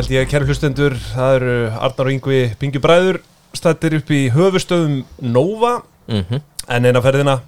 held 0.00 0.12
ég, 0.14 0.28
kæru 0.30 0.46
hlustendur, 0.48 0.94
það 1.14 1.34
eru 1.38 1.54
Arnar 1.76 2.08
og 2.08 2.14
Yngvi 2.14 2.40
Bingi 2.60 2.80
Bræður 2.82 3.18
stættir 3.56 3.98
upp 3.98 4.10
í 4.14 4.22
höfustöðum 4.34 5.02
Nova 5.20 5.80
Mhm. 6.10 6.40
en 6.68 6.86
eina 6.86 7.00
ferðina. 7.02 7.40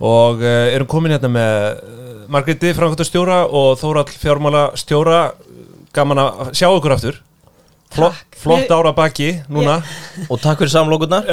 Og 0.00 0.40
uh, 0.42 0.74
erum 0.74 0.86
komin 0.90 1.12
hérna 1.14 1.28
með 1.30 1.52
uh, 1.76 2.26
Margréti, 2.32 2.72
framkvæmtastjóra 2.74 3.44
og 3.46 3.78
Þórald 3.80 4.10
fjármála 4.10 4.64
stjóra 4.76 5.32
gaman 5.94 6.18
að 6.18 6.50
sjá 6.58 6.66
okkur 6.72 6.92
aftur 6.96 7.20
Flott, 7.96 8.18
Takk. 8.20 8.36
flott 8.42 8.72
ára 8.76 8.92
baki 8.96 9.28
núna 9.52 9.78
Og 10.32 10.40
takk 10.42 10.60
fyrir 10.60 10.72
samlokurnar 10.74 11.24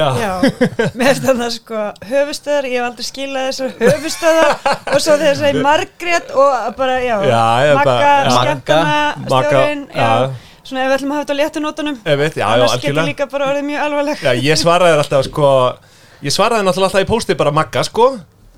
mér 0.97 1.09
finnst 1.11 1.27
það 1.27 1.43
sko 1.57 1.83
höfustöðar, 2.09 2.67
ég 2.71 2.79
hef 2.79 2.87
aldrei 2.87 3.07
skilað 3.07 3.49
þessar 3.49 3.75
höfustöðar 3.81 4.55
og 4.95 5.03
svo 5.03 5.17
þegar 5.19 5.37
segir 5.41 5.61
Margrét 5.67 6.33
og 6.33 6.73
bara, 6.79 6.97
já, 7.03 7.15
Já, 7.27 7.43
ég 7.67 7.83
já. 7.93 8.33
skemmtana, 8.39 8.97
já. 9.93 10.11
svona 10.63 10.83
ef 10.85 10.91
við 10.91 10.97
ætlum 10.97 11.11
að 11.11 11.17
hafa 11.17 11.23
þetta 11.25 11.35
á 11.35 11.39
léttu 11.43 11.63
nótunum, 11.63 11.97
Ég 12.07 12.19
veit, 12.23 12.37
já, 12.39 12.45
já, 12.47 12.51
annars 12.55 12.77
getur 12.83 13.09
líka 13.11 13.27
bara 13.31 13.49
orðið 13.51 13.65
mjög 13.67 13.87
alvarleg. 13.87 14.23
Já, 14.23 14.31
ég 14.47 14.61
svaraði 14.63 15.01
alltaf 15.03 15.27
sko 15.27 15.49
Ég 16.23 16.31
svaraði 16.31 16.63
náttúrulega 16.63 16.87
alltaf 16.93 17.03
í 17.03 17.09
pósti 17.09 17.35
bara 17.35 17.51
Magga 17.51 17.83
sko 17.83 18.13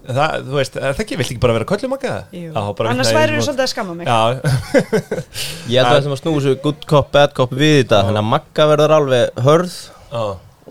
Það, 0.05 0.33
þú 0.45 0.57
veist, 0.59 0.75
það 0.77 0.99
ekki, 1.03 1.17
vilt 1.19 1.31
ekki 1.33 1.41
bara 1.41 1.53
vera 1.57 1.65
köllu 1.69 1.89
Magga? 1.89 2.15
Jú. 2.35 2.49
Já, 2.53 2.61
bara 2.77 2.91
Annars 2.93 3.11
væri 3.15 3.37
þú 3.39 3.45
svolítið 3.47 3.65
að 3.65 3.71
skamma 3.71 3.93
mig. 3.97 4.05
Já, 4.07 4.19
Ég 5.71 5.77
held 5.79 5.89
að 5.89 5.95
þetta 5.99 6.11
að 6.13 6.19
snúi 6.21 6.41
svo 6.45 6.55
good 6.65 6.83
cop, 6.89 7.11
bad 7.15 7.33
cop 7.37 7.53
við 7.57 7.77
þetta 7.83 8.01
Þannig 8.09 8.21
að 8.21 8.27
Magga 8.33 8.67
verður 8.71 8.93
alveg 8.99 9.45
hörð 9.47 9.77
já 10.11 10.25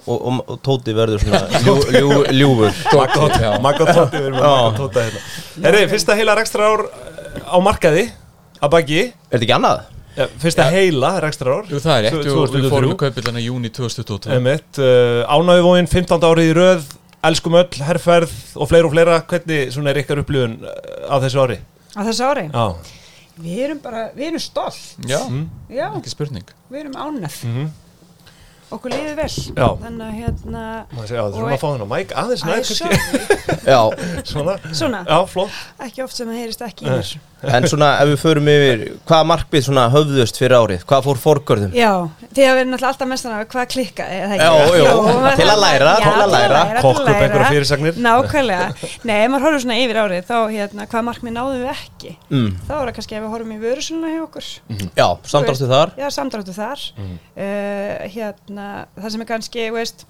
og, 0.04 0.18
og, 0.18 0.38
og 0.50 0.58
Tóti 0.66 0.94
verður 0.96 1.22
svona 1.22 1.40
ljú, 1.64 1.74
ljú, 1.94 2.08
ljúfur 2.34 2.78
Magga 2.92 3.06
og- 3.06 3.16
Tóti, 3.16 3.40
Já. 3.42 3.50
Magga 3.62 3.86
og 3.88 4.78
Tóta 4.78 5.04
hérna 5.06 5.24
Herri, 5.68 5.84
fyrsta 5.92 6.16
heila 6.18 6.34
rekstra 6.38 6.70
ár 6.74 6.84
á 7.46 7.56
markaði 7.62 8.08
að 8.60 8.72
baki 8.74 9.00
Er 9.04 9.14
þetta 9.36 9.44
ekki 9.46 9.56
annað? 9.58 9.84
ja, 10.18 10.26
Fyrsta 10.42 10.66
heila 10.74 11.12
rekstra 11.24 11.56
ár 11.58 11.70
Jú, 11.70 11.80
það 11.82 11.96
er 11.96 12.04
rétt, 12.08 12.18
við 12.20 12.34
fórum 12.34 12.52
2023. 12.58 12.90
í 12.90 12.98
kaupillana 13.04 13.42
í 13.42 13.46
júni 13.48 13.70
2022 13.74 14.34
Einmitt, 14.36 14.82
uh, 14.82 15.22
Ánæðuvóin, 15.34 15.88
15. 15.90 16.28
árið 16.30 16.50
í 16.50 16.54
röð 16.58 16.84
Elskum 17.24 17.54
öll, 17.56 17.78
herrferð 17.86 18.32
og 18.60 18.68
fleira 18.68 18.88
og 18.88 18.92
fleira. 18.92 19.14
Hvernig 19.30 19.70
svona 19.72 19.92
er 19.94 20.00
ykkar 20.02 20.20
upplifun 20.24 20.58
uh, 20.60 21.08
á 21.08 21.16
þessu 21.24 21.40
ári? 21.44 21.56
Á 21.96 22.00
þessu 22.04 22.26
ári, 22.26 22.44
Já, 22.50 22.64
við 23.44 23.62
erum 23.68 23.80
bara, 23.84 24.02
við 24.16 24.26
erum 24.32 24.42
stolt, 24.42 24.82
Já, 25.08 25.20
já, 25.72 25.86
ekki 25.96 26.12
spurning. 26.12 26.52
Við 26.72 26.82
erum 26.84 26.98
ánæð, 26.98 27.38
Mhm. 27.48 27.70
okkur 28.74 28.90
líður 28.90 29.16
vel, 29.20 29.28
Já. 29.54 29.68
þannig 29.84 30.04
að 30.08 30.14
hérna, 30.18 30.62
segja, 31.06 31.22
það 31.30 31.38
er 31.38 31.52
að 31.54 31.62
fá 31.62 31.68
hennar 31.70 31.90
mæk 31.94 32.14
aðeins 32.18 32.42
Æ, 32.42 32.46
nær 32.50 32.64
svo, 32.66 32.88
kannski. 32.90 33.40
Já, 33.74 33.80
Svona, 34.26 34.56
svona, 34.74 35.04
já, 35.06 35.18
flott. 35.30 35.54
Ekki 35.86 36.02
oft 36.04 36.16
sem 36.18 36.28
það 36.28 36.40
heyrist 36.42 36.64
ekki 36.66 36.88
í 36.88 36.90
mér. 36.90 37.12
En 37.54 37.66
svona 37.68 37.88
ef 38.02 38.08
við 38.12 38.18
förum 38.22 38.48
yfir 38.52 38.82
Hvaða 39.08 39.26
markmið 39.30 39.64
svona 39.66 39.84
höfðust 39.92 40.38
fyrir 40.40 40.54
árið? 40.58 40.84
Hvað 40.88 41.04
fór 41.08 41.20
fórgörðum? 41.24 41.74
Já, 41.76 41.90
því 42.34 42.44
að 42.44 42.54
við 42.54 42.60
erum 42.62 42.72
náttúrulega 42.74 42.90
alltaf 42.94 43.10
mestan 43.10 43.34
af 43.36 43.48
hvað 43.52 43.68
klikkaði, 43.74 44.18
eða 44.24 44.38
ekki? 44.38 44.80
Já, 44.84 44.92
maður- 44.96 45.38
til 45.40 45.48
að 45.54 45.60
læra, 45.64 45.92
Já, 45.94 46.04
til 46.04 46.24
að 46.24 46.32
læra. 46.34 46.62
Kokka 46.80 47.04
til 47.04 47.14
upp 47.14 47.22
einhverja 47.24 47.50
fyrirsagnir. 47.54 48.00
Nákvæmlega, 48.08 48.68
nei, 49.04 49.16
ef 49.24 49.30
maður 49.34 49.46
horfður 49.48 49.64
svona 49.66 49.78
yfir 49.84 50.00
árið 50.04 50.26
þá, 50.30 50.36
hérna, 50.54 50.86
hvað 50.94 51.06
markmið 51.10 51.36
náðum 51.38 51.62
við 51.64 51.72
ekki 51.74 52.16
Mm. 52.30 52.50
þá 52.68 52.72
er 52.74 52.84
það 52.88 52.94
kannski 52.98 53.16
ef 53.18 53.22
við 53.24 53.32
horfum 53.34 53.52
í 53.54 53.58
vörusöluna 53.62 54.10
hjá 54.14 54.22
okkur 54.24 54.46
Já, 54.96 55.06
samdrástu 55.28 55.68
þar 55.70 55.92
Já, 56.00 56.06
samdráttu 56.10 56.54
þar 56.56 56.80
uh, 56.98 58.08
hérna, 58.14 58.66
það 58.98 59.10
sem 59.14 59.24
er 59.24 59.28
kannski, 59.30 59.66
veist 59.74 60.04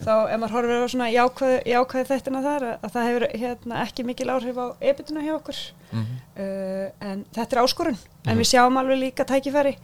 þá 0.00 0.12
ef 0.32 0.38
maður 0.40 0.54
horfir 0.56 0.80
á 0.80 0.88
svona 0.92 1.08
jákvæð, 1.12 1.54
jákvæð 1.70 2.08
þættina 2.10 2.42
þar 2.46 2.66
að, 2.70 2.74
að 2.86 2.92
það 2.94 3.08
hefur 3.10 3.26
hérna, 3.42 3.80
ekki 3.84 4.04
mikil 4.08 4.28
áhrif 4.34 4.56
á 4.60 4.66
ebituna 4.80 5.24
hjá 5.26 5.34
okkur. 5.36 5.60
Uh, 5.92 6.86
en 7.04 7.24
þetta 7.36 7.56
er 7.56 7.62
áskorun. 7.64 7.98
En 8.26 8.38
við 8.40 8.48
sjáum 8.52 8.78
alveg 8.80 9.00
líka 9.02 9.26
tækifæri 9.28 9.74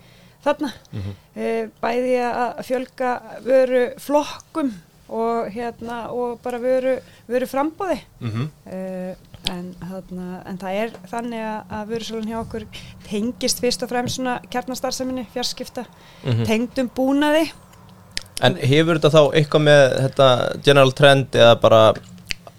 þarna. 0.46 0.72
Uh, 0.96 1.68
bæði 1.82 2.16
að 2.24 2.60
fjölga 2.68 3.14
vöru 3.44 3.84
flokkum 4.00 4.72
og 5.06 5.50
hérna 5.54 6.08
og 6.10 6.40
bara 6.42 6.58
vöru, 6.58 6.96
vöru 7.30 7.46
frambóði 7.46 8.00
Mhm. 8.20 8.48
uh, 8.66 9.14
en, 9.52 9.68
þarna, 9.78 10.40
en 10.50 10.56
það 10.58 10.78
er 10.80 10.94
þannig 11.06 11.44
að, 11.70 11.84
vörusölun 11.92 12.26
hjá 12.32 12.38
okkur 12.40 12.64
tengist 13.06 13.60
fyrst 13.62 13.84
og 13.86 13.92
fremst 13.92 14.16
svona 14.18 14.40
kjarnastarseminni, 14.50 15.22
fjarskipta 15.30 15.84
tengdum 16.48 16.88
búnaði 16.90 17.44
En 18.44 18.58
hefur 18.60 18.98
þetta 18.98 19.14
þá 19.14 19.22
eitthvað 19.38 19.64
með 19.64 19.82
þetta 20.02 20.28
general 20.66 20.92
trend 20.96 21.38
eða 21.38 21.56
bara 21.60 21.80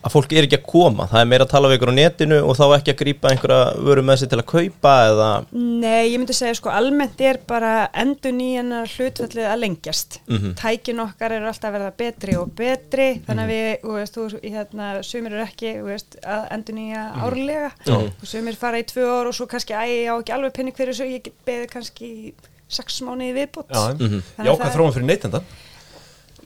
að 0.08 0.14
fólk 0.14 0.34
er 0.34 0.46
ekki 0.48 0.58
að 0.60 0.66
koma? 0.70 1.06
Það 1.10 1.22
er 1.22 1.30
meira 1.30 1.46
að 1.46 1.52
tala 1.52 1.70
við 1.70 1.78
ykkur 1.78 1.92
á 1.92 1.96
netinu 1.98 2.38
og 2.48 2.56
þá 2.58 2.64
ekki 2.78 2.94
að 2.94 3.00
grípa 3.02 3.32
einhverja 3.32 3.60
vöru 3.88 4.04
með 4.08 4.20
sig 4.22 4.32
til 4.32 4.40
að 4.40 4.46
kaupa 4.52 4.94
eða? 5.10 5.30
Nei, 5.58 6.14
ég 6.14 6.18
myndi 6.22 6.36
segja 6.38 6.58
sko 6.58 6.72
almennt 6.74 7.22
er 7.28 7.40
bara 7.50 7.74
endur 8.04 8.36
nýjana 8.38 8.84
hlutfallið 8.94 9.50
að 9.52 9.62
lengjast. 9.66 10.20
Mhm. 10.28 10.56
tækin 10.62 11.04
okkar 11.04 11.38
eru 11.38 11.50
alltaf 11.52 11.70
að 11.70 11.78
verða 11.78 11.94
betri 12.04 12.38
og 12.40 12.52
betri 12.56 13.08
þannig 13.28 13.44
að 13.44 13.54
við, 13.54 13.70
þú 13.84 13.96
veist, 13.98 14.18
þú, 14.18 14.28
hérna, 14.44 14.92
sumir 15.04 15.34
eru 15.38 15.46
ekki 15.46 15.74
veist, 15.84 16.20
að 16.24 16.52
endur 16.58 16.78
nýja 16.78 17.06
árlega. 17.28 17.72
Og 17.88 18.28
sumir 18.28 18.56
fara 18.56 18.80
í 18.80 18.88
tvö 18.88 19.08
ár 19.08 19.32
og 19.32 19.36
svo 19.36 19.50
kannski 19.50 19.74
æ, 19.74 19.84
ég 19.86 20.14
á 20.14 20.16
ekki 20.18 20.36
alveg 20.36 20.54
pinni 20.54 20.72
hverju 20.72 20.94
svo 20.94 21.10
ég 21.10 21.32
beði 21.46 21.68
kannski 21.72 22.06
í 22.08 22.34
sex 22.68 23.00
viðbútt 23.02 23.72
Já, 23.72 23.96
Þannig 23.96 24.24
að 24.38 24.50
jákvæð 24.50 24.74
þróun 24.76 24.94
fyrir 24.96 25.08
neytenda 25.08 25.42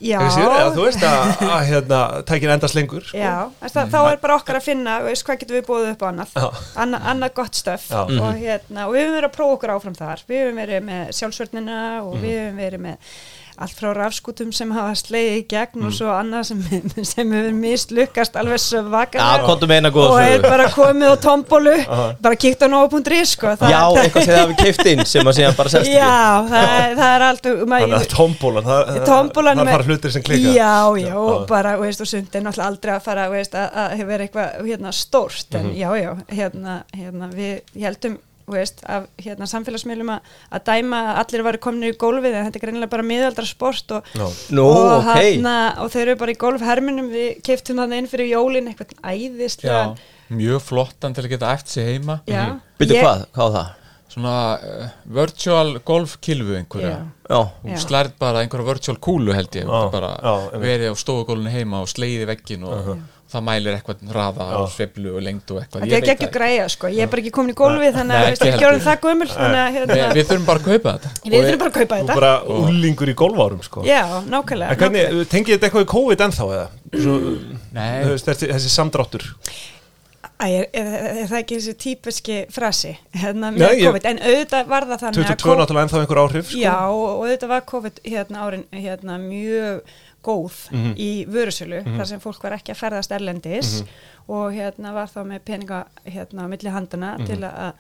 eða, 0.02 0.70
Þú 0.76 0.86
veist 0.88 1.04
að, 1.06 1.44
að 1.46 1.66
hérna, 1.70 2.00
tækin 2.28 2.54
endast 2.56 2.78
lengur? 2.78 3.04
Sko. 3.06 3.20
Já, 3.22 3.36
þess 3.62 3.78
að, 3.82 3.92
þá 3.94 4.00
er 4.02 4.22
bara 4.24 4.38
okkar 4.40 4.60
að 4.60 4.66
finna 4.66 4.96
veist, 5.06 5.26
hvað 5.28 5.42
getum 5.44 5.58
við 5.60 5.68
búið 5.68 5.90
upp 5.92 6.02
á 6.02 6.08
annað. 6.10 6.34
Anna, 6.86 7.02
annað 7.14 7.36
gott 7.42 7.60
stöf 7.60 7.86
og, 7.94 8.32
hérna, 8.40 8.88
og 8.88 8.96
við 8.96 9.06
höfum 9.06 9.18
verið 9.20 9.30
að 9.30 9.36
prófa 9.38 9.58
okkur 9.60 9.76
áfram 9.76 10.00
þar. 10.00 10.26
Við 10.32 10.44
höfum 10.46 10.64
verið 10.64 10.88
með 10.90 11.14
sjálfsvörnina 11.20 11.78
og 12.02 12.18
við 12.24 12.38
höfum 12.40 12.62
verið 12.66 12.84
með 12.88 13.16
allt 13.64 13.76
frá 13.78 13.92
rafskútum 13.96 14.50
sem 14.56 14.72
hafa 14.76 14.94
slegið 15.00 15.38
í 15.38 15.44
gegn 15.52 15.86
og 15.88 15.94
svo 15.96 16.10
annað 16.14 16.48
sem, 16.50 16.62
sem 17.12 17.32
hefur 17.36 17.56
mislukkast 17.62 18.36
alveg 18.42 18.62
svo 18.64 18.82
eina 19.78 19.92
góða 19.94 20.10
og 20.16 20.22
er 20.26 20.46
bara 20.46 20.68
komið 20.74 21.14
á 21.14 21.16
tombólu 21.26 21.76
bara 22.26 22.40
kíkt 22.42 22.66
á 22.66 22.68
nóg.is 22.72 23.36
sko. 23.38 23.54
Það- 23.62 23.74
Já, 23.76 23.82
eitthvað 24.04 24.26
sem 24.28 24.34
það 24.34 24.42
hafi 24.44 24.58
keift 24.62 24.90
inn 24.94 25.04
sem 25.14 25.30
að 25.32 25.38
síðan 25.40 25.58
bara 25.60 25.74
sest 25.76 25.92
Já, 26.02 26.12
það, 26.52 26.68
er- 26.80 26.98
það 27.02 27.14
er 27.18 27.28
allt 27.30 27.50
Þannig 27.52 27.98
að 28.00 28.08
tombólan 28.16 28.70
Það 28.72 28.98
Tombólan 29.12 29.62
það 29.62 29.68
með- 29.70 29.76
fara 29.78 29.90
hlutir 29.92 30.16
sem 30.18 30.26
klika 30.26 30.56
Já, 30.58 30.74
já, 31.06 31.14
og 31.22 31.46
bara, 31.50 31.76
veist, 31.82 32.02
og 32.04 32.10
sumt 32.12 32.36
er 32.36 32.44
náttúrulega 32.46 32.72
aldrei 32.72 32.94
að 32.98 33.06
fara, 33.06 33.28
veist, 33.32 33.56
að, 33.58 33.80
að 33.86 34.06
vera 34.12 34.26
eitthvað, 34.28 34.58
hérna, 34.68 34.92
stórt, 34.96 35.56
en 35.60 35.72
já, 35.78 35.90
já, 36.02 36.12
hérna, 36.32 36.76
hérna, 36.98 37.30
við 37.36 37.82
heldum, 37.86 38.18
veist, 38.60 38.84
af, 38.86 39.08
hérna, 39.22 39.48
samfélagsmiðlum 39.50 40.14
að, 40.16 40.32
að 40.52 40.64
dæma 40.70 41.02
að 41.12 41.20
allir 41.24 41.44
varu 41.48 41.62
kominir 41.64 41.94
í 41.96 41.98
gólfið, 42.02 42.38
en 42.38 42.48
þetta 42.48 42.60
er 42.62 42.66
greinilega 42.66 42.94
bara 42.94 43.08
miðaldra 43.12 43.46
sport 43.50 43.96
og, 43.98 44.14
Já. 44.16 44.26
Nú, 44.58 44.66
og, 44.70 44.94
ok 45.00 45.12
hérna, 45.18 45.58
og 45.84 45.92
þau 45.94 46.00
eru 46.06 46.16
bara 46.24 46.36
í 46.36 46.40
gólfherminum, 46.46 47.12
við 47.14 47.30
keiftum 47.48 47.82
þannig 47.84 48.04
inn 48.04 48.10
fyrir 48.12 48.32
jólin, 48.34 48.72
eitthvað 48.72 48.96
æðislega. 49.14 49.84
Mjög 50.32 50.64
flottan 50.64 51.14
til 51.16 51.26
að 51.26 51.34
geta 51.34 51.54
æft 51.58 51.68
sig 51.74 51.88
heima 51.90 52.22
Já. 52.30 52.58
Byrju 52.80 52.96
Ég- 52.96 53.04
hvað, 53.06 53.24
hvað 53.36 53.56
það? 53.58 53.78
Svona 54.12 54.36
uh, 54.60 54.88
virtual 55.16 55.78
golf 55.88 56.18
kilvu 56.24 56.58
einhverja 56.60 56.90
Já. 56.92 57.04
Já, 57.32 57.40
Já. 57.72 57.76
slærð 57.86 58.18
bara 58.20 58.42
einhverja 58.44 58.68
virtual 58.68 58.98
kúlu 59.00 59.32
held 59.36 59.56
ég 59.56 59.64
Já, 59.64 59.72
og 59.72 59.92
bara 59.94 60.10
já, 60.20 60.34
verið 60.60 60.92
á 60.92 60.96
stofugólunni 61.00 61.54
heima 61.54 61.80
og 61.84 61.88
sleiði 61.92 62.28
veggin 62.28 62.66
og 62.68 62.90
það 63.32 63.44
mælir 63.48 63.76
eitthvað 63.78 64.02
raða 64.16 64.48
og 64.60 64.68
sveiflu 64.74 65.14
og 65.16 65.24
lengd 65.26 65.54
og 65.56 65.60
eitthvað 65.62 65.86
Þetta 65.88 65.98
er 66.02 66.12
ekki 66.14 66.28
það 66.28 66.34
græja, 66.36 66.66
sko, 66.74 66.92
ég 66.92 67.06
er 67.06 67.12
bara 67.14 67.24
ekki 67.24 67.34
komin 67.38 67.54
í 67.54 67.58
gólfið, 67.62 67.94
þannig 67.98 68.12
Nei, 68.12 68.22
að, 68.22 68.32
orðin 68.42 68.62
heldur. 68.62 68.84
það 68.86 69.02
gömul, 69.08 69.30
þannig 69.32 69.62
að, 69.62 69.72
Við, 69.72 69.80
hérna, 69.82 70.12
við 70.20 70.30
þurfum 70.32 70.48
bara 70.52 70.62
að 70.62 70.70
kaupa 70.70 70.94
þetta 70.98 71.32
við 71.32 71.48
þurfum 71.48 71.62
bara 71.64 71.72
að 71.72 71.78
kaupa 71.80 71.96
Þú 71.96 72.06
þetta. 72.06 72.20
bara 72.22 72.34
úlingur 72.62 73.12
í 73.12 73.18
golfárum 73.24 73.62
sko. 73.66 73.84
Já, 73.88 74.02
nákvæmlega. 74.36 74.72
En 74.76 74.82
hvernig, 74.84 75.28
tengið 75.32 75.56
þetta 75.58 75.70
eitthvað 75.70 75.86
í 75.88 75.92
COVID 75.96 76.26
ennþá 76.28 76.50
eða? 76.58 76.70
Nei, 77.72 77.92
þú 78.06 78.16
veist, 78.16 78.28
þessi, 78.32 78.52
þessi 78.56 78.74
samdráttur 78.78 79.28
Æ, 80.42 80.46
er, 80.58 80.64
er, 80.74 80.88
er 81.22 81.28
það 81.30 81.38
ekki 81.38 81.58
þessi 81.60 81.74
típiski 81.78 82.36
frasi 82.50 82.96
hérna, 83.14 83.52
Nei, 83.54 83.60
með 83.62 83.76
ég- 83.78 83.84
COVID, 83.92 84.06
en 84.10 84.22
auðvitað 84.26 84.70
var 84.72 84.88
það 84.90 85.04
þannig 85.04 85.20
22 85.30 85.58
náttúrulega 85.60 85.86
ennþá 85.86 86.00
einhver 86.02 86.22
áhrif 86.24 86.48
sko. 86.50 86.62
Já, 86.64 86.74
og 86.90 87.20
auðvitað 87.22 87.52
var 87.52 87.62
COVID 87.70 88.00
hérna 88.10 88.46
árin 88.48 88.64
hérna 88.74 89.18
mjög 89.22 89.94
góð 90.24 90.70
Mhm. 90.72 90.94
í 90.98 91.26
vörusölu 91.28 91.84
þar 91.84 92.06
sem 92.08 92.20
fólk 92.20 92.44
var 92.44 92.52
ekki 92.58 92.72
að 92.74 92.82
ferðast 92.84 93.12
erlendis 93.12 93.84
og 94.28 94.52
hérna 94.54 94.94
var 94.94 95.08
þá 95.08 95.22
með 95.26 95.40
peninga 95.46 95.86
hérna 96.06 96.46
á 96.46 96.52
milli 96.52 96.70
handana 96.70 97.18
Mhm. 97.18 97.26
til 97.26 97.40
að, 97.42 97.74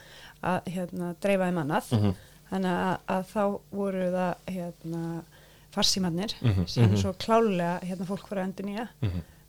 að 0.43 0.61
hérna 0.73 1.15
dreifa 1.21 1.45
þeim 1.51 1.61
annað 1.63 2.15
þannig 2.51 2.71
að, 2.71 2.97
að 3.07 3.25
þá 3.33 3.59
voru 3.71 4.07
það 4.11 4.35
hérna 4.47 5.23
farsímannir 5.71 6.33
Mhm. 6.41 6.65
sem 6.67 6.95
svo 6.97 7.13
klálega 7.13 7.79
hérna 7.83 8.05
fólk 8.05 8.27
var 8.29 8.39
að 8.41 8.47
endur 8.49 8.65
nýja 8.65 8.87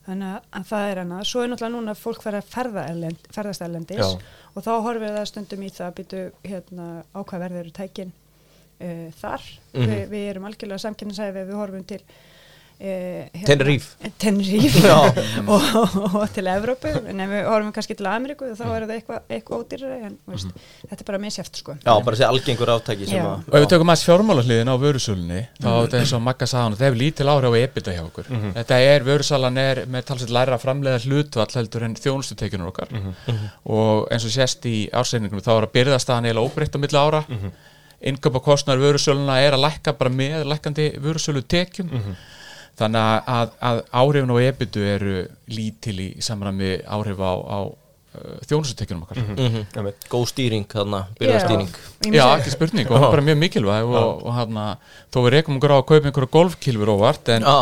þannig 0.07 0.35
að, 0.35 0.41
að 0.53 0.63
það 0.67 0.91
er 0.91 0.97
annað 1.03 1.25
svo 1.25 1.41
er 1.43 1.47
náttúrulega 1.47 1.75
núna 1.75 1.91
að 1.91 2.01
fólk 2.03 2.21
fara 2.21 2.37
að 2.41 2.49
ferða 2.51 2.89
erlend, 2.89 3.17
ferðast 3.31 3.61
erlendis 3.61 3.97
Já. 3.97 4.19
og 4.55 4.63
þá 4.63 4.71
horfir 4.83 5.13
það 5.17 5.27
stundum 5.27 5.63
í 5.63 5.69
það 5.71 5.87
að 5.87 5.95
býtu 5.99 6.31
hérna 6.43 7.03
á 7.15 7.19
hvað 7.23 7.39
verður 7.47 7.71
tækin 7.71 8.11
uh, 8.81 9.11
þar 9.21 9.41
Mhm. 9.73 9.87
Vi, 9.89 10.05
við 10.11 10.29
erum 10.29 10.45
algjörlega 10.45 10.79
samkynnsæfi 10.83 11.37
ef 11.41 11.47
við 11.47 11.55
horfum 11.55 11.85
til 11.87 12.01
hérna- 12.79 13.45
Tenerife. 13.45 14.11
Tenerife. 14.19 14.91
Og, 15.53 15.63
og 16.15 16.25
til 16.33 16.47
Evrópu 16.51 16.89
en 17.09 17.19
ef 17.23 17.29
við 17.31 17.45
horfum 17.47 17.71
kannski 17.75 17.95
til 17.97 18.07
Ameríku 18.09 18.49
þá 18.57 18.63
er 18.65 18.85
það 18.85 18.93
eitthvað 18.95 19.33
eitthva 19.35 19.59
ódýrari 19.59 19.97
en 20.07 20.15
veist, 20.29 20.51
þetta 20.89 20.99
er 21.03 21.07
bara 21.07 21.19
misjæft 21.23 21.59
sko. 21.61 21.75
Já, 21.79 21.91
bara 21.93 22.17
þessi 22.17 22.27
algengur 22.27 22.71
áttæki 22.73 23.07
sem 23.09 23.17
Já. 23.19 23.25
að 23.27 23.49
Og 23.49 23.57
ef 23.57 23.63
við 23.63 23.69
tökum 23.73 23.91
aðeins 23.93 24.05
fjármálahliðin 24.07 24.71
á 24.71 24.75
vörusölunni 24.83 25.41
þá 25.59 25.67
er 25.69 25.79
þetta 25.85 25.99
eins 26.01 26.13
og 26.17 26.23
Magga 26.27 26.49
sagði 26.49 26.63
hann 26.63 26.77
það 26.79 26.87
hefur 26.87 27.01
lítil 27.01 27.29
áhrif 27.33 27.55
á 27.55 27.59
EBITDA 27.63 27.95
hjá 27.97 28.03
okkur. 28.03 28.31
Þetta 28.59 28.79
er, 28.87 29.07
vörusalan 29.07 29.59
er 29.63 29.83
með 29.95 30.07
talsett 30.09 30.33
læra 30.33 30.59
framleiða 30.61 31.03
hlutvall 31.07 31.49
heldur 31.57 31.87
en 31.87 31.97
þjónustutekinur 31.99 32.71
okkar. 32.71 32.95
Og 33.63 34.07
eins 34.11 34.27
og 34.27 34.35
sést 34.35 34.67
í 34.69 34.77
árseiningunum 34.93 35.43
þá 35.43 35.53
er 35.57 35.67
að 35.67 35.75
byrðastaðan 35.77 36.29
eiginlega 36.29 36.47
óbreytt 36.47 36.77
á 36.77 36.83
milli 36.83 36.99
ára. 36.99 37.23
Mm 37.27 37.39
-hmm. 37.43 38.39
kostnar 38.43 38.77
vörusöluna 38.77 39.39
er 39.39 39.53
að 39.53 39.63
lækka 39.67 39.93
bara 39.97 40.09
með 40.09 40.43
lækkandi 40.47 40.91
vörusölu 40.99 41.41
tekjum 41.47 41.89
þannig 42.79 43.29
að, 43.37 43.53
að, 43.69 43.81
áhrifin 44.01 44.33
á 44.33 44.37
EBITDA 44.47 44.89
eru 44.95 45.15
lítil 45.53 45.97
í 46.01 46.09
samræmi 46.25 46.75
áhrif 46.89 47.21
á, 47.21 47.33
á 47.37 47.59
uh, 47.69 48.37
þjónustutekinum 48.49 49.05
okkar. 49.05 49.21
Einmitt. 49.33 50.07
góð 50.11 50.25
stýring, 50.31 50.65
þarna, 50.69 51.03
byrðastýring 51.19 51.69
Ég 52.03 52.17
Já, 52.17 52.25
ekki 52.35 52.51
spurning 52.51 52.89
og 52.91 53.05
bara 53.05 53.23
mjög 53.23 53.37
mikilvæg 53.39 53.87
og, 53.87 54.23
og 54.27 54.33
hann 54.35 54.57
þó 55.13 55.19
við 55.23 55.29
rekum 55.37 55.57
okkur 55.59 55.71
á 55.71 55.77
að 55.77 55.85
kaupa 55.91 56.09
einhverja 56.09 56.31
golfkilfur 56.33 56.91
óvart 56.91 57.31
en 57.31 57.45
Já, 57.47 57.55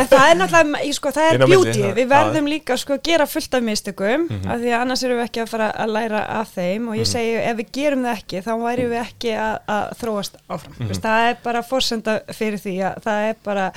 En 0.00 0.08
það 0.08 0.24
er 0.24 0.38
náttúrulega, 0.40 0.92
sko, 0.96 1.12
það 1.16 1.28
er 1.28 1.44
það- 1.44 1.98
við 1.98 2.10
verðum 2.14 2.48
líka 2.50 2.78
sko 2.80 2.96
að 2.96 3.02
gera 3.10 3.26
fullt 3.28 3.58
af 3.58 3.66
mistökum, 3.66 4.26
af 4.46 4.62
því 4.62 4.72
að 4.72 4.78
annars 4.80 5.04
erum 5.04 5.20
við 5.20 5.26
ekki 5.28 5.42
að 5.44 5.52
fara 5.52 5.70
að 5.84 5.94
læra 5.98 6.22
af 6.38 6.54
þeim 6.56 6.88
og 6.88 7.00
ég 7.00 7.10
segi 7.10 7.34
ef 7.42 7.58
við 7.60 7.72
gerum 7.76 8.06
það 8.06 8.22
ekki, 8.22 8.44
þá 8.46 8.52
væri 8.64 8.86
við 8.94 9.02
ekki 9.04 9.34
að, 9.36 9.56
að 9.76 9.90
þróast 10.00 10.40
áfram. 10.48 10.78
Mm 10.80 10.98
það 11.00 11.26
er 11.30 11.36
bara 11.44 11.62
fórsenda 11.64 12.14
fyrir 12.36 12.60
því 12.60 12.74
að 12.84 12.98
það 13.06 13.28
er 13.30 13.36
bara 13.44 13.70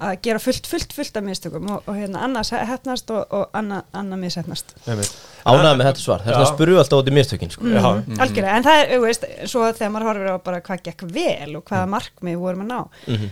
að 0.00 0.18
gera 0.26 0.38
fullt, 0.42 0.66
fullt, 0.66 0.92
fullt 0.96 1.16
af 1.16 1.24
mistökum 1.26 1.70
og, 1.70 1.82
og 1.88 1.96
hérna 1.96 2.22
annars 2.26 2.50
hefnast 2.52 3.10
og, 3.14 3.24
og 3.32 3.50
annað 3.56 3.82
anna 3.96 4.16
mishefnast. 4.20 4.74
Einmitt. 4.86 5.12
ánægða 5.46 5.72
með 5.78 5.86
þetta 5.86 6.02
svar 6.02 6.22
Þess 6.24 6.36
að 6.36 6.42
Já. 6.42 6.48
spurðu 6.50 6.78
alltaf 6.80 6.98
út 7.02 7.08
í 7.10 7.14
mistökin 7.14 7.52
sko. 7.54 7.68
Já, 7.70 7.82
Mm. 8.06 8.18
Algjörlega, 8.22 8.56
en 8.56 8.64
það 8.66 8.80
er, 8.80 8.88
þú 8.92 9.00
veist, 9.06 9.24
svo 9.50 9.60
þegar 9.72 9.92
maður 9.94 10.06
horfir 10.10 10.30
á 10.30 10.36
bara 10.46 10.60
hvað 10.66 10.82
gekk 10.88 11.04
vel 11.14 11.56
og 11.56 11.64
hvaða 11.70 11.86
markmið 11.92 12.36
vorum 12.42 12.64
að 12.64 12.70
ná, 12.72 12.80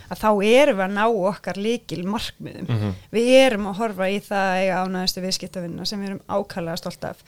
að 0.09 0.21
þá 0.21 0.29
erum 0.45 0.77
við 0.79 0.85
að 0.85 0.95
ná 0.95 1.03
okkar 1.31 1.59
líkil 1.59 1.99
markmiðum. 2.07 2.95
Við 3.11 3.29
erum 3.41 3.67
að 3.71 3.77
horfa 3.81 4.07
í 4.09 4.19
það 4.23 4.47
að 4.53 4.61
eiga 4.63 4.79
ánæðustu 4.85 5.23
viðskiptavinna 5.25 5.85
sem 5.85 6.01
við 6.01 6.09
erum 6.09 6.23
ákallega 6.27 6.77
stolt 6.81 7.03
af, 7.11 7.21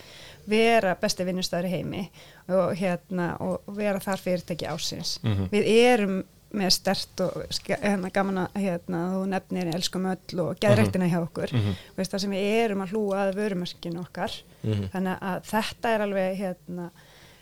vera 0.48 0.95
besti 1.01 1.25
vinnustæður 1.28 1.68
í 1.68 1.74
heimi 1.75 2.04
og, 2.48 2.72
hérna, 2.80 3.30
og 3.44 3.62
vera 3.75 4.00
þar 4.00 4.24
fyrirtæki 4.24 4.68
ásins. 4.72 5.18
Við 5.51 5.68
erum 5.75 6.24
með 6.55 6.69
stert 6.71 7.21
og 7.25 7.33
hérna, 7.67 8.09
gaman 8.13 8.38
að 8.45 8.61
hérna, 8.63 9.01
þú 9.13 9.23
nefnir 9.33 9.71
elskum 9.75 10.05
öll 10.07 10.41
og 10.45 10.61
geðræktina 10.63 11.09
hjá 11.11 11.17
okkur. 11.19 11.51
Veist, 11.97 12.13
það 12.13 12.23
sem 12.23 12.35
við 12.38 12.47
erum 12.61 12.83
að 12.85 12.94
hlúa 12.95 13.19
að 13.25 13.35
vörumarkinu 13.41 13.99
okkar. 14.03 14.38
Þannig 14.94 15.27
að 15.31 15.44
þetta 15.51 15.91
er 15.94 16.05
alveg 16.05 16.39
hérna, 16.39 16.89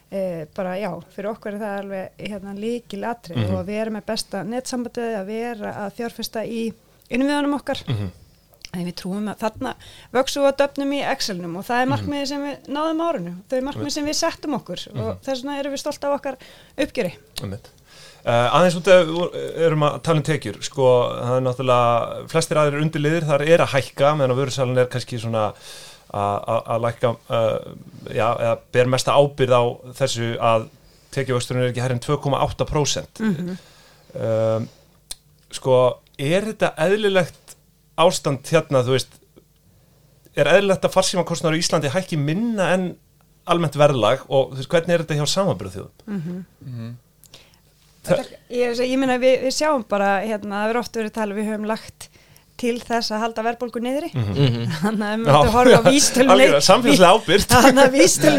e, 0.10 0.20
bara 0.58 0.76
já, 0.82 0.90
fyrir 1.16 1.32
okkur 1.36 1.54
er 1.54 1.62
það 1.62 1.78
alveg 1.84 2.26
hérna, 2.32 2.58
líkil 2.58 3.04
atrið 3.06 3.54
og 3.60 3.66
við 3.70 3.82
erum 3.84 3.98
með 4.00 4.06
besta 4.10 4.44
netsambandið 4.44 5.18
að 5.22 5.32
vera 5.32 5.76
að 5.86 5.98
fjárfesta 6.02 6.46
í 6.46 6.68
innviðanum 7.10 7.58
okkar. 7.60 7.86
En 8.76 8.84
við 8.84 8.96
trúum 9.00 9.30
að 9.32 9.40
þarna 9.40 9.72
vöksu 10.12 10.42
og 10.44 10.58
döfnum 10.60 10.90
í 10.98 10.98
Excelnum 11.08 11.54
og 11.62 11.64
það 11.64 11.82
er 11.82 11.92
markmiði 11.94 12.26
sem 12.28 12.42
við 12.44 12.66
náðum 12.76 13.00
á 13.00 13.06
árinu, 13.08 13.36
þau 13.48 13.56
er 13.56 13.66
markmiði 13.70 13.94
sem 13.96 14.10
við 14.10 14.18
settum 14.20 14.58
okkur 14.58 14.82
og 14.92 15.22
þess 15.24 15.46
vegna 15.46 15.60
erum 15.62 15.72
við 15.72 15.80
stolt 15.86 16.04
af 16.04 16.16
okkar 16.18 16.38
uppgjöri. 16.76 17.14
Einmitt. 17.40 17.70
Uh, 18.26 18.48
aðeins 18.58 18.76
út 18.80 18.88
við 18.90 19.58
erum 19.68 19.84
að 19.86 19.96
tala 20.02 20.18
um 20.18 20.24
tekjur 20.26 20.56
sko, 20.66 20.86
það 21.14 21.36
er 21.38 21.44
náttúrulega 21.46 22.24
flestir 22.32 22.58
aðrir 22.58 22.82
undirliðir 22.82 23.28
þar 23.28 23.44
er 23.46 23.62
að 23.62 23.74
hækka 23.76 24.14
meðan 24.18 24.34
að 24.34 24.40
vörusalun 24.42 24.82
er 24.82 24.88
kannski 24.90 25.20
svona 25.22 25.44
að- 26.10 26.48
að 26.56 26.72
að 26.74 26.82
lækka 26.88 27.12
uh, 27.14 27.68
já, 28.10 28.26
eða 28.34 28.56
ber 28.74 28.90
mesta 28.96 29.14
ábyrð 29.20 29.54
á 29.54 29.64
þessu 30.00 30.32
að 30.42 30.66
tekjuvöxturinn 31.14 31.68
er 31.68 31.70
ekki 31.70 31.84
herrin 31.86 32.02
2,8% 32.02 33.22
um, 33.30 34.68
sko 35.54 35.78
er 36.18 36.50
þetta 36.50 36.74
eðlilegt 36.88 37.56
ástand 38.02 38.42
hérna 38.50 38.82
þú 38.88 38.96
veist 38.98 39.20
er 40.36 40.50
eðlilegt 40.52 40.90
að 40.90 40.96
farsímakostnar 40.98 41.54
í 41.56 41.62
Íslandi 41.62 41.94
hækki 41.94 42.18
minna 42.20 42.72
en 42.74 42.90
almennt 43.46 43.78
verðlag 43.80 44.26
og 44.34 44.56
þú 44.56 44.64
veist 44.64 44.74
hvernig 44.74 44.98
er 44.98 45.06
þetta 45.06 45.22
hjá 45.22 45.28
samanbyrðu 45.38 45.78
þjóðum 45.78 46.96
Ég, 48.54 48.78
ég 48.80 48.98
meina 49.02 49.18
við, 49.22 49.40
við 49.48 49.56
sjáum 49.56 49.86
bara 49.90 50.20
hérna, 50.24 50.62
það 50.62 50.70
verður 50.70 50.82
oft 50.84 51.00
verið 51.00 51.16
tala 51.16 51.38
við 51.38 51.50
höfum 51.52 51.70
lagt 51.70 52.10
til 52.56 52.78
þess 52.80 53.12
að 53.12 53.20
halda 53.20 53.44
verðbólgu 53.44 53.82
niðri 53.84 54.10
þannig 54.16 55.02
að 55.04 55.10
við 55.12 55.24
myndum 55.26 55.50
horfa 55.56 55.76
á 55.76 55.84
vístölu 55.92 56.30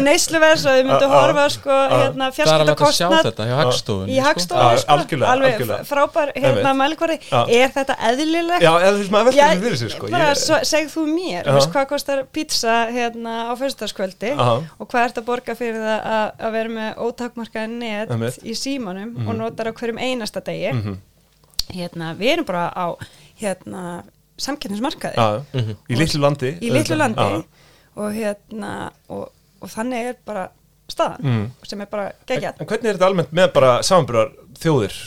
neysluverðs 0.07 0.63
og 0.65 0.73
við 0.73 0.87
myndum 0.87 1.11
Já, 1.11 1.13
já. 1.13 1.19
horfa 1.21 1.43
sko 1.53 1.75
hérna 1.91 2.29
fjarskiptakostnad 2.33 3.27
í 4.07 4.15
sko. 4.17 4.23
hagstofu 4.25 4.79
sko, 4.81 4.95
alveg 5.33 5.61
frábær 5.91 6.31
hérna 6.33 6.73
Já. 7.29 7.41
er 7.59 7.69
þetta 7.77 7.97
eðlilegt? 8.09 8.65
Já, 8.65 8.71
eða 8.73 8.93
þú 8.95 9.01
veist, 9.03 9.13
maður 9.17 9.37
þessu 9.37 9.61
fyrir 9.67 9.77
sig 9.83 9.93
sko. 9.93 10.09
bara 10.15 10.31
segð 10.73 10.89
þú 10.95 11.05
mér, 11.13 11.37
Já. 11.37 11.45
þú 11.51 11.55
veist 11.59 11.71
hvað 11.77 11.87
kostar 11.93 12.23
pizza 12.33 12.77
hérna 12.97 13.35
á 13.47 13.53
fyrstaskvöldi 13.61 14.33
og 14.41 14.87
hvað 14.89 15.05
ert 15.11 15.21
að 15.21 15.27
borga 15.29 15.55
fyrir 15.61 15.77
það 15.77 16.09
að, 16.17 16.25
að 16.47 16.57
vera 16.57 16.73
með 16.79 17.05
ótakmarkaði 17.05 17.69
net 17.85 18.09
í 18.41 18.57
símanum 18.57 19.13
Mhm. 19.17 19.29
og 19.29 19.37
notar 19.43 19.69
á 19.69 19.73
hverjum 19.77 20.01
einasta 20.01 20.41
degi 20.41 20.73
hérna, 21.67 22.13
við 22.15 22.29
erum 22.37 22.45
bara 22.47 22.69
á 22.71 22.95
hérna, 23.41 24.03
samkeppnismarkaði 24.37 25.17
Já, 25.17 25.43
já. 25.53 25.75
í 25.89 25.97
litlu 25.97 26.21
landi 26.21 26.51
í 26.61 26.71
litlu 26.73 26.97
landi 26.99 27.27
og 27.97 28.11
hérna 28.13 28.71
og, 29.09 29.29
og 29.61 29.71
þannig 29.73 30.11
er 30.11 30.17
bara 30.25 30.47
staðan 30.87 31.23
Mhm. 31.25 31.45
sem 31.67 31.81
er 31.81 31.89
bara 31.91 32.07
En, 32.11 32.19
geggjað 32.29 32.61
en 32.61 32.67
hvernig 32.69 32.89
er 32.91 32.97
þetta 32.99 33.07
almennt 33.09 33.33
með 33.35 33.53
bara 33.53 33.71
samanbyrðar 33.83 34.29
þjóðir? 34.61 34.97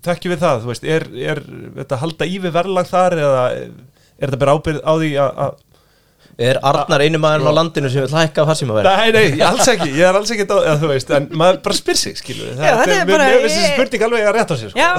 Þekkjum 0.00 0.32
við 0.32 0.38
það, 0.40 0.62
veist, 0.70 0.84
er, 0.88 1.04
er 1.32 1.40
þetta 1.80 1.98
halda 2.00 2.24
í 2.30 2.38
við 2.40 2.54
verðlag 2.54 2.86
þar 2.88 3.18
eða 3.20 3.42
er 3.50 4.30
þetta 4.30 4.38
bara 4.40 4.54
ábyrð 4.56 4.80
á 4.80 4.92
því 4.96 5.10
að 5.20 5.58
Er 6.40 6.56
Arnar 6.64 7.02
einu 7.04 7.18
maðurinn 7.20 7.50
á 7.52 7.54
landinu 7.58 7.90
sem 7.92 8.00
vil 8.06 8.14
hækka 8.16 8.46
farsímaverð? 8.48 8.86
Nei, 8.88 9.10
nei, 9.12 9.42
alls 9.44 9.66
ekki, 9.68 9.90
ég 9.92 10.06
er 10.08 10.16
alls 10.16 10.30
ekki 10.32 10.46
að, 10.48 10.70
þú 10.80 10.88
veist, 10.88 11.10
en 11.18 11.26
maður 11.36 11.58
bara 11.66 11.76
spyr 11.76 11.98
sig, 12.00 12.16
skilur 12.16 12.46
við 12.48 12.62
Já, 12.64 12.70
þetta 12.80 12.94
er 12.96 13.10
bara- 13.10 13.26
Mér 13.28 13.42
finnst 13.44 13.58
þessi 13.58 13.74
spurning 13.74 14.04
alveg 14.06 14.24
að 14.30 14.34
rétta 14.38 14.56
á 14.56 14.58
sig, 14.62 14.70
sko. 14.72 14.78
Já, 14.80 14.90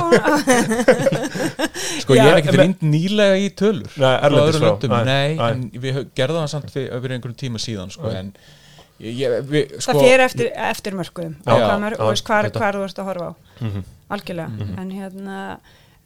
Sko 2.03 2.17
ég 2.17 2.29
er 2.29 2.39
ekkert 2.41 2.53
en- 2.55 2.61
reynd 2.61 2.83
nýlega 2.93 3.39
í 3.41 3.47
tölur 3.57 3.97
Nei, 4.01 4.13
erlendis 4.27 4.59
öðrum 4.59 4.79
frá. 4.85 4.91
Nei, 4.91 5.05
nei, 5.09 5.35
nei. 5.37 5.49
en 5.51 5.63
við 5.87 5.99
gerðum 6.17 6.43
það 6.43 6.51
samt 6.53 6.73
fyrir, 6.75 6.93
einhverjum 7.17 7.37
tíma 7.41 7.61
síðan 7.61 7.91
sko, 7.93 8.11
en 8.21 8.31
ég, 9.01 9.37
við, 9.49 9.75
sko, 9.81 9.95
það 9.97 10.01
fyrir 10.05 10.25
eftir, 10.27 10.51
eftir 10.69 10.97
mörgum 10.99 11.35
og 11.41 11.57
hvað, 11.57 11.87
já, 11.89 11.97
veist, 12.05 12.27
hvar, 12.29 12.49
þetta. 12.51 12.61
hvar 12.61 12.77
þú 12.79 12.85
ert 12.89 13.01
að 13.01 13.09
horfa 13.11 13.31
á. 13.31 13.33
Mhm. 13.65 13.83
algjörlega. 14.11 14.69
En 14.81 14.93
hérna 14.93 15.41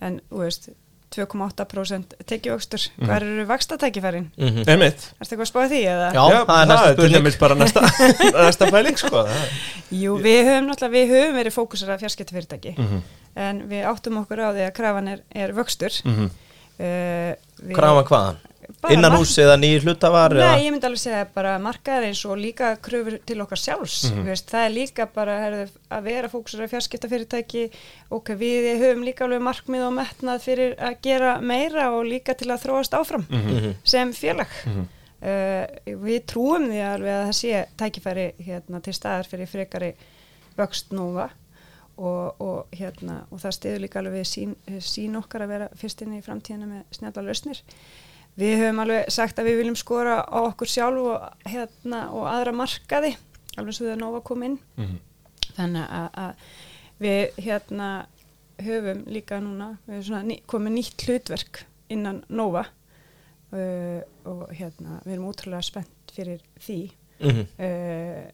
en 0.05 0.19
þú 0.31 0.43
veist 0.45 0.69
2,8% 1.15 2.15
tekjuvöxtur 2.29 2.85
hvað 2.99 3.15
eru 3.21 3.45
vakstatækifærin? 3.49 4.25
Mhm. 4.37 4.63
Einmitt 4.69 5.05
Erstu 5.21 5.35
eitthvað 5.35 5.45
að 5.45 5.51
spáða 5.51 5.69
því 5.71 5.81
eða? 5.91 6.07
Já, 6.13 6.23
það 6.45 6.61
er 6.61 6.69
næsta 6.71 6.93
spurning. 6.93 7.15
dæmis 7.15 7.37
bara 7.39 7.55
næsta, 7.55 7.81
næsta 8.47 8.69
pæling, 8.71 8.97
sko 8.99 9.09
það 9.15 9.29
er- 9.35 9.53
Jú, 9.95 10.17
við 10.21 10.39
höfum 10.49 10.67
náttúrulega, 10.69 10.95
við 10.97 11.13
höfum 11.15 11.37
verið 11.39 11.55
fókusar 11.55 11.93
af 11.95 11.99
fjarskiptafyrirtæki 12.03 12.75
Mhm. 12.77 13.01
en 13.35 13.61
við 13.69 13.85
áttum 13.91 14.17
okkur 14.23 14.39
á 14.43 14.49
því 14.55 14.65
að 14.67 14.73
krafan 14.77 15.07
er, 15.07 15.19
er 15.35 15.53
vöxtur 15.53 15.93
Mhm. 16.05 16.25
uh, 16.79 17.31
við- 17.63 17.75
Krafa 17.75 18.03
hvaðan? 18.09 18.35
Innan 18.89 19.15
hús 19.17 19.33
eða 19.41 19.55
nýjir 19.59 19.83
hlutafar? 19.85 20.33
Nei, 20.37 20.65
ég 20.65 20.71
myndi 20.73 20.87
alveg 20.87 21.01
segja 21.01 21.25
bara 21.35 21.55
markaðar 21.61 22.07
eins 22.09 22.21
og 22.25 22.37
líka 22.41 22.71
kröfur 22.81 23.19
til 23.25 23.37
okkar 23.43 23.57
sjálfs 23.61 24.11
mm 24.11 24.25
veist, 24.29 24.49
það 24.49 24.65
er 24.67 24.73
líka 24.75 25.05
bara 25.13 25.35
herðu, 25.43 25.67
að 25.91 26.03
vera 26.09 26.29
fókusur 26.31 26.63
af 26.65 26.73
fjarskiptafyrirtæki 26.73 27.63
ok, 28.15 28.33
við 28.39 28.67
höfum 28.81 29.05
líka 29.05 29.25
alveg 29.27 29.41
markmið 29.45 29.85
og 29.87 29.93
metnað 29.99 30.43
fyrir 30.45 30.75
að 30.79 30.97
gera 31.05 31.37
meira 31.41 31.91
og 31.95 32.05
líka 32.09 32.33
til 32.37 32.49
að 32.51 32.63
þróast 32.65 32.93
áfram 32.97 33.25
Mhm. 33.29 33.75
sem 33.83 34.13
félag 34.13 34.47
Mhm. 34.65 34.85
uh, 35.21 35.65
við 36.05 36.25
trúum 36.25 36.69
því 36.69 36.81
alveg 36.93 37.13
að 37.15 37.25
það 37.29 37.39
sé 37.39 37.65
tækifæri 37.77 38.27
hérna, 38.45 38.81
til 38.81 38.93
staðar 38.93 39.27
fyrir 39.27 39.47
frekari 39.47 39.93
vöxt 40.57 40.91
núva 40.95 41.29
og, 41.97 42.41
og, 42.41 42.65
hérna, 42.75 43.21
og 43.31 43.39
það 43.39 43.53
stiður 43.55 43.79
líka 43.85 43.99
alveg 44.01 44.25
sín, 44.27 44.55
sín 44.83 45.15
okkar 45.15 45.45
að 45.45 45.47
vera 45.53 45.67
fyrst 45.79 46.01
inn 46.03 46.17
í 46.17 46.21
framtíðina 46.23 46.67
með 46.67 46.81
snjalla 46.91 47.21
lausnir 47.23 47.61
við 48.37 48.57
höfum 48.59 48.79
alveg 48.83 49.09
sagt 49.13 49.39
að 49.39 49.45
við 49.49 49.57
viljum 49.61 49.75
skora 49.79 50.17
á 50.27 50.39
okkur 50.49 50.67
sjálf 50.67 50.97
og, 50.99 51.29
hérna, 51.47 52.09
og 52.11 52.25
aðra 52.27 52.51
markaði 52.53 53.15
alveg 53.57 53.73
svo 53.77 53.85
þegar 53.87 54.01
Nova 54.01 54.21
kom 54.21 54.43
inn 54.43 54.57
Mhm. 54.77 54.97
þannig 55.55 55.85
að, 55.89 56.09
að 56.13 56.33
við 56.99 57.37
hérna 57.45 57.89
höfum 58.59 59.05
líka 59.07 59.39
núna 59.43 59.77
við 59.87 60.01
erum 60.09 60.27
ný, 60.27 60.41
komið 60.47 60.73
nýtt 60.77 61.05
hlutverk 61.07 61.63
innan 61.89 62.23
Nova 62.29 62.65
uh, 63.53 64.01
og 64.25 64.49
hérna 64.55 64.99
við 65.05 65.13
erum 65.17 65.29
útrúlega 65.31 65.63
spennt 65.63 66.11
fyrir 66.15 66.41
því 66.59 66.79
Mhm. 67.19 67.45
uh, 67.59 68.25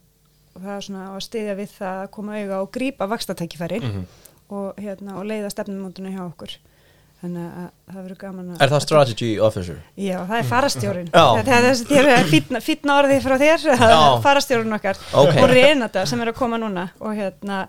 og 0.55 0.61
það 0.65 0.75
er 0.75 0.81
svona 0.81 1.03
að 1.15 1.21
stiðja 1.27 1.55
við 1.55 1.69
það 1.77 1.97
að 2.03 2.11
koma 2.11 2.37
auga 2.41 2.61
og 2.61 2.71
grípa 2.73 3.07
vakstatækifæri 3.07 3.79
Mhm. 3.81 4.05
og, 4.49 4.75
hérna, 4.77 5.15
og 5.15 5.25
leiða 5.25 5.49
stefnumótuna 5.53 6.09
hjá 6.11 6.25
okkur 6.25 6.57
þannig 7.21 7.45
að 7.61 7.69
það 7.91 8.01
verður 8.01 8.19
gaman 8.23 8.49
að 8.51 8.65
Er 8.65 8.73
það 8.73 8.83
strategy 8.87 9.31
officer? 9.47 9.79
Já, 9.95 10.17
það 10.25 10.35
er 10.39 10.49
farastjórin 10.49 11.07
Já. 11.11 11.23
Það 11.37 11.51
er 11.53 11.53
er 12.17 12.27
fínna 12.65 12.97
orðið 12.97 13.23
frá 13.27 13.37
þér 13.41 13.65
farastjórin 14.25 14.77
okkar 14.79 15.01
Ok. 15.13 15.33
og 15.37 15.49
Renata 15.53 16.05
sem 16.09 16.21
er 16.21 16.33
að 16.33 16.39
koma 16.41 16.61
núna 16.61 16.89
og 16.99 17.17
hérna 17.17 17.65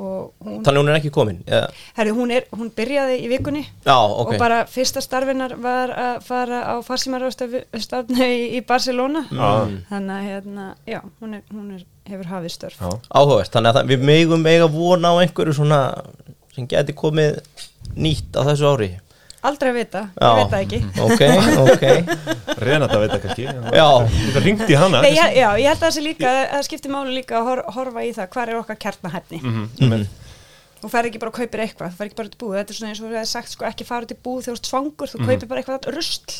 og 0.00 0.32
hún, 0.40 0.62
Þannig 0.64 0.80
hún 0.80 0.90
er 0.90 0.98
ekki 0.98 1.10
komin? 1.12 1.40
Ja. 1.48 1.66
herri, 1.98 2.12
hún, 2.16 2.30
er, 2.32 2.46
hún 2.56 2.70
byrjaði 2.76 3.18
í 3.20 3.28
vikunni 3.32 3.62
Já, 3.84 3.96
ok 3.96 4.34
og 4.34 4.40
bara 4.40 4.62
fyrsta 4.70 5.02
starfinnar 5.04 5.56
var 5.60 5.92
að 5.92 6.22
fara 6.24 6.60
á 6.72 6.74
farsimarastafnu 6.86 8.24
í, 8.24 8.40
í 8.56 8.62
Barcelona 8.66 9.26
Já. 9.28 9.50
þannig 9.90 10.14
að 10.16 10.28
hérna, 10.30 10.68
já, 10.88 11.00
hún, 11.20 11.36
er, 11.36 11.44
hún 11.52 11.74
er, 11.76 11.84
hefur 12.08 12.32
hafið 12.32 12.54
störf 12.56 12.80
Já. 12.80 12.90
Áhugavert, 13.12 13.52
þannig 13.52 13.72
að 13.72 13.80
það, 13.80 13.92
við 13.92 14.06
megum 14.12 14.48
eiga 14.48 14.70
vona 14.72 15.12
á 15.12 15.20
einhverju 15.24 15.56
svona 15.60 15.80
sem 16.60 16.68
geti 16.70 16.94
komið 16.96 17.40
nýtt 17.96 18.36
á 18.36 18.42
þessu 18.50 18.68
ári. 18.74 18.90
Aldrei 19.40 19.70
að 19.72 19.76
vita, 19.78 20.00
Já. 20.20 20.28
ég 20.28 20.36
veit 20.36 20.50
það 20.52 20.62
ekki. 20.66 20.80
Ok, 21.06 21.22
ok. 21.64 21.84
Renata 22.60 22.98
veit 23.00 23.12
það 23.14 23.22
kannski. 23.24 23.44
Já. 23.48 23.86
Þetta 24.12 24.42
ringt 24.44 24.64
í 24.68 24.76
hana. 24.76 25.00
Nei, 25.00 25.14
ég, 25.16 25.36
já, 25.40 25.46
ég 25.56 25.70
held 25.70 25.78
að 25.78 25.84
það 25.86 25.94
sé 25.96 26.02
líka, 26.04 26.32
það 26.50 26.66
skiptir 26.68 26.92
máli 26.92 27.14
líka 27.16 27.38
að 27.40 27.46
hor, 27.48 27.62
horfa 27.78 28.04
í 28.04 28.10
það, 28.18 28.28
hvað 28.34 28.52
er 28.52 28.58
okkar 28.60 28.80
kjarnahæfni? 28.84 29.40
Mhm. 29.44 30.02
þú 30.80 30.88
fer 30.88 31.04
ekki 31.10 31.18
bara 31.20 31.28
að 31.32 31.38
kaupir 31.40 31.60
eitthvað, 31.60 31.90
þú 31.92 31.96
fer 32.00 32.06
ekki 32.10 32.16
bara 32.20 32.28
í 32.30 32.36
búð. 32.40 32.52
Þetta 32.56 32.72
er 32.72 32.76
svona 32.78 32.90
eins 32.92 33.00
og 33.00 33.08
við 33.10 33.16
hefði 33.20 33.30
sagt, 33.32 33.50
sko, 33.52 33.64
ekki 33.68 33.84
fara 33.88 34.06
út 34.06 34.12
í 34.14 34.16
búð 34.24 34.38
þegar 34.44 34.54
þú 34.56 34.60
ert 34.60 34.68
svangur, 34.70 35.08
Mhm. 35.08 35.12
þú 35.12 35.26
kaupir 35.28 35.48
bara 35.50 35.60
eitthvað 35.60 35.88
rusl. 35.96 36.36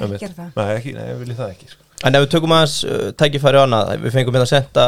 Ekki 0.00 0.18
gera 0.22 0.34
það. 0.38 0.50
Nei, 0.58 0.68
ekki, 0.78 0.92
nei, 0.94 1.06
ég 1.10 1.18
vilja 1.22 1.34
það 1.40 1.50
ekki 1.54 1.70
sko. 1.72 1.82
En 2.00 2.16
ef 2.16 2.22
við 2.24 2.30
tökum 2.32 2.54
aðeins 2.56 2.76
uh, 2.88 3.08
tækifæri 3.20 3.60
á 3.60 3.64
annað, 3.66 3.90
við 4.00 4.14
fengum 4.14 4.36
hérna 4.36 4.46
að 4.46 4.52
senda, 4.54 4.84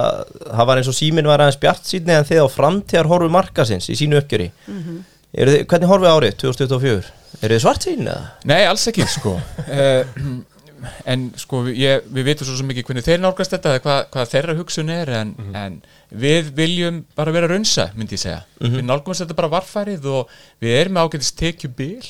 það 0.49 0.69
var 0.71 0.81
eins 0.81 0.89
og 0.89 0.97
síminn 0.97 1.29
var 1.29 1.43
aðeins 1.45 1.61
bjart 1.61 1.89
síðan 1.89 2.15
en 2.17 2.29
þið 2.31 2.45
á 2.45 2.49
framtíðar 2.55 3.11
horfu 3.11 3.33
markasins 3.33 3.91
í 3.93 3.99
sínu 4.01 4.21
uppgjöri. 4.23 4.49
Mm 4.67 5.03
þið, 5.33 5.67
hvernig 5.69 5.91
horfið 5.91 6.13
árið 6.13 6.39
2024? 6.43 7.13
Eru 7.41 7.57
þið 7.57 7.63
svart 7.65 7.87
sín 7.87 8.07
eða? 8.07 8.25
Nei, 8.49 8.63
alls 8.69 8.89
ekki 8.91 9.07
sko 9.09 9.37
uh, 9.41 10.25
En 11.13 11.29
sko 11.39 11.63
ég, 11.71 12.09
við 12.11 12.27
vitum 12.27 12.49
svo, 12.49 12.67
mikið 12.67 12.89
hvernig 12.89 13.07
þeir 13.07 13.21
nálgast 13.23 13.55
þetta 13.55 13.77
eða 13.77 13.83
hvað, 13.85 14.01
hvað 14.15 14.33
þeirra 14.33 14.57
hugsun 14.59 14.91
er 14.91 15.13
en, 15.15 15.31
en 15.55 15.77
við 16.11 16.51
viljum 16.57 17.05
bara 17.19 17.35
vera 17.35 17.51
raunsa 17.53 17.93
myndi 17.95 18.19
ég 18.19 18.25
segja 18.25 18.41
Við 18.59 18.83
nálgumast 18.89 19.23
þetta 19.23 19.39
bara 19.39 19.53
varfærið 19.55 20.09
og 20.11 20.33
við 20.63 20.75
erum 20.81 20.99
ágætist 21.05 21.39
tekju 21.39 21.71
bil 21.79 22.03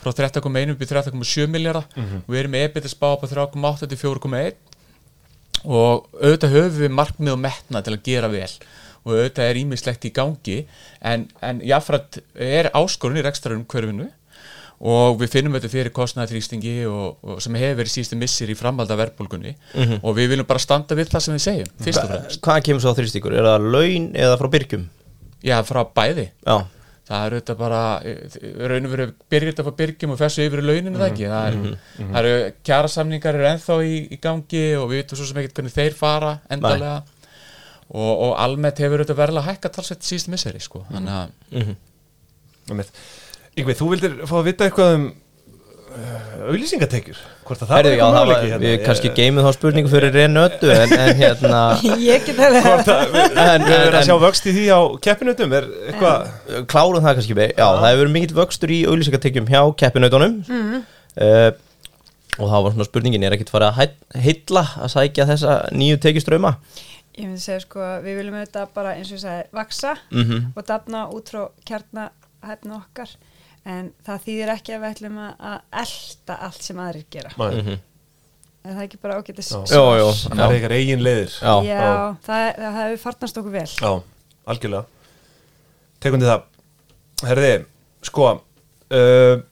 frá 0.00 0.12
13,1 0.16 0.74
upp 0.74 0.82
í 0.84 0.88
13,7 0.88 1.46
miljardar 1.52 1.86
og 1.96 2.28
við 2.32 2.38
erum 2.42 2.54
með 2.56 2.66
ebit 2.68 2.86
að 2.88 2.94
spá 2.94 3.08
upp 3.14 3.24
á 3.24 3.28
3,8 3.32 3.88
til 3.90 3.98
4,1 4.00 4.54
og 5.64 6.06
auðvitað 6.20 6.54
höfum 6.54 6.78
við 6.80 6.94
markmið 6.96 7.34
og 7.34 7.42
metna 7.42 7.82
til 7.84 7.92
að 7.96 8.04
gera 8.06 8.30
vel. 8.32 8.48
Og 9.04 9.12
auðvitað 9.16 9.50
er 9.50 9.58
ímislegt 9.60 10.06
í 10.08 10.12
gangi. 10.16 10.56
En, 11.04 11.26
en 11.44 11.60
jáfnframt 11.64 12.20
er 12.40 12.70
áskorun 12.76 13.20
í 13.20 13.24
rekstrarum 13.24 13.66
hverfinu 13.68 14.08
og 14.80 15.18
við 15.20 15.34
finnum 15.34 15.52
þetta 15.58 15.68
fyrir 15.68 15.92
kostnæðaþrýstingi 15.92 16.74
og, 16.88 17.18
og 17.20 17.42
sem 17.44 17.56
hefur 17.60 17.82
verið 17.82 17.92
síðustu 17.92 18.16
missir 18.16 18.48
í 18.48 18.56
framhalda 18.56 18.96
verðbólgunni. 18.96 19.52
Og 20.00 20.14
við 20.16 20.30
viljum 20.32 20.48
bara 20.48 20.62
standa 20.64 20.96
við 20.96 21.10
það 21.12 21.24
sem 21.26 21.36
við 21.36 21.44
segjum 21.44 21.74
fyrst 21.84 22.00
og 22.00 22.08
fremst, 22.14 22.40
Hvað 22.46 22.62
kemur 22.70 22.80
svo 22.86 22.94
á 22.96 22.98
þrýstíkur? 23.00 23.36
Er 23.36 23.48
það 23.50 23.66
laun 23.76 24.06
eða 24.16 24.38
frá 24.40 24.48
byrgjum? 24.56 24.86
já 25.44 25.56
frá 25.64 25.80
bæði. 25.96 26.26
Já, 26.44 26.56
það 27.10 27.26
er 27.26 27.36
auðvitað 27.36 27.60
bara 27.60 27.80
raun 28.70 28.86
og 28.86 28.92
verið 28.94 29.14
byrjir 29.32 29.52
þetta 29.52 29.66
frá 29.66 29.76
byrgjum 29.80 30.12
og 30.14 30.20
fessu 30.20 30.44
yfir 30.44 30.62
launinu 30.62 31.00
það 31.00 31.08
ekki? 31.08 31.30
Það, 31.30 31.48
er, 31.48 31.78
það 32.00 32.18
eru 32.20 32.34
kjærasamningar 32.68 33.38
eru 33.38 33.48
ennþá 33.50 33.78
í, 33.86 33.96
í 34.14 34.18
gangi 34.22 34.66
og 34.78 34.86
við 34.92 35.02
veitum 35.02 35.20
svo 35.20 35.30
sem 35.30 35.40
ekkert 35.42 35.58
hvernig 35.58 35.74
þeir 35.74 35.96
fara 35.98 36.34
endalega 36.54 37.00
og, 37.90 38.12
og 38.12 38.36
almennt 38.44 38.82
hefur 38.84 39.02
auðvitað 39.02 39.22
verið 39.24 39.40
að 39.40 39.48
hækka 39.50 39.72
talsett 39.74 40.06
síðustu 40.06 40.34
misseri 40.36 40.62
sko. 40.62 40.84
þannig 40.92 41.16
að 41.16 42.86
Yngvi, 43.58 43.74
þú 43.74 43.86
vildir 43.90 44.12
fá 44.30 44.36
að 44.38 44.46
vita 44.46 44.68
eitthvað 44.68 44.92
um 44.94 45.06
auðlýsingatekjur 45.90 47.18
Hvort 47.46 47.62
að 47.64 47.70
það 47.70 47.76
Herðu, 47.80 47.90
já, 47.90 47.94
eitthvað 47.96 48.16
möguleiki 48.16 48.50
hérna? 48.50 48.64
við 48.66 48.84
kannski 48.86 49.10
geymum 49.16 49.46
þá 49.46 49.50
spurningu 49.56 49.90
fyrir 49.92 50.12
Renötu 50.14 50.70
en, 50.74 50.92
en 50.96 51.16
hérna 51.18 51.62
ég 52.10 52.26
get 52.28 52.38
að 52.40 52.56
við 52.56 53.40
En- 53.40 53.64
við 53.66 53.72
en- 53.74 53.96
að 53.98 54.04
sjá 54.06 54.14
vöxt 54.22 54.46
í 54.46 54.54
því 54.56 54.66
á 54.70 54.80
keppinutum 55.06 55.56
Er 55.58 55.66
eitthvað 55.90 56.64
klárum 56.70 57.02
það 57.04 57.16
kannski 57.18 57.36
með, 57.40 57.54
já, 57.56 57.66
það 57.66 57.88
hefur 57.88 58.02
verið 58.04 58.14
mikill 58.18 58.38
vöxtur 58.38 58.74
í 58.76 58.78
auðlýsingatekjum 58.90 59.50
hjá 59.50 59.62
keppinautunum 59.82 60.36
mm. 60.46 60.84
og 62.40 62.46
það 62.52 62.62
var 62.68 62.76
svona 62.76 62.86
spurningin, 62.88 63.26
er 63.26 63.34
ekkert 63.36 63.50
farið 63.52 63.82
að 63.82 64.22
heilla 64.24 64.62
að 64.86 64.92
sækja 64.94 65.26
þessa 65.32 65.56
nýju 65.76 65.98
tekjuströma 66.06 66.54
ég 67.18 67.26
myndi 67.26 67.42
segja 67.42 67.64
sko 67.66 67.82
við 68.04 68.20
viljum 68.20 68.36
auðvitað 68.38 68.70
bara 68.76 68.94
eins 68.96 69.10
og 69.10 69.18
ég 69.18 69.24
sagði 69.26 69.48
vaksa 69.58 69.96
Mhm. 70.14 70.52
og 70.56 70.64
dafna 70.70 71.02
út 71.12 71.28
frá 71.34 71.42
kjarnahæfni 71.68 72.76
okkar 72.78 73.10
en 73.68 73.90
það 74.06 74.24
þýðir 74.26 74.52
ekki 74.54 74.74
að 74.76 74.82
við 74.82 74.94
ætlum 74.94 75.18
að 75.24 75.46
að 75.50 75.58
elta 75.84 76.36
allt 76.48 76.66
sem 76.66 76.82
aðrir 76.84 77.06
gera. 77.12 77.32
Nei, 77.40 77.78
en 78.60 78.74
það 78.74 78.78
er 78.78 78.86
ekki 78.86 79.02
bara 79.02 79.18
jó, 80.00 80.06
Það 80.28 80.44
er 80.46 80.54
eitthvað 80.56 80.76
eigin 80.78 81.04
leiðir. 81.04 81.36
Já, 81.40 81.52
Já, 81.64 81.84
það, 82.26 82.46
það 82.60 82.80
hefur 82.80 83.02
farnast 83.04 83.42
okkur 83.42 83.56
vel. 83.56 83.68
Já, 83.80 83.92
algjörlega. 84.54 84.84
Tekundi 86.00 86.28
það. 86.28 86.48
Herði, 87.28 87.52
sko 88.08 88.28
uh, 88.32 89.42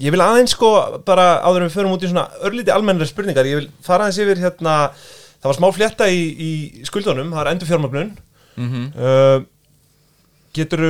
Ég 0.00 0.14
vil 0.14 0.22
aðeins 0.24 0.54
sko 0.56 0.70
bara 1.06 1.40
áður 1.44 1.66
en 1.66 1.68
við 1.68 1.74
förum 1.76 1.94
út 1.94 2.04
í 2.04 2.10
svona 2.10 2.26
örlíti 2.46 2.72
almennari 2.72 3.08
spurningar 3.08 3.48
Ég 3.48 3.60
vil 3.60 3.68
fara 3.84 4.06
aðeins 4.06 4.20
yfir 4.24 4.40
hérna 4.42 4.76
Það 5.40 5.48
var 5.50 5.58
smá 5.58 5.68
flétta 5.76 6.08
í, 6.12 6.20
í 6.32 6.50
skuldunum 6.88 7.32
Það 7.34 7.42
er 7.42 7.52
endur 7.52 7.70
fjármögnun 7.70 8.12
mm 8.56 8.86
uh, 8.96 9.48
Getur 10.56 10.80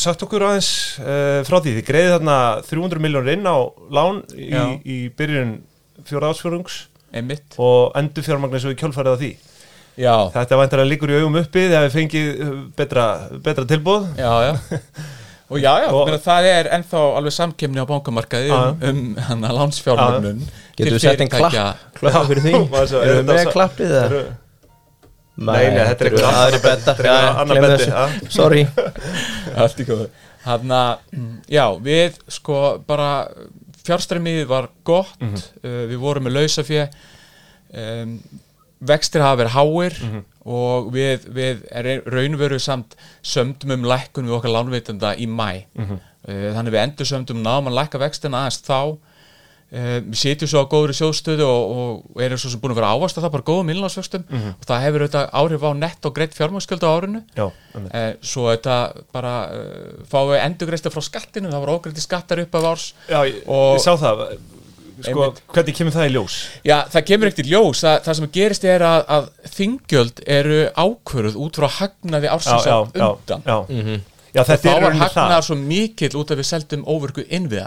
sagt 0.00 0.22
okkur 0.26 0.44
aðeins 0.48 0.70
uh, 1.02 1.40
frá 1.48 1.58
því. 1.60 1.74
Þið 1.78 1.86
greiði 1.88 2.14
þarna 2.14 2.38
300 2.68 3.04
miljónur 3.04 3.34
inn 3.34 3.46
á 3.48 3.56
lán 3.98 4.22
í, 4.34 4.48
í 4.82 4.98
byrjun 5.18 5.58
fjóra 6.08 6.32
ásfjörungs 6.32 6.84
einmitt. 7.12 7.56
og 7.58 7.94
endur 7.98 8.26
fjármögnun 8.26 8.62
svo 8.62 8.74
í 8.74 8.78
kjálfærið 8.78 9.14
á 9.14 9.20
því. 9.22 9.30
Já, 9.98 10.14
Þetta 10.30 10.58
væntar 10.60 10.80
að 10.84 10.90
líkur 10.92 11.10
í 11.10 11.16
augum 11.18 11.38
uppi 11.40 11.64
þegar 11.66 11.88
við 11.88 11.94
fengið 11.96 12.42
uh, 12.44 12.50
betra, 12.78 13.06
betra 13.42 13.64
tilbúð 13.66 14.12
já, 14.18 14.30
já. 14.46 14.52
Og 15.48 15.62
já, 15.62 15.70
já, 15.80 15.88
Og- 15.96 16.10
það 16.22 16.46
er 16.52 16.68
ennþá 16.76 17.00
alveg 17.18 17.34
samkemni 17.34 17.80
á 17.82 17.86
bankamarkaði 17.88 18.52
um, 18.52 18.82
um 18.90 19.00
hana 19.30 19.50
lánsfjármögnun 19.56 20.42
Getur 20.76 20.98
við 20.98 21.02
sett 21.02 21.24
einn 21.24 21.32
klapp, 21.32 21.80
klapp 21.98 22.28
fyrir 22.28 22.44
því? 22.44 22.52
Erum 23.00 23.24
við 23.24 23.32
með 23.32 23.50
klappið 23.56 23.94
það? 23.96 24.14
Nei, 25.38 25.68
nei, 25.70 25.82
þetta 25.86 26.04
er 26.04 26.08
eitthvað 26.10 26.38
aðri 26.42 26.58
betta. 26.64 26.94
betti, 27.62 27.86
ja. 27.90 28.06
Sorry 28.34 28.64
allt 29.64 29.80
í 29.80 29.86
góðu 29.88 30.08
hann 30.44 30.70
að, 30.70 30.98
já, 31.48 31.64
við 31.82 32.18
sko 32.28 32.58
bara 32.86 33.10
fjárstræmið 33.84 34.46
var 34.50 34.68
gott 34.84 35.16
Mhm. 35.20 35.34
uh, 35.64 35.84
við 35.90 35.98
vorum 36.02 36.24
með 36.28 36.36
lausafjö 36.38 36.88
um, 37.74 38.18
vextir 38.80 39.20
hafa 39.24 39.40
verið 39.42 39.56
háir 39.56 39.96
Mhm. 40.04 40.24
og 40.48 40.92
við, 40.94 41.24
við 41.34 41.64
er 41.72 41.88
raunveru 42.06 42.58
samt 42.62 42.94
sömdum 43.22 43.72
um 43.74 43.82
lækkun 43.84 44.28
við 44.28 44.36
okkar 44.38 44.54
lánveitenda 44.54 45.14
í 45.18 45.26
mæ 45.26 45.64
Mhm. 45.74 45.98
uh, 46.28 46.48
þannig 46.54 46.72
við 46.72 46.82
endur 46.84 47.06
sömdum 47.06 47.42
náðum 47.42 47.68
að 47.72 47.78
lækka 47.82 47.98
vextina 47.98 48.44
aðeins 48.46 48.62
þá 48.62 48.98
við 49.68 50.14
sitjum 50.16 50.48
svo 50.48 50.62
á 50.64 50.72
góðri 50.72 50.94
sjóðstöðu 50.96 51.44
og, 51.44 51.72
og 52.16 52.22
erum 52.24 52.38
svo 52.40 52.48
sem 52.54 52.60
búin 52.62 52.72
að 52.72 52.78
vera 52.80 52.92
ávast 52.96 53.18
að 53.20 53.26
það 53.26 53.32
bara 53.36 53.46
góðum 53.50 53.72
innlánsvöxtum 53.74 54.24
Mhm. 54.30 54.54
og 54.56 54.64
það 54.70 54.84
hefur 54.86 55.04
auðvitað 55.04 55.30
áhrif 55.42 55.66
á 55.68 55.70
nett 55.76 56.06
og 56.08 56.14
greitt 56.16 56.34
fjármagsköldu 56.38 56.88
á 56.88 56.92
árinu 56.96 57.22
Já. 57.36 57.46
Eh, 57.92 58.14
svo 58.22 58.48
þetta 58.48 58.76
bara 59.12 59.34
uh, 59.52 60.04
fáum 60.08 60.32
við 60.32 60.40
endurgreista 60.46 60.90
frá 60.90 61.02
skattinu 61.04 61.50
það 61.52 61.60
var 61.66 61.74
ógreiti 61.76 62.00
skattar 62.00 62.40
upp 62.46 62.54
af 62.54 62.64
árs 62.72 62.86
Já, 63.08 63.20
ég, 63.28 63.42
Og- 63.46 63.76
ég 63.76 63.84
sá 63.84 63.92
það 63.96 64.38
Sko, 64.98 65.22
Einmitt. 65.28 65.42
hvernig 65.54 65.74
kemur 65.78 65.92
það 65.94 66.08
í 66.08 66.12
ljós? 66.16 66.36
já, 66.66 66.78
það 66.90 67.04
kemur 67.06 67.28
ekkert 67.30 67.46
í 67.46 67.52
ljós 67.52 67.82
það, 67.84 67.98
það 68.02 68.14
sem 68.18 68.30
gerist 68.34 68.64
er 68.66 68.82
að, 68.82 69.04
að 69.06 69.28
þingjöld 69.54 70.22
eru 70.26 70.56
ákvöruð 70.74 71.36
út 71.38 71.54
frá 71.60 71.68
hagnaði 71.76 72.28
ársins 72.32 72.66
á 72.66 72.82
undan 72.82 73.42
já, 73.46 73.58
Mhm. 73.68 73.94
já 73.94 73.98
og 74.00 74.00
þetta 74.46 74.72
þá 74.72 74.80
var 74.84 74.96
hagnaðar 75.02 75.44
svo 75.48 75.56
mikill 75.58 76.14
út 76.20 76.30
af 76.34 76.38
við 76.38 76.48
seldum 76.52 76.86
óverku 76.86 77.24
innviða. 77.26 77.66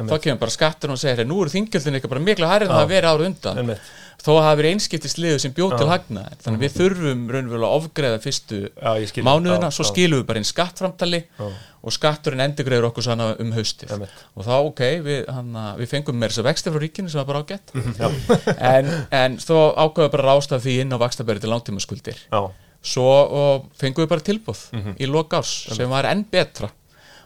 Þá 0.00 0.16
kemur 0.24 0.40
bara 0.46 0.54
skattur 0.56 0.94
og 0.96 0.98
segir 1.02 1.28
nú 1.28 1.42
eru 1.44 1.52
þinggjöldin 1.52 1.98
eitthvað 1.98 2.16
bara 2.16 2.26
miklu 2.30 2.50
hærri 2.50 2.66
en 2.68 2.74
Já. 2.74 2.78
það 2.80 2.92
verið 2.96 3.12
ára 3.12 3.30
undan. 3.30 3.62
Einmitt. 3.62 3.94
Þó 4.26 4.32
hafi 4.42 4.58
verið 4.58 4.72
einskiptis 4.74 5.14
liðu 5.20 5.38
sem 5.38 5.52
bjóð 5.54 5.74
til 5.76 5.86
Já. 5.86 5.90
hagnaðar 5.92 6.38
þannig 6.42 6.62
við 6.64 6.72
þurfum 6.80 7.20
raunverulega 7.30 7.68
að 7.68 7.74
ofgreða 7.76 8.20
fyrstu 8.24 8.60
Já, 8.72 9.22
mánuðina, 9.22 9.68
Já, 9.68 9.74
svo 9.76 9.84
já. 9.84 9.90
skilum 9.92 10.22
við 10.22 10.26
bara 10.30 10.40
inn 10.40 10.48
skattframtali 10.48 11.20
Já. 11.36 11.44
og 11.86 11.94
skatturinn 11.94 12.42
endurgreður 12.42 12.88
okkur 12.88 13.06
svona 13.06 13.28
um 13.44 13.52
haustið. 13.54 13.92
Einmitt. 13.94 14.24
og 14.34 14.48
þá 14.48 14.54
ok, 14.56 14.82
við, 15.04 15.20
hana, 15.36 15.66
við 15.78 15.92
fengum 15.92 16.18
meira 16.18 16.32
þess 16.32 16.42
að 16.42 16.48
vexti 16.48 16.72
frá 16.74 16.82
ríkinu 16.82 17.12
sem 17.12 17.20
var 17.22 17.28
bara 17.28 17.44
ágætt. 17.44 17.76
Já, 18.00 18.08
en, 18.56 18.90
en 19.20 19.36
þó 19.44 19.54
ákveða 19.84 20.10
bara 20.16 20.24
að 20.24 20.30
rásta 20.32 20.58
því 20.64 20.78
inn 20.82 20.96
á 20.96 20.98
vaxtabæri 21.04 21.44
til 21.44 21.52
langtímaskuldir. 21.52 22.24
Já, 22.32 22.40
svo 22.86 23.06
og 23.42 23.66
fengum 23.80 24.04
við 24.04 24.10
bara 24.14 24.24
tilbúð 24.30 24.60
í 25.02 25.08
lok 25.10 25.34
árs 25.38 25.52
sem 25.76 25.90
var 25.90 26.06
enn 26.10 26.24
betra. 26.30 26.70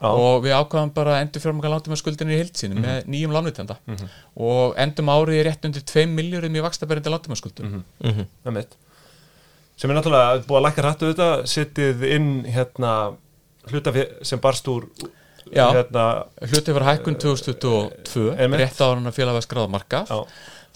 Já, 0.01 0.09
og 0.17 0.39
við 0.47 0.55
ákveðum 0.57 0.91
bara 0.97 1.19
að 1.19 1.23
endur 1.27 1.43
fjármaka 1.45 1.69
langtímaskuldinu 1.75 2.33
í 2.33 2.39
hildsinu 2.41 2.79
með 2.81 3.03
nýjum 3.13 3.35
lánutenda 3.37 3.75
og 4.41 4.79
endum 4.81 5.11
árið 5.13 5.37
í 5.37 5.43
rétt 5.45 5.67
undir 5.69 5.83
2 5.85 6.07
miljórum 6.09 6.57
í 6.57 6.63
vaxtabæri 6.65 7.03
til 7.05 7.13
langtímaskuldum 7.13 7.83
Mhm. 8.01 8.25
einmitt. 8.47 8.73
Sem 9.77 9.91
er 9.91 9.97
náttúrulega 10.01 10.41
búið 10.49 10.57
að 10.61 10.65
lækka 10.67 10.83
rættu 10.87 11.13
þetta 11.13 11.29
setið 11.53 12.03
inn 12.17 12.31
hérna 12.49 12.95
hlutafér 13.69 14.25
sem 14.25 14.39
barst 14.41 14.65
úr 14.69 14.89
hérna, 15.75 16.25
hluti 16.49 16.73
var 16.73 16.83
hækkun 16.89 17.17
2022 17.21 18.37
Einmitt. 18.39 18.61
rétt 18.61 18.81
ára 18.81 18.95
hann 18.97 19.07
að 19.07 19.17
félag 19.21 19.37
var 19.37 19.45
skráða 19.45 19.71
marka 19.71 20.05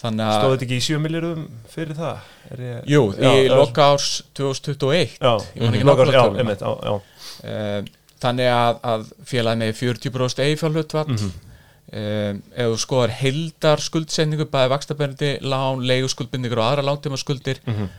já, 0.05 0.09
þannig 0.09 0.31
stóð 0.35 0.45
að 0.45 0.53
þetta 0.55 0.65
ekki 0.67 0.77
í 0.77 0.85
7 0.85 0.99
miljórum 1.05 1.43
fyrir 1.73 1.95
það? 1.97 2.17
Er 2.51 2.59
ég, 2.65 2.81
jú, 2.93 3.01
Já, 3.17 3.31
í 3.41 3.47
loka 3.49 3.87
árs 3.95 4.09
2021 4.37 5.17
Já, 5.19 5.33
Ég 5.55 5.61
man 5.65 5.73
ekki 5.73 5.83
mhm, 5.83 5.89
lokar- 5.89 6.11
nákvæmlega 6.13 6.73
já. 6.85 6.95
Eh, 7.45 7.81
þannig 8.25 8.49
að, 8.53 8.79
að 8.93 9.07
félagi 9.25 9.59
með 9.61 9.73
40% 9.81 10.43
eigifjárhlutfall 10.45 11.07
mm 11.09 11.17
-hmm. 11.17 11.41
ef 12.55 12.65
þú 12.71 12.77
skoðar 12.81 13.11
heildar 13.21 13.79
skuldsetningu, 13.83 14.45
bæði 14.51 14.69
vakstabærandi 14.73 15.29
lán, 15.45 15.83
leiguskuldbindingur 15.85 16.57
og 16.59 16.65
aðra 16.71 16.83
lántíma 16.89 17.17
skuldir 17.17 17.59
Mhm. 17.65 17.89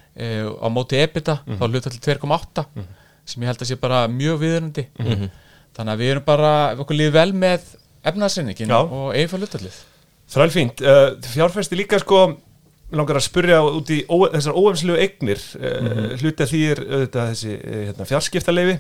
á 0.59 0.67
móti 0.69 0.97
ebita 1.03 1.41
þá 1.47 1.65
hluta 1.69 1.91
til 1.91 2.01
2,8 2.01 2.65
sem 3.25 3.43
ég 3.43 3.47
held 3.47 3.59
að 3.63 3.67
sé 3.71 3.77
bara 3.81 4.07
mjög 4.09 4.39
viðrandi 4.41 4.87
þannig 5.77 5.93
að 5.93 5.99
við 5.99 6.11
erum 6.11 6.25
bara, 6.25 6.75
við 6.75 6.81
okkur 6.85 6.97
líður 6.97 7.13
vel 7.13 7.33
með 7.33 7.61
efnaðsreyningin 8.05 8.69
Já. 8.69 8.79
og 8.83 9.15
eigifjárhlutfallið 9.15 9.77
Þrælfínt, 10.33 10.83
uh, 10.83 11.15
fjárfæsti 11.33 11.79
líka 11.79 12.01
sko 12.03 12.27
langar 12.97 13.19
að 13.19 13.27
spurja 13.27 13.63
út 13.67 13.91
í 13.91 14.03
þessar 14.07 14.59
óefnslegu 14.59 14.99
eignir. 15.03 15.43
Uh, 15.59 16.13
hluti 16.21 16.45
að 16.45 16.53
því 16.53 16.61
er 16.73 16.83
auðvitað 16.85 17.33
þessi 17.33 17.57
uh, 17.57 17.81
hérna, 17.87 18.11
fjarskiptaleifi 18.13 18.77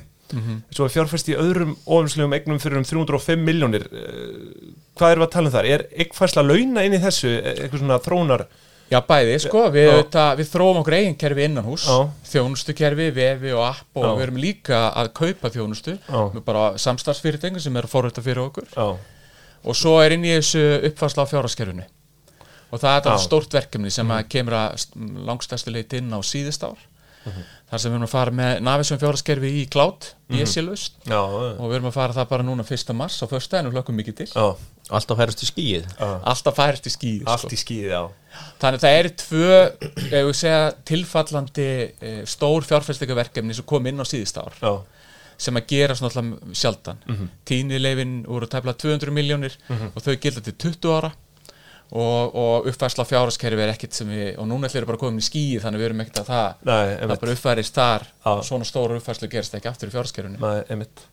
svo 0.75 0.89
er 0.89 0.91
fjárfæsti 0.91 1.37
í 1.37 1.39
öðrum 1.39 1.77
óefnslegum 1.87 2.33
eignum 2.35 2.57
fyrir 2.59 2.81
um 2.81 2.87
305 2.89 3.45
miljónir 3.47 3.85
hvað 4.99 5.13
erum 5.13 5.23
við 5.23 5.27
að 5.29 5.35
tala 5.37 5.47
um 5.47 5.55
þar? 5.55 5.69
Er 5.71 5.85
eignfærsla 5.95 6.43
launa 6.43 6.83
inn 6.83 6.97
í 6.97 6.99
þessu, 6.99 7.31
eitthvað 7.47 7.83
svona 7.85 8.01
þrónar 8.03 8.43
Já, 8.87 9.01
bæði, 9.03 9.35
sko, 9.43 9.65
við, 9.75 9.89
auðvitað, 9.91 10.29
við 10.39 10.51
þróum 10.53 10.77
okkur 10.81 10.95
eigin 10.95 11.17
kerfi 11.19 11.47
innan 11.49 11.67
hús, 11.67 11.87
þjónustukerfi, 12.31 13.09
vefi 13.17 13.55
og 13.57 13.65
app 13.67 13.99
og 13.99 14.05
Já. 14.05 14.11
við 14.13 14.25
erum 14.29 14.39
líka 14.39 14.83
að 14.95 15.11
kaupa 15.17 15.51
þjónustu. 15.51 15.97
Já. 16.07 16.21
með 16.37 16.45
bara 16.47 16.67
samstarfsfyrirtækjum 16.85 17.65
sem 17.65 17.81
eru 17.81 17.91
forrötta 17.91 18.23
fyrir 18.23 18.45
okkur. 18.45 18.69
Já, 18.71 19.16
og 19.65 19.77
svo 19.79 19.97
er 20.05 20.13
inn 20.17 20.25
í 20.25 20.35
þessu 20.37 20.65
uppfærsla 20.91 21.25
á 21.25 21.31
fjáraskerfinu 21.33 21.85
og 22.73 22.81
það 22.83 22.91
er 22.97 23.01
þetta 23.01 23.17
stórt 23.23 23.53
verkefni 23.55 23.91
sem 23.95 24.09
að 24.11 24.29
kemur 24.29 24.53
að 24.59 24.87
langstæstu 25.29 25.71
leit 25.73 25.93
inn 25.95 26.11
á 26.13 26.19
síðust 26.27 26.65
ár. 26.67 26.79
Þar 27.67 27.81
sem 27.83 27.91
við 27.91 27.97
erum 27.97 28.07
að 28.07 28.11
fara 28.13 28.31
með 28.39 28.61
Navisum 28.63 28.99
fjáraskerfi 29.03 29.49
í 29.59 29.63
cloud, 29.71 30.05
Mhm. 30.29 30.37
í 30.39 30.43
SLust 30.47 30.93
já, 31.07 31.19
og 31.19 31.65
við 31.71 31.75
erum 31.81 31.89
að 31.91 31.97
fara 31.97 32.13
það 32.15 32.29
bara 32.29 32.43
núna 32.47 32.63
1. 32.67 32.93
mars 32.95 33.17
á 33.23 33.27
föstudaginn 33.27 33.67
og 33.67 33.73
hlökkum 33.75 33.97
mikið 33.99 34.17
til. 34.17 34.27
Já, 34.35 34.57
Alltaf 34.91 35.19
færast 35.19 35.43
í 35.43 35.49
skíið 35.51 35.87
alltaf 35.99 36.55
færist 36.55 36.87
í 36.87 36.91
skýð 36.95 37.23
allt 37.27 37.51
í 37.51 37.59
skíði, 37.59 37.91
já. 37.91 38.09
Þannig 38.61 38.79
að 38.79 38.85
það 38.87 38.99
eru 39.01 39.11
tvö, 39.23 39.73
við 40.13 40.35
segja, 40.39 40.61
tilfallandi 40.85 41.67
e, 42.01 42.13
stór 42.27 42.63
fjárfæstingaverkefni 42.63 43.55
sem 43.55 43.65
kom 43.67 43.87
inn 43.87 43.99
á 43.99 44.07
síðust 44.07 44.39
ár. 44.39 44.53
Já, 44.63 44.73
sem 45.39 45.59
að 45.59 45.69
gera 45.69 45.95
svona 45.99 46.39
sjaldan. 46.53 46.99
Mm 47.07 47.15
-hmm. 47.15 47.29
Tínileifin 47.45 48.25
voru 48.27 48.47
tæpla 48.47 48.73
200 48.73 49.11
miljónir 49.11 49.57
og 49.95 50.03
þau 50.03 50.17
gilda 50.17 50.41
til 50.41 50.55
20 50.55 50.99
ára. 50.99 51.11
Og, 51.91 52.35
og 52.35 52.67
uppfærsla 52.67 53.05
fjáraskerfi 53.07 53.63
er 53.63 53.71
ekkit 53.71 53.95
sem 53.95 54.09
við, 54.11 54.39
og 54.39 54.49
núna 54.49 54.67
ætlum 54.67 54.83
við 54.83 54.87
bara 54.87 54.99
komin 54.99 55.21
í 55.23 55.23
skíi 55.23 55.61
þannig 55.63 55.79
við 55.79 55.87
erum 55.87 56.01
ekkit 56.03 56.19
að 56.19 56.27
það, 56.27 56.55
nei, 56.67 56.97
það 56.97 57.21
bara 57.21 57.33
uppfærist 57.33 57.75
þar, 57.75 58.03
Já. 58.27 58.43
svona 58.43 58.65
stóra 58.65 58.97
uppfærslu 58.97 59.29
gerist 59.29 59.55
ekki 59.55 59.69
aftur 59.69 59.89
í 59.89 59.93
einmitt. 60.69 61.05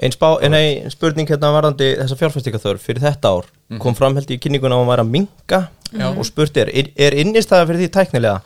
Einn 0.00 0.14
nei, 0.50 0.88
spurning 0.94 1.28
hérna 1.28 1.50
varðandi 1.52 1.90
þessa 1.98 2.16
fjárfæstingaþörf 2.16 2.86
fyrir 2.86 3.02
þetta 3.02 3.34
ár. 3.34 3.50
Kom 3.82 3.94
fram 3.98 4.14
held 4.14 4.30
í 4.30 4.38
kynninguna 4.38 4.78
að 4.78 4.78
hann 4.78 4.92
væri 4.92 5.04
að 5.04 5.10
minka 5.10 5.60
Já. 5.90 6.06
og 6.14 6.24
spurt 6.24 6.56
er, 6.56 6.70
er, 6.70 6.88
er 6.96 7.18
innistæða 7.24 7.66
fyrir 7.66 7.82
því 7.82 7.90
tæknilega? 7.98 8.40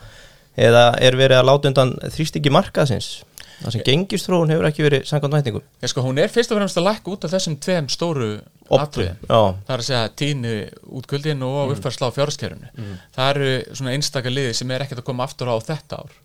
Eða 0.57 0.83
er 1.03 1.15
verið 1.19 1.37
að 1.37 1.47
láta 1.49 1.69
undan 1.69 1.95
þrýstingi 2.09 2.49
markaðsins 2.49 3.23
það 3.61 3.71
sem 3.75 3.83
gengistrúun 3.87 4.51
hefur 4.51 4.67
ekki 4.69 4.83
verið 4.85 5.05
samkvæmt 5.09 5.35
vætningum 5.37 5.63
Ég 5.85 5.91
sko, 5.91 6.03
hún 6.05 6.19
er 6.21 6.31
fyrst 6.33 6.51
og 6.51 6.59
fremst 6.59 6.77
að 6.79 6.87
lækka 6.89 7.11
út 7.13 7.25
af 7.27 7.33
þessum 7.35 7.55
tveim 7.63 7.87
stóru 7.93 8.29
atriðum. 8.81 9.17
Það 9.67 9.73
er 9.75 9.81
að 9.83 9.87
segja 9.89 10.03
tíni 10.21 10.53
útgöldin 10.99 11.43
og 11.45 11.73
uppfærsla 11.75 12.09
á 12.09 12.15
fjáraskerfinu. 12.15 12.71
Það 13.15 13.29
eru 13.35 13.49
svona 13.77 13.93
einstaka 13.95 14.31
liði 14.33 14.53
sem 14.57 14.71
er 14.73 14.85
ekkert 14.85 15.03
að 15.03 15.07
koma 15.11 15.23
aftur 15.27 15.51
á 15.53 15.55
þetta 15.61 15.99
ár. 16.01 16.15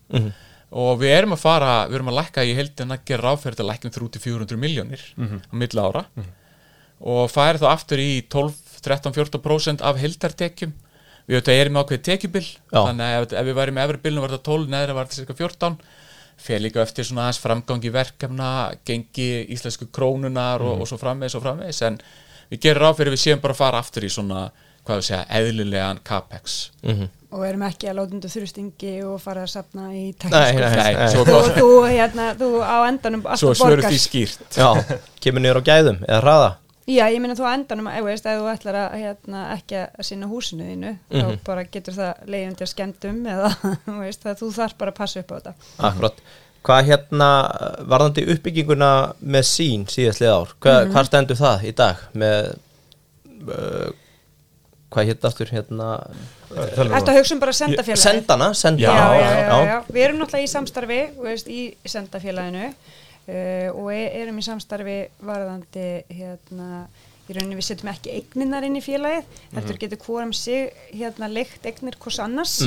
Og 0.71 0.93
við 1.01 1.11
erum 1.17 1.35
að 1.35 1.41
fara, 1.43 1.71
við 1.91 1.97
erum 1.99 2.11
að 2.13 2.19
lækka 2.21 2.43
í 2.47 2.53
heildin 2.55 2.93
að 2.95 3.01
gera 3.05 3.25
ráðferð 3.27 3.57
til 3.59 3.65
að 3.65 3.69
lækka 3.73 3.89
um 3.89 3.95
300-400 3.97 4.57
miljónir 4.57 5.01
á 5.19 5.53
milli 5.53 5.81
ára. 5.83 6.05
Og 7.01 7.25
færi 7.33 7.59
þá 7.59 7.67
aftur 7.73 7.99
í 7.99 8.21
12, 8.31 8.53
13, 8.85 9.13
14% 9.17 9.81
af 9.83 9.99
heildartekjum. 9.99 10.71
Við 11.27 11.37
auðvitað 11.37 11.59
erum 11.61 11.77
ákveðið 11.81 12.05
tekjubil, 12.07 12.47
þannig 12.71 13.05
að 13.05 13.33
ef, 13.37 13.45
við 13.45 13.55
værim 13.59 13.75
með 13.77 13.83
efri 13.89 13.99
bilinu 14.03 14.21
var 14.23 14.31
þetta 14.33 14.47
12, 14.49 14.69
neðra 14.73 14.95
var 14.97 15.05
þetta 15.05 15.19
cirka 15.21 15.35
14 15.37 15.75
fer 16.41 16.61
líka 16.63 16.81
eftir 16.83 17.07
svona 17.07 17.27
aðeins 17.27 17.41
framgangi 17.43 17.93
verkefna, 17.93 18.49
gengi 18.87 19.29
íslensku 19.53 19.89
krónunar 19.93 20.63
og, 20.65 20.83
og 20.83 20.89
svo 20.89 20.99
framvegis 21.01 21.37
og 21.37 21.45
framvegis 21.45 21.81
en 21.87 22.01
við 22.51 22.65
gerum 22.65 22.85
ráð 22.85 22.99
fyrir 22.99 23.15
við 23.15 23.23
séum 23.23 23.41
bara 23.43 23.55
að 23.55 23.63
fara 23.63 23.81
aftur 23.81 24.05
í 24.07 24.11
svona, 24.11 24.45
hvað 24.85 25.01
við 25.01 25.09
segja, 25.09 25.23
eðlilegan 25.39 26.01
capex. 26.07 26.61
Og 27.31 27.45
erum 27.47 27.61
ekki 27.63 27.87
að 27.87 27.95
láta 28.01 28.17
undir 28.17 28.31
þrjustingi 28.33 28.95
og 29.07 29.21
fara 29.23 29.45
að 29.45 29.53
sapna 29.53 29.85
í 29.95 30.09
Nei, 30.09 30.15
teknísku 30.19 30.63
nei. 30.65 30.95
Nei, 30.97 31.05
svo, 31.13 31.21
og 31.37 31.51
þú, 31.55 31.69
hérna, 31.87 32.25
þú 32.35 32.49
á 32.59 32.77
endanum 32.89 33.21
svo 33.23 33.53
alltaf 33.53 33.61
svörum 33.61 33.77
borgar 33.77 33.93
því 33.93 34.01
skýrt. 34.03 34.41
Já, 34.57 34.99
kemur 35.23 35.45
niður 35.45 35.61
á 35.63 35.67
gæðum 35.69 36.01
eða 36.09 36.19
hraða 36.25 36.49
Já, 36.89 37.03
ég 37.13 37.21
meina 37.21 37.35
þú 37.37 37.45
á 37.45 37.53
endanum, 37.53 37.89
veist, 38.07 38.25
ef 38.25 38.39
þú 38.41 38.47
ætlar 38.49 38.77
að 38.79 38.95
hérna, 39.03 39.41
ekki 39.53 39.77
að 39.83 40.05
sinna 40.07 40.29
húsinu 40.31 40.65
þínu 40.65 40.93
þá 41.11 41.27
bara 41.45 41.65
getur 41.69 41.97
það 41.97 42.23
leiðin 42.33 42.55
til 42.57 42.67
skemmtum 42.71 43.19
eða 43.29 43.51
þú 43.85 43.97
veist, 43.99 44.25
þú 44.39 44.49
þarf 44.55 44.79
bara 44.79 44.93
að 44.93 44.97
passa 44.97 45.21
upp 45.21 45.33
á 45.33 45.35
þetta. 45.37 45.53
Akkurat 45.91 46.23
Hvað 46.61 46.91
hérna, 46.91 47.27
varðandi 47.89 48.23
uppbygginguna 48.35 48.89
með 49.33 49.47
sín 49.49 49.87
síðastlið 49.89 50.33
ár, 50.33 50.51
Hva, 50.61 50.75
hvað 50.91 51.07
stendur 51.07 51.39
það 51.39 51.63
í 51.65 51.71
dag 51.79 52.03
með 52.21 52.51
uh, 53.49 53.87
hvað 54.93 55.07
hérna 55.09 55.31
aftur 55.31 55.53
hérna 55.55 55.87
að 56.51 57.13
hugsa 57.15 57.33
um 57.33 57.41
bara 57.41 57.55
sendafélagi? 57.55 58.03
Sendana, 58.03 58.51
senda 58.57 58.83
já, 58.83 58.91
Já, 58.91 59.05
já, 59.15 59.29
já, 59.39 59.69
já, 59.71 59.77
Við 59.87 60.05
erum 60.05 60.21
náttúrulega 60.21 60.49
í 60.49 60.51
samstarfi 60.51 60.99
þú 61.15 61.25
veist, 61.29 61.49
í 61.49 61.61
sendafélaginu 61.95 62.69
uh, 63.27 63.69
og 63.75 63.91
e 63.93 64.01
erum 64.21 64.41
í 64.41 64.45
samstarfi 64.45 64.97
varðandi 65.25 65.85
hérna, 66.09 66.87
í 67.27 67.37
rauninni 67.37 67.59
við 67.59 67.67
setjum 67.69 67.91
ekki 67.93 68.15
eigninnar 68.17 68.65
inn 68.67 68.79
í 68.79 68.83
félagið 68.83 69.29
heldur 69.55 69.79
getur 69.81 70.01
hvorum 70.05 70.33
sig 70.35 70.71
hérna 70.89 71.29
leikt 71.31 71.65
eignir 71.69 71.97
hvers 72.01 72.19
annars. 72.23 72.59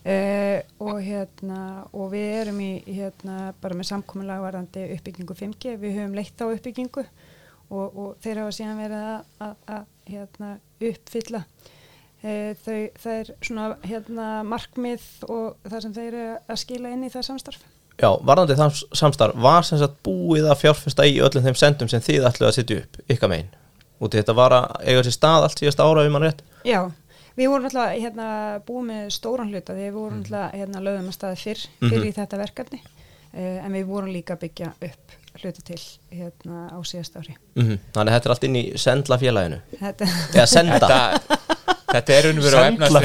Uh, 0.00 0.62
og 0.80 1.02
hérna 1.04 1.84
og 1.92 2.14
við 2.14 2.30
erum 2.38 2.60
í 2.64 2.70
hérna 2.86 3.50
bara 3.60 3.76
með 3.76 3.90
samkomulega 3.90 4.40
varðandi 4.40 4.86
uppbyggingu 4.94 5.36
5G 5.36 5.74
við 5.82 5.98
höfum 5.98 6.16
leitt 6.16 6.40
á 6.40 6.48
uppbyggingu 6.48 7.04
og, 7.70 7.84
og 7.84 8.14
þeir 8.24 8.40
hafa 8.42 8.54
síðan 8.56 8.80
verið 8.80 9.04
að, 9.44 9.84
hérna, 10.10 10.54
uppfylla. 10.90 11.42
E, 12.20 12.32
þau, 12.60 12.78
það 13.00 13.18
er 13.18 13.30
svona 13.46 13.66
hérna, 13.84 14.30
markmið 14.48 15.04
og 15.28 15.60
það 15.64 15.84
sem 15.84 15.94
þeir 15.96 16.08
eru 16.08 16.24
að 16.40 16.60
skila 16.64 16.94
inn 16.94 17.06
í 17.06 17.12
það 17.12 17.28
samstarf 17.30 17.62
Já, 18.00 18.10
varðandi 18.24 18.56
samstarf 18.96 19.36
var 19.40 19.66
sem 19.66 19.80
sagt 19.80 19.98
búið 20.06 20.46
að 20.48 20.62
fjárfesta 20.62 21.04
í 21.08 21.18
öllum 21.20 21.44
þeim 21.44 21.58
sendum 21.58 21.90
sem 21.90 22.04
þið 22.04 22.28
ætluð 22.30 22.48
að 22.48 22.56
setja 22.56 22.78
upp, 22.80 23.00
ykkar 23.12 23.32
megin? 23.32 23.50
Í 24.00 24.08
þetta 24.14 24.36
var 24.38 24.54
að 24.56 24.86
eiga 24.88 25.02
sér 25.04 25.16
stað 25.16 25.46
allt 25.46 25.60
síðast 25.60 25.82
ára 25.84 26.06
um 26.08 26.16
hann 26.16 26.24
rétt? 26.24 26.40
Já, 26.64 26.80
við 27.36 27.50
vorum 27.52 27.66
alltaf 27.68 27.90
hérna, 27.92 28.28
búið 28.64 28.86
með 28.88 29.10
stóran 29.16 29.50
hluta 29.52 29.76
því 29.76 29.84
við 29.84 29.98
vorum 29.98 30.22
alltaf 30.22 30.54
hérna, 30.56 30.84
lögum 30.86 31.10
að 31.10 31.16
staði 31.18 31.40
fyrr 31.42 31.64
fyrir 31.82 32.06
í 32.08 32.14
þetta 32.16 32.40
verkefni 32.40 32.80
e, 32.80 33.42
en 33.60 33.76
við 33.76 33.90
vorum 33.90 34.14
líka 34.14 34.38
að 34.38 34.46
byggja 34.46 34.70
upp 34.88 35.18
hluta 35.40 35.66
til 35.66 35.80
hérna, 36.10 36.62
á 36.72 36.78
síðast 36.82 37.20
ári. 37.20 37.36
Mm 37.54 37.76
Þannig 37.94 38.10
að 38.10 38.16
þetta 38.16 38.30
er 38.30 38.34
allt 38.34 38.46
inn 38.48 38.56
í 38.56 38.64
sendla 38.80 39.18
félaginu 39.20 39.60
Þetta, 39.76 40.08
Eða 40.34 40.46
senda? 40.50 40.80
Þetta, 40.80 41.38
þetta 41.92 42.16
er 42.16 42.30
og 42.30 42.42
veru 42.46 42.56
á 42.56 42.62
Sendla 42.64 43.04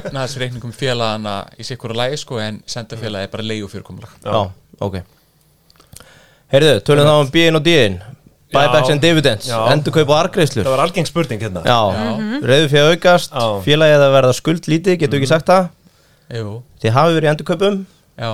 efnaðsreikningum 0.00 0.72
félagana 0.76 1.36
í 1.58 1.66
sikkur 1.66 1.94
lægi 1.96 2.18
sko 2.22 2.40
en 2.42 2.60
sendafélagi 2.68 3.28
er 3.28 3.32
bara 3.32 3.46
leigu 3.46 3.68
fyrirkomulag 3.72 4.12
Já, 4.24 4.50
ok. 4.80 5.00
Heyrðu, 6.52 6.76
tölum 6.86 7.08
þá 7.08 7.14
um 7.20 7.30
B-in 7.34 7.58
og 7.58 7.64
D-in 7.66 7.96
Buybacks 8.54 8.88
Já. 8.88 8.92
and 8.94 9.02
dividends, 9.02 9.46
Já. 9.50 9.58
endurkaup 9.72 10.10
og 10.12 10.18
argreislur 10.20 10.62
Það 10.64 10.74
var 10.76 10.82
algeng 10.84 11.08
spurning 11.08 11.40
hérna. 11.42 11.62
Já, 11.66 11.78
reyðu 12.46 12.68
fyrir 12.70 12.92
aukast. 12.94 13.32
Félagið 13.66 14.04
að 14.06 14.12
verða 14.14 14.34
skuld 14.38 14.68
lítið, 14.70 14.98
getur 15.02 15.18
ekki 15.18 15.30
sagt 15.32 15.50
það? 15.50 15.66
Jú, 16.38 16.52
Þið 16.82 16.94
hafi 16.94 17.16
verið 17.16 17.26
í 17.26 17.30
endurkaupum? 17.32 17.80
Já. 18.16 18.30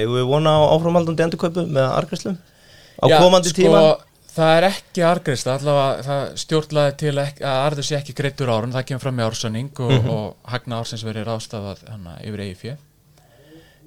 Eigum 0.00 0.16
við 0.16 0.26
vona 0.30 0.54
á 0.56 0.60
áframhaldandi 0.72 1.26
endurkaupum 1.26 1.68
með 1.76 1.86
argreislum 1.98 2.38
á 2.40 3.04
Já, 3.12 3.16
komandi 3.20 3.52
sko, 3.52 3.60
tíma 3.60 3.82
Það 4.30 4.50
er 4.56 4.64
ekki 4.68 5.02
argreist 5.02 5.48
allavega 5.50 6.02
það 6.06 6.20
stjórnlaði 6.44 6.92
til 7.02 7.14
ekki, 7.18 7.42
að 7.42 7.64
arður 7.66 7.86
sé 7.88 7.96
ekki 7.98 8.14
greittur 8.14 8.52
árun, 8.54 8.72
það 8.76 8.84
kemur 8.90 9.02
fram 9.02 9.16
með 9.18 9.30
ársanning 9.32 9.70
og, 9.82 9.90
Mhm. 9.96 10.10
og 10.10 10.36
hagna 10.52 10.78
ársins 10.80 11.02
verið 11.04 11.26
ráðstafað 11.26 11.82
hana, 11.90 12.14
yfir 12.22 12.44
eigi 12.44 12.56
fjö 12.62 12.76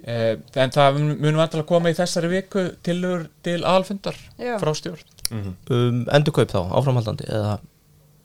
eh, 0.06 0.36
en 0.60 0.69
það 0.75 0.97
mun- 0.99 1.17
munum 1.21 1.39
vantilega 1.39 1.67
koma 1.69 1.89
í 1.89 1.95
þessari 1.95 2.29
viku 2.34 2.65
tilur 2.84 3.27
til 3.43 3.63
alfundar 3.63 4.15
Já. 4.38 4.58
frá 4.60 4.73
stjórn. 4.75 5.03
Um, 5.34 6.06
Endurkaup 6.12 6.51
þá, 6.51 6.60
áframhaldandi 6.75 7.25
eða, 7.32 7.53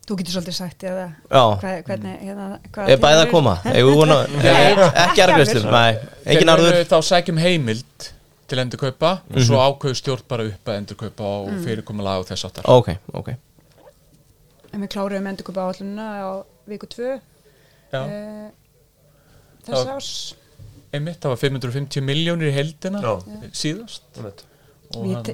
þú 0.09 0.17
getur 0.19 0.35
svolítið 0.35 0.57
sagt 0.59 0.83
eða? 0.83 1.07
Já, 1.31 1.45
hvað, 1.63 1.85
hvernig 1.87 2.19
hérna, 2.27 2.49
hvað 2.75 2.89
er 2.91 2.97
bæði 2.99 3.23
að 3.23 3.31
koma 3.31 3.55
ekki. 3.65 3.79
Nei, 5.71 5.99
engin 6.35 6.49
arður. 6.53 6.83
þá 6.91 6.99
sækjum 7.13 7.39
heimild 7.39 8.11
til 8.49 8.63
endurkaupa 8.63 9.11
og 9.29 9.45
svo 9.45 9.61
ákveður 9.61 9.99
stjórn 10.01 10.25
bara 10.31 10.47
upp 10.49 10.71
að 10.71 10.81
endurkaupa 10.83 11.31
og 11.43 11.51
fyrirkomulega 11.65 12.23
og 12.23 12.29
þess 12.31 12.49
áttar 12.49 12.69
Ok, 12.73 12.91
ok. 13.21 13.33
En 14.73 14.85
við 14.85 14.93
kláruðum 14.95 15.29
endurkupa 15.31 15.67
áallununa 15.69 16.09
á 16.25 16.29
viku 16.69 16.89
2 16.95 17.09
Já. 17.93 18.01
uh, 18.03 18.49
þess 19.69 19.85
Já. 19.85 19.95
ás 19.97 20.11
einmitt, 20.93 21.21
það 21.21 21.35
var 21.35 21.41
550 21.45 22.05
miljónir 22.05 22.51
í 22.51 22.57
heldina 22.57 23.01
Já. 23.05 23.13
síðast. 23.53 24.05
Og 24.97 25.05
við, 25.05 25.33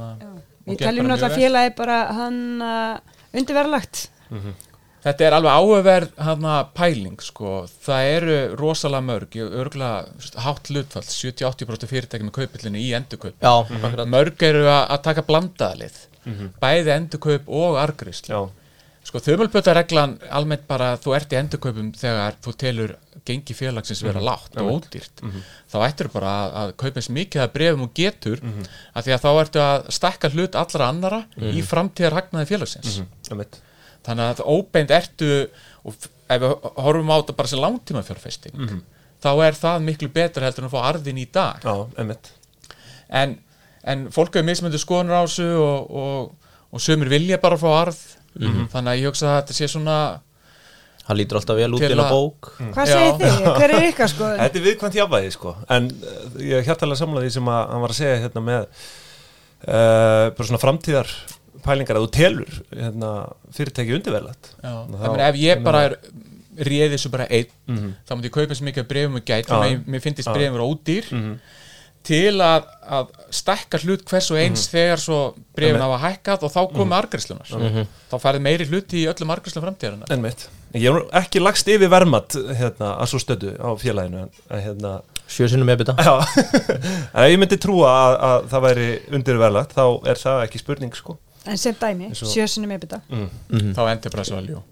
við 0.66 0.80
teljum 0.82 1.06
náttúrulega 1.10 1.38
félagi 1.38 1.74
bara 1.78 1.98
hann 2.18 2.40
uh, 2.62 2.98
undirverlagt 3.34 4.08
Þetta 5.04 5.26
er 5.26 5.34
alveg 5.36 5.52
áhugaverð 5.58 6.12
hana, 6.24 6.52
pæling 6.72 7.18
sko. 7.20 7.66
það 7.84 8.06
eru 8.14 8.36
rosalega 8.56 9.04
mörg 9.04 9.36
ég 9.36 9.52
örgulega 9.60 10.40
hátt 10.46 10.70
hlutfall 10.72 11.04
70-80% 11.04 11.90
fyrirtæki 11.90 12.24
með 12.24 12.36
kaupillinu 12.38 12.80
í 12.80 12.90
endurkaup 12.96 13.34
Já, 13.44 13.54
Mhm. 13.68 13.84
akkurat. 13.84 14.08
Mörg 14.08 14.42
eru 14.48 14.64
að 14.64 14.88
að 14.96 15.02
taka 15.02 15.22
blandaðalið 15.28 15.96
bæði 16.62 16.94
endurkaup 16.96 17.48
og 17.52 17.76
argrislu 17.76 18.32
Já, 18.32 18.50
sko 19.04 19.20
þumulbötareglan 19.20 20.14
almennt 20.32 20.66
bara 20.66 20.96
þú 20.96 21.14
ert 21.18 21.28
í 21.28 21.36
endurkaupum 21.36 21.92
þegar 21.92 22.38
þú 22.40 22.54
telur 22.56 22.94
gengi 23.26 23.54
félagsins 23.56 24.02
vera 24.02 24.20
lágt 24.20 24.56
og 24.56 24.80
ódýrt. 24.80 25.20
Þá 25.68 25.76
ættir 25.84 26.08
bara 26.12 26.32
að, 26.32 26.54
að 26.62 26.72
kaupa 26.80 26.96
eins 27.00 27.08
mikið 27.12 27.42
að 27.44 27.52
brefum 27.52 27.82
og 27.82 27.92
getur 27.94 28.40
af 28.94 29.04
því 29.04 29.12
að 29.14 29.20
þá 29.20 29.30
ertu 29.44 29.60
að 29.60 29.86
stakka 29.92 30.30
hlut 30.32 30.54
allra 30.56 30.88
annara 30.88 31.20
í 31.40 31.60
framtíðar 31.62 32.16
hagnaði 32.22 32.48
félagsins. 32.54 33.02
Einmitt. 33.30 33.60
Þannig 34.04 34.32
að 34.34 34.42
óbeint 34.54 34.90
ertu 34.94 35.30
og 35.84 35.94
ef 36.28 36.40
við 36.42 36.54
horfum 36.84 37.12
á 37.12 37.16
þetta 37.20 37.36
bara 37.38 37.50
sem 37.52 37.62
langtíma 37.62 38.02
fjárfesting 38.06 38.74
þá 39.24 39.30
er 39.46 39.56
það 39.56 39.84
miklu 39.86 40.08
betra 40.12 40.44
heldur 40.48 40.64
en 40.64 40.68
að 40.70 40.74
fá 40.76 40.82
arðin 40.90 41.20
í 41.22 41.26
dag 41.32 41.64
Já, 41.64 41.74
einmitt. 42.00 42.30
en, 43.08 43.38
en 43.84 44.06
fólk 44.12 44.34
hefur 44.36 44.48
mismöndu 44.48 44.80
skoðunar 44.80 45.20
á 45.20 45.24
þessu 45.24 45.46
og, 45.60 45.90
og, 45.90 46.52
og 46.74 46.84
sömur 46.84 47.08
vilja 47.12 47.38
bara 47.40 47.56
fá 47.60 47.68
arð 47.86 48.00
þannig 48.34 48.90
að 48.90 49.00
ég 49.00 49.08
hugsa 49.12 49.30
að 49.30 49.36
þetta 49.42 49.56
sé 49.60 49.68
svona 49.76 49.98
Það 51.04 51.18
lítur 51.20 51.36
alltaf 51.36 51.58
vel 51.60 51.66
út 51.76 51.82
Til 51.84 51.96
að- 52.00 52.12
bók 52.14 52.46
hvað 52.72 52.88
Já. 52.88 52.94
segir 52.96 53.16
þið? 53.20 53.48
hver 53.60 53.72
er 53.76 53.82
ykkar 53.90 54.08
sko? 54.14 54.28
Þetta 54.40 54.56
er 54.60 54.64
viðkvæmt 54.64 54.94
jafnvægi 54.96 55.32
sko 55.34 55.50
en 55.76 55.88
uh, 55.92 56.38
ég 56.40 56.54
er 56.62 56.64
hjartalega 56.64 57.00
samlaði 57.02 57.28
því 57.28 57.34
sem 57.34 57.50
að 57.52 57.58
hann 57.74 57.82
var 57.84 57.92
að 57.92 57.98
segja 57.98 58.20
hérna 58.22 58.42
með 58.46 58.62
uh, 58.64 60.30
bara 60.32 60.46
svona 60.48 60.62
framtíðar 60.62 61.12
pælingar 61.64 61.98
að 61.98 62.06
þú 62.06 62.12
telur 62.18 62.60
hérna, 62.74 63.10
fyrirtæki 63.56 63.96
meina 65.10 65.28
ef 65.32 65.40
ég 65.40 65.64
bara 65.64 65.82
er 65.90 65.98
réði 66.54 66.94
þessu 66.94 67.10
bara 67.10 67.26
einn 67.30 67.50
Mhm. 67.66 67.92
þá 68.06 68.14
myndi 68.14 68.28
ég 68.30 68.36
kaupa 68.36 68.54
svo 68.54 68.64
mikið 68.68 68.88
brefum 68.88 69.16
og 69.18 69.24
gæt 69.26 69.48
Já. 69.50 69.58
mér, 69.60 69.84
mér 69.88 70.00
finnst 70.04 70.22
Já. 70.28 70.32
brefum 70.34 70.60
ódýr. 70.62 71.10
Mhm. 71.12 71.38
til 72.04 72.36
að, 72.36 72.66
að 72.84 73.06
stekka 73.32 73.78
hlut 73.80 74.02
hvers 74.04 74.26
og 74.30 74.36
eins 74.36 74.66
þegar 74.68 75.00
svo 75.00 75.20
brefin 75.56 75.80
hafa 75.80 75.96
hækkað 76.02 76.42
og 76.44 76.50
þá 76.52 76.60
komi 76.76 76.92
argræslunar 76.92 77.48
þá 78.12 78.16
færði 78.20 78.42
meiri 78.44 78.66
hluti 78.68 79.00
í 79.00 79.06
öllum 79.08 79.32
argræslum 79.32 79.64
framtíðarinnar. 79.64 80.10
En 80.12 80.20
mitt, 80.20 80.44
ég 80.76 80.84
hef 80.92 81.08
ekki 81.22 81.40
lagst 81.40 81.66
yfir 81.72 81.88
vermat 81.88 82.36
hérna, 82.60 82.90
að 83.00 83.08
svo 83.08 83.18
stödu 83.24 83.54
á 83.56 83.72
félaginu 83.80 84.28
að, 84.50 84.60
hérna, 84.66 85.00
Sjö 85.26 85.48
sinnum 85.48 85.70
ebita 85.72 85.94
já, 85.96 86.20
en 87.16 87.24
ef 87.24 87.30
ég 87.32 87.38
myndi 87.40 87.56
trúa 87.56 87.88
að, 87.88 88.14
að 88.28 88.48
það 88.52 88.64
væri 88.68 88.88
undirverðlætt 89.16 89.72
þá 89.72 89.84
er 90.12 90.20
það 90.20 90.42
ekki 90.44 90.60
spurning 90.60 90.92
sko 90.94 91.16
en 91.46 91.58
sem 91.58 91.74
dæmi, 91.80 92.10
og- 92.12 92.16
sjösunum 92.30 92.70
ebita 92.76 93.00
þá 93.10 93.82
endur 93.92 94.10
bara 94.14 94.24
svo 94.24 94.36
alveg 94.38 94.62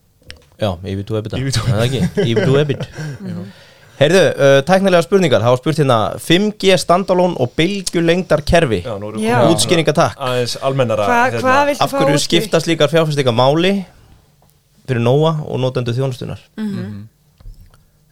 Já, 0.62 0.70
yfir 0.86 1.04
tú 1.04 1.16
ebita 1.18 1.36
Yfir 1.40 1.52
tú- 1.56 1.66
Það 1.66 1.80
er 1.80 1.86
ekki, 1.88 2.00
yfir 2.30 2.46
tú 2.46 2.56
ebit 2.60 2.82
Heyrðu, 4.02 4.20
uh, 4.34 4.60
tæknilega 4.66 5.02
spurningar. 5.04 5.42
Það 5.44 5.52
var 5.52 5.58
spurt 5.60 5.78
hérna 5.78 5.96
5G 6.18 6.76
standalone 6.80 7.36
og 7.38 7.52
bylgjulengdar 7.58 8.40
kerfi 8.48 8.80
Já, 8.82 8.94
nú 8.98 9.10
erum 9.12 9.20
Já. 9.22 9.42
við 9.44 9.52
Útskýringa 9.54 9.94
takk. 9.94 10.16
aðeins 10.18 10.56
almennara 10.64 11.06
Hva, 11.06 11.18
hérna, 11.30 11.42
hvað 11.44 11.82
Af 11.86 11.92
hverju 11.92 12.16
útskýrt? 12.16 12.24
skipta 12.48 12.60
slíkar 12.64 12.90
fjárfæstinga 12.90 13.34
máli 13.36 13.74
fyrir 14.88 15.02
Nóa 15.04 15.36
og 15.46 15.60
notendu 15.62 15.92
þjónustunar 15.94 16.40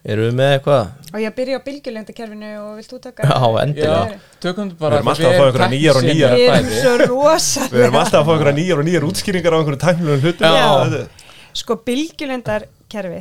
Erum 0.04 0.24
við 0.30 0.36
með 0.40 0.50
eitthvað? 0.56 0.86
og 1.12 1.18
ég 1.20 1.34
byrja 1.36 1.56
á 1.60 1.66
bylgjulengdakerfinu 1.66 2.50
og 2.60 2.68
vilt 2.78 2.92
þú 2.94 2.98
taka 3.04 3.26
Já, 3.28 3.38
endilega. 3.64 3.98
Já, 4.14 4.20
tökum 4.40 4.68
Við 4.70 4.78
bara 4.80 4.96
erum 5.00 5.10
alltaf 5.12 5.26
að 5.26 5.34
fá 5.36 5.44
einhverjar 5.44 5.72
nýjar 5.74 5.98
og 6.00 6.06
nýjar. 6.08 6.36
við 6.36 6.52
erum 6.54 6.70
svo 6.80 6.92
rosalega 7.02 7.74
Við 7.76 7.84
erum 7.84 7.98
alltaf 8.00 8.20
að 8.20 8.26
fá 8.28 8.32
einhverja 8.36 8.56
nýjar 8.60 8.78
og 8.80 8.86
nýjar 8.88 9.06
útskýringar 9.10 9.52
á 9.52 9.58
einhverju 9.60 9.80
tæknilegum 9.84 10.22
hlutum 10.24 10.46
Já. 10.46 10.68
Þetta- 10.94 11.28
Sko 11.60 11.76
bylgjulöndarkerfi 11.88 13.20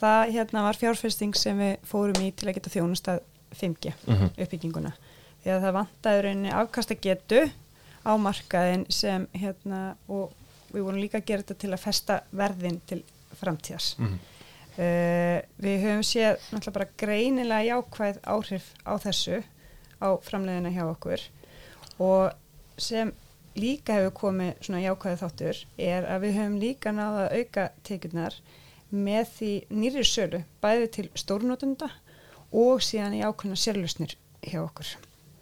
það 0.00 0.32
hérna 0.34 0.62
var 0.66 0.76
fjárfesting 0.80 1.34
sem 1.38 1.58
við 1.62 1.76
fórum 1.88 2.18
í 2.24 2.32
til 2.36 2.48
að 2.50 2.56
geta 2.58 2.72
þjónustað 2.74 3.20
5G 3.60 3.92
uppbygginguna 4.42 4.92
því 5.44 5.52
að 5.54 5.62
það 5.64 5.76
vantaði 5.78 6.24
rauninni 6.26 6.50
afkasta 6.52 6.96
getu 7.00 7.44
á 8.04 8.12
markaðin 8.20 8.84
sem 8.92 9.28
hérna 9.36 9.94
og 10.08 10.32
við 10.74 10.82
vorum 10.84 11.00
líka 11.00 11.20
að 11.22 11.28
gera 11.30 11.42
þetta 11.46 11.58
til 11.62 11.70
að 11.72 11.80
festa 11.86 12.18
verðin 12.36 12.80
til 12.90 13.00
framtíðas 13.40 13.94
uh, 14.78 15.38
við 15.60 15.84
höfum 15.84 16.04
séð 16.06 16.42
náttúrulega 16.52 16.76
bara 16.78 16.90
greinilega 17.02 17.68
jákvæð 17.68 18.20
áhrif 18.34 18.68
á 18.86 18.94
þessu 19.02 19.40
á 19.98 20.08
framleiðina 20.22 20.74
hjá 20.74 20.84
okkur 20.86 21.24
og 21.98 22.30
sem 22.78 23.12
líka 23.58 23.96
hefur 23.98 24.14
komið 24.22 24.62
svona 24.62 24.84
jákvæði 24.84 25.20
þáttur 25.22 25.62
er 25.90 26.06
að 26.06 26.24
við 26.26 26.38
höfum 26.38 26.58
líka 26.62 26.94
náða 26.94 27.26
auka 27.34 27.68
tekjurnar 27.86 28.38
með 28.90 29.32
því 29.34 29.52
nýri 29.74 30.04
sölu 30.06 30.42
bæði 30.62 30.90
til 30.96 31.08
stórnotunda 31.18 31.90
og 32.54 32.80
síðan 32.84 33.18
í 33.18 33.24
ákveðna 33.26 33.58
sérlusnir 33.60 34.14
hjá 34.46 34.62
okkur. 34.62 34.94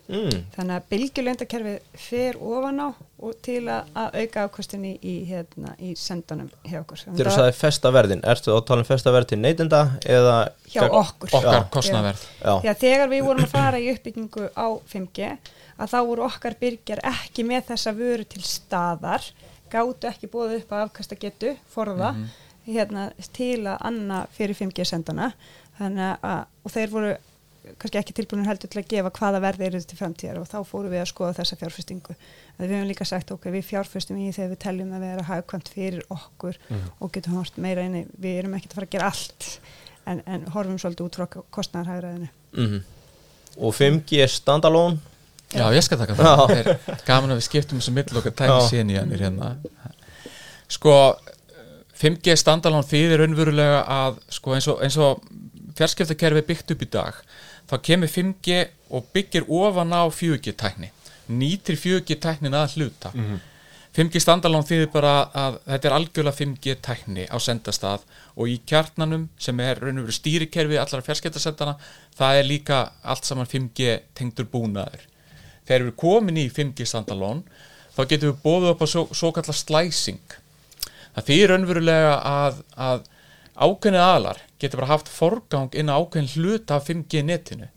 Mm. 0.08 0.38
Þannig 0.54 0.76
að 0.76 0.86
bylgjulöndakerfið 0.92 1.98
fer 2.06 2.38
ofan 2.40 2.82
á 2.82 2.88
og 2.90 3.34
til 3.44 3.62
að, 3.72 3.90
að 3.96 4.18
auka 4.20 4.44
afkostinni 4.46 4.92
í, 5.00 5.14
hérna, 5.28 5.72
í 5.82 5.94
sendanum 5.98 6.48
hjá 6.66 6.78
okkur. 6.82 7.02
Þannig 7.04 7.20
Þegar 7.20 7.30
þú 7.30 7.32
að 7.32 7.38
sagði 7.40 7.56
festa 7.60 7.92
verðin, 7.96 8.24
ertu 8.32 8.54
að 8.54 8.62
tala 8.70 8.84
um 8.84 8.88
festa 8.88 9.14
verð 9.14 9.30
til 9.32 9.40
neytenda 9.40 9.82
eða 10.04 10.36
hjá 10.72 10.82
okkur. 10.86 11.34
okkar 11.40 11.58
Já. 11.58 11.68
kostnaverð 11.74 12.24
Já, 12.42 12.54
að 12.72 12.82
þegar 12.84 13.12
við 13.12 13.26
vorum 13.28 13.46
að 13.46 13.54
fara 13.56 13.82
í 13.82 13.90
uppbyggingu 13.94 14.48
á 14.52 14.66
5G 14.92 15.30
að 15.76 15.92
þá 15.92 15.98
voru 16.08 16.26
okkar 16.26 16.56
byrgjar 16.60 17.04
ekki 17.10 17.44
með 17.46 17.70
þessa 17.72 17.94
vöru 17.96 18.26
til 18.28 18.42
staðar 18.46 19.24
gátu 19.72 20.08
ekki 20.08 20.30
búið 20.30 20.60
upp 20.60 20.74
að 20.74 20.84
afkasta 20.86 21.18
getu 21.20 21.54
forða 21.72 22.14
hérna, 22.66 23.10
til 23.32 23.66
að 23.66 23.80
anna 23.88 24.24
fyrir 24.34 24.58
5G 24.58 24.86
sendana 24.88 25.32
þannig 25.78 26.20
að 26.24 26.44
og 26.66 26.74
þeir 26.74 26.92
voru 26.92 27.16
kannski 27.80 28.00
ekki 28.00 28.14
tilbúinir 28.16 28.48
heldur 28.48 28.70
til 28.72 28.80
að 28.82 28.90
gefa 28.92 29.12
hvaða 29.18 29.42
verði 29.44 29.66
eru 29.68 29.80
til 29.82 29.98
framtíðar 29.98 30.40
og 30.40 30.48
þá 30.50 30.58
fórum 30.68 30.92
við 30.92 31.02
að 31.02 31.10
skoða 31.12 31.36
þessa 31.40 31.58
fjárfestingu. 31.60 32.16
Við 32.58 32.74
höfum 32.74 32.90
líka 32.90 33.06
sagt 33.08 33.32
ok, 33.34 33.48
við 33.54 33.66
fjárfestum 33.70 34.20
í 34.22 34.30
þegar 34.34 34.52
við 34.54 34.60
teljum 34.64 34.92
að 34.96 35.06
vera 35.06 35.26
hagkvæmt 35.30 35.72
fyrir 35.74 36.04
okkur 36.14 36.60
og 37.00 37.12
getum 37.14 37.38
hort 37.40 37.58
meira 37.60 37.86
inni 37.86 38.04
við 38.16 38.42
erum 38.42 38.56
ekkert 38.58 38.74
að 38.74 38.80
fara 38.80 38.90
að 38.90 38.94
gera 38.96 39.10
allt 39.12 39.48
en, 40.06 40.22
en 40.24 40.46
horfum 40.54 40.78
svolítið 40.80 41.08
út 41.08 41.18
frá 41.20 41.42
kostnæðarhægraðinu 41.58 42.30
mm 42.56 42.84
Og 43.56 43.72
5G 43.72 44.26
standalone? 44.28 44.98
Já, 45.54 45.70
ég 45.72 45.84
skal 45.84 45.98
taka 46.00 46.16
það. 46.18 46.40
Það 46.42 46.58
er 46.58 46.98
gaman 47.06 47.32
að 47.32 47.38
við 47.38 47.46
skiptum 47.46 47.80
þessu 47.80 47.94
mill 47.96 48.18
okkar 48.20 48.34
tæmi 48.36 48.58
síðan 48.66 48.92
í 48.92 48.98
hannir 48.98 49.22
hérna. 49.24 49.52
Sko 50.68 50.96
5G 51.96 52.36
standalón 52.36 52.84
þýðir 52.84 53.22
raunverulega 53.22 53.78
að 53.88 54.18
sko, 54.36 54.56
eins 54.56 54.68
og, 54.68 54.82
eins 54.84 54.98
og 55.00 55.22
fjarskiptakerfi 55.78 56.42
er 56.42 56.48
byggt 56.50 56.74
upp 56.74 56.84
í 56.84 56.90
dag 56.92 57.20
þá 57.66 57.76
kemur 57.88 58.12
5G 58.12 58.62
og 58.94 59.10
byggir 59.14 59.46
ofan 59.48 59.94
á 59.94 60.06
4G 60.06 60.54
tækni. 60.58 60.90
Nýtir 61.28 61.78
4G 61.80 62.18
tæknin 62.22 62.54
að 62.54 62.76
hluta. 62.76 63.12
5G 63.96 64.20
standalón 64.20 64.66
þýðir 64.68 64.90
bara 64.92 65.12
að 65.32 65.54
þetta 65.64 65.88
er 65.88 65.94
algjörlega 65.96 66.36
5G 66.36 66.74
tækni 66.84 67.24
á 67.32 67.36
sendastað 67.40 68.02
og 68.36 68.50
í 68.52 68.58
kjarnanum 68.68 69.30
sem 69.40 69.60
er 69.64 69.80
raunverulega 69.80 70.18
stýrikerfi 70.18 70.76
allara 70.76 71.06
fjarskiptasendana 71.06 71.78
það 72.18 72.40
er 72.40 72.48
líka 72.50 72.80
allt 73.02 73.24
saman 73.24 73.48
5G 73.48 73.94
tengdur 74.18 74.50
búnaður. 74.52 75.06
Þegar 75.64 75.86
við 75.88 75.96
komin 76.02 76.42
í 76.42 76.50
5G 76.52 76.84
standalón 76.84 77.40
þá 77.96 78.02
getum 78.04 78.34
við 78.34 78.42
bóðið 78.44 78.72
upp 78.74 78.84
á 78.84 78.86
svo, 78.92 79.06
svo 79.16 79.32
kallar 79.32 79.56
slicing. 79.56 80.36
Það 81.16 81.28
þýr 81.30 81.52
raunverulega 81.54 82.14
að, 82.20 82.60
að 82.76 83.08
ákveðni 83.56 84.00
aðlar 84.00 84.40
getur 84.60 84.80
bara 84.80 84.92
haft 84.94 85.10
forgang 85.12 85.74
inn 85.76 85.92
á 85.92 85.96
ákveðin 85.96 86.30
hlut 86.34 86.72
af 86.72 86.88
5G 86.88 87.22
netinu. 87.26 87.68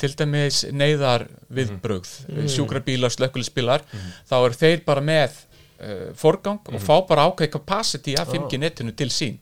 Til 0.00 0.12
dæmis 0.18 0.64
neyðar 0.72 1.26
viðbrögð 1.54 2.12
mm. 2.30 2.50
sjúkrabílar, 2.56 3.14
slökkulisbílar 3.14 3.86
þá 4.28 4.36
eru 4.40 4.58
þeir 4.58 4.82
bara 4.86 5.04
með 5.04 5.38
uh, 5.38 6.10
forgang 6.18 6.60
og 6.70 6.82
fá 6.82 6.96
bara 7.08 7.28
ákveði 7.30 7.54
capacity 7.54 8.18
af 8.18 8.34
5G 8.34 8.60
netinu 8.62 8.94
til 8.96 9.10
sín. 9.14 9.40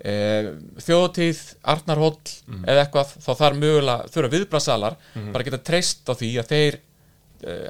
Uh, 0.00 0.54
þjóðtíð, 0.80 1.40
Arnarhóll 1.68 2.16
eða 2.64 2.86
eitthvað, 2.86 3.16
þá 3.20 3.32
þarf 3.34 3.58
mögulega 3.60 4.12
þurfa 4.14 4.36
viðbrasalar 4.36 5.02
bara 5.32 5.44
geta 5.44 5.64
treyst 5.70 6.08
á 6.08 6.16
því 6.16 6.36
að 6.40 6.54
þeir 6.54 6.80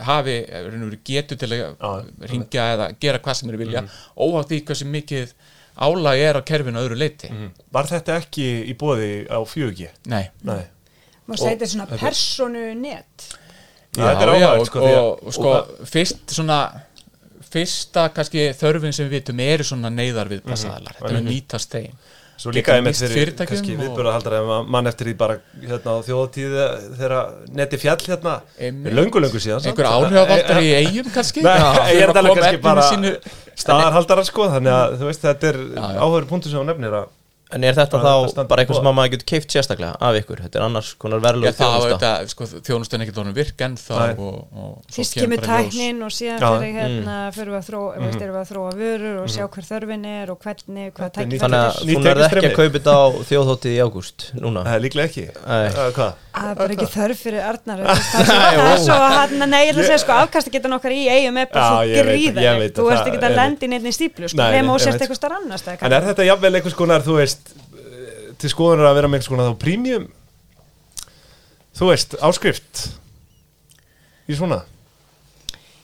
hafi 0.02 0.36
eh, 0.42 0.66
raun 0.66 0.82
og 0.82 0.90
veru 0.90 1.00
getu 1.06 1.38
til 1.38 1.50
að 1.54 2.10
ringja 2.30 2.66
eða 2.74 2.90
gera 3.02 3.22
hvað 3.22 3.38
sem 3.38 3.50
þeir 3.50 3.60
vilja 3.60 3.82
óháð 4.16 4.48
því 4.50 4.60
hversu 4.68 4.88
mikið 4.90 5.34
álag 5.80 6.20
er 6.20 6.38
á 6.38 6.42
kerfinu 6.44 6.78
að 6.80 6.86
öðru 6.88 6.98
leiti 7.00 7.30
Var 7.72 7.88
þetta 7.90 8.18
ekki 8.20 8.46
í 8.70 8.74
bóði 8.80 9.10
á 9.32 9.38
4G? 9.48 9.88
Nei, 10.12 10.24
Nei. 10.44 10.62
Má 11.26 11.36
segja 11.38 11.54
þetta 11.56 11.66
er 11.68 11.72
svona 11.74 11.98
personu 12.00 12.64
net 12.80 13.26
Já, 13.96 14.04
þetta 14.06 14.22
er 14.22 14.30
áhugavert, 14.34 14.66
sko, 14.70 14.80
að- 14.86 14.98
og, 15.00 15.26
og 15.26 15.34
sko, 15.34 15.52
fyrst 15.90 16.34
svona 16.36 16.58
fyrsta 17.50 18.04
kannski 18.14 18.44
þörfin 18.54 18.92
sem 18.94 19.08
við 19.08 19.16
vitum 19.18 19.40
eru 19.42 19.64
svona 19.66 19.90
neyðar 19.90 20.28
við 20.30 20.44
passaðalar, 20.46 20.94
þetta 21.00 21.16
er 21.18 21.24
nýtast 21.26 21.72
þeim 21.74 21.96
Svo 22.40 22.52
líka 22.56 22.72
einmitt 22.78 22.96
fyrir 22.96 23.34
kannski 23.36 23.74
og- 23.74 23.82
viðbjörða 23.82 24.12
haldar 24.16 24.36
ef 24.38 24.68
mann 24.72 24.88
eftir 24.88 25.10
því 25.10 25.14
bara 25.20 25.34
hérna 25.60 25.92
á 25.92 25.98
þjóðatíði 26.06 26.66
þegar 26.96 27.14
neti 27.60 27.80
fjall 27.82 28.00
hérna. 28.06 28.34
Einmitt. 28.58 28.94
löngu 28.96 29.20
löngu 29.20 29.42
síðan 29.44 29.66
einhver 29.68 29.90
áhrifavaldar 29.90 30.62
í 30.64 30.70
eigum 30.80 31.12
kannski? 31.12 31.44
Nei, 31.44 31.58
ég 31.92 32.02
er 32.06 32.14
alveg 32.16 32.40
kannski 32.40 32.62
bara 32.64 32.88
staðarhaldara 33.60 34.24
sko 34.24 34.48
þannig 34.56 34.72
að 34.72 34.98
þú 35.00 35.10
veist 35.10 35.24
þetta 35.26 35.50
er 35.52 35.58
áhugur 36.00 36.28
punktur 36.30 36.50
sem 36.54 36.62
hún 36.62 36.70
nefnir 36.72 36.96
að 37.02 37.08
En 37.50 37.64
er 37.66 37.74
þetta 37.74 37.98
þetta 37.98 38.00
þá 38.04 38.30
standi 38.30 38.50
bara 38.50 38.62
eitthvað 38.62 38.78
sem 38.78 38.88
að 38.90 38.94
maður 38.96 39.12
getur 39.14 39.28
keift 39.32 39.54
sérstaklega 39.54 39.96
af 40.06 40.18
ykkur? 40.20 40.42
Þetta 40.44 40.60
er 40.60 40.64
annars 40.66 40.90
konar 41.02 41.20
Já, 41.20 41.24
verðlug 41.26 41.56
þjónusta 41.58 41.90
þetta, 41.90 42.10
sko, 42.30 42.48
þjónustun 42.68 43.04
ekkert 43.04 43.20
honum 43.22 43.36
virk 43.36 43.64
og 44.22 44.36
svo 44.86 44.96
Fyrst 44.96 45.18
kemur 45.18 45.42
tæknin 45.44 46.04
og 46.06 46.14
síðan 46.14 46.44
Já. 46.44 46.50
fyrir 46.62 46.78
hérna 46.78 47.16
fyrir 47.34 47.50
við 47.50 47.58
að 47.58 47.66
þróa, 47.70 47.90
mm 47.90 48.06
-hmm. 48.06 48.20
við 48.20 48.40
að 48.40 48.50
þróa 48.52 48.72
vörur 48.80 49.20
og 49.24 49.28
sjá 49.34 49.44
hver 49.46 49.68
þörfin 49.70 50.06
er 50.10 50.30
og 50.30 50.38
hvernig, 50.44 50.92
hvað 50.94 51.10
Þetta 51.10 51.20
er 51.20 51.42
Þannig 51.44 51.58
er. 51.58 51.66
að 51.66 51.74
þú 51.90 52.00
nærði 52.06 52.26
ekki 52.28 52.50
að 52.50 52.58
kaupa 52.60 52.74
þetta 52.78 52.94
á 52.94 53.04
þjóðhóttið 53.30 53.74
í 53.74 53.80
ágúst 53.80 54.30
núna 54.38 54.64
er 54.70 54.84
líklega 54.84 55.10
ekki 55.10 55.26
Nei. 55.46 55.68
Hvað? 55.96 56.12
Það 56.30 56.50
er 56.50 56.58
bara 56.60 56.74
ekki 56.76 56.86
þörf 56.96 57.22
fyrir 57.24 57.42
Arnar 57.44 57.80
þú 57.82 57.86
veist, 57.90 58.12
Það 58.30 58.68
er 58.70 58.82
svo- 58.84 58.98
hann, 59.14 59.42
nei, 59.50 59.60
ég 59.66 59.72
ætla 59.72 59.82
að 59.82 59.88
segja 59.90 60.00
sko 60.04 60.16
afkasta 60.16 60.52
getan 60.54 60.76
okkar 60.76 60.94
í 60.94 61.00
eigum 61.10 61.40
er 61.42 61.50
bara 61.50 61.66
svo 61.66 62.04
veit 62.60 62.78
Þú 62.78 62.86
að 62.86 62.94
ert 62.96 63.10
ekki 63.10 63.20
að 63.30 63.36
lendi 63.40 63.70
inn 63.70 63.90
í 63.90 63.94
stíplu 63.96 64.30
sko, 64.30 64.46
nema 64.54 64.76
og 64.76 64.82
sérst 64.84 65.02
eitthvað 65.02 65.20
starf 65.20 65.40
annars 65.40 65.66
En 65.74 65.96
er 65.98 66.08
þetta 66.10 66.28
jafnvel 66.28 66.54
einhvers 66.60 66.78
konar 66.78 67.04
þú 67.06 67.18
veist 67.18 67.52
til 68.40 68.50
skoðunar 68.54 68.88
að 68.92 68.98
vera 69.00 69.10
með 69.10 69.20
einhvers 69.20 69.32
konar 69.34 69.50
þá 69.50 69.58
premium 69.66 70.08
þú 71.80 71.90
veist 71.90 72.16
áskrift 72.30 72.86
í 74.30 74.36
svona? 74.38 74.62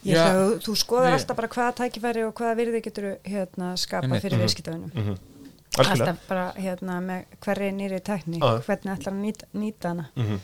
Ég 0.07 0.15
ætla 0.21 0.43
að 0.47 0.53
þú 0.63 0.75
skoðar 0.79 1.17
alltaf 1.17 1.39
bara 1.41 1.51
hvaða 1.51 1.77
tækifæri 1.83 2.23
og 2.29 2.37
hvaða 2.39 2.59
virði 2.61 2.83
getur 2.85 3.09
hérna, 3.27 3.73
skapa 3.81 4.21
fyrir 4.23 4.39
viðskiptaunum 4.45 4.93
algjörlega 4.95 5.36
alltaf 5.85 6.19
bara 6.29 6.45
hérna, 6.57 6.99
með 7.05 7.25
hverri 7.45 7.71
nýri 7.77 8.01
tækni 8.07 8.41
Já. 8.41 8.61
hvernig 8.67 8.93
ætlar 8.97 9.13
að 9.13 9.21
nýta, 9.23 9.49
nýta 9.55 9.89
hana 9.95 10.07
Mhm. 10.17 10.41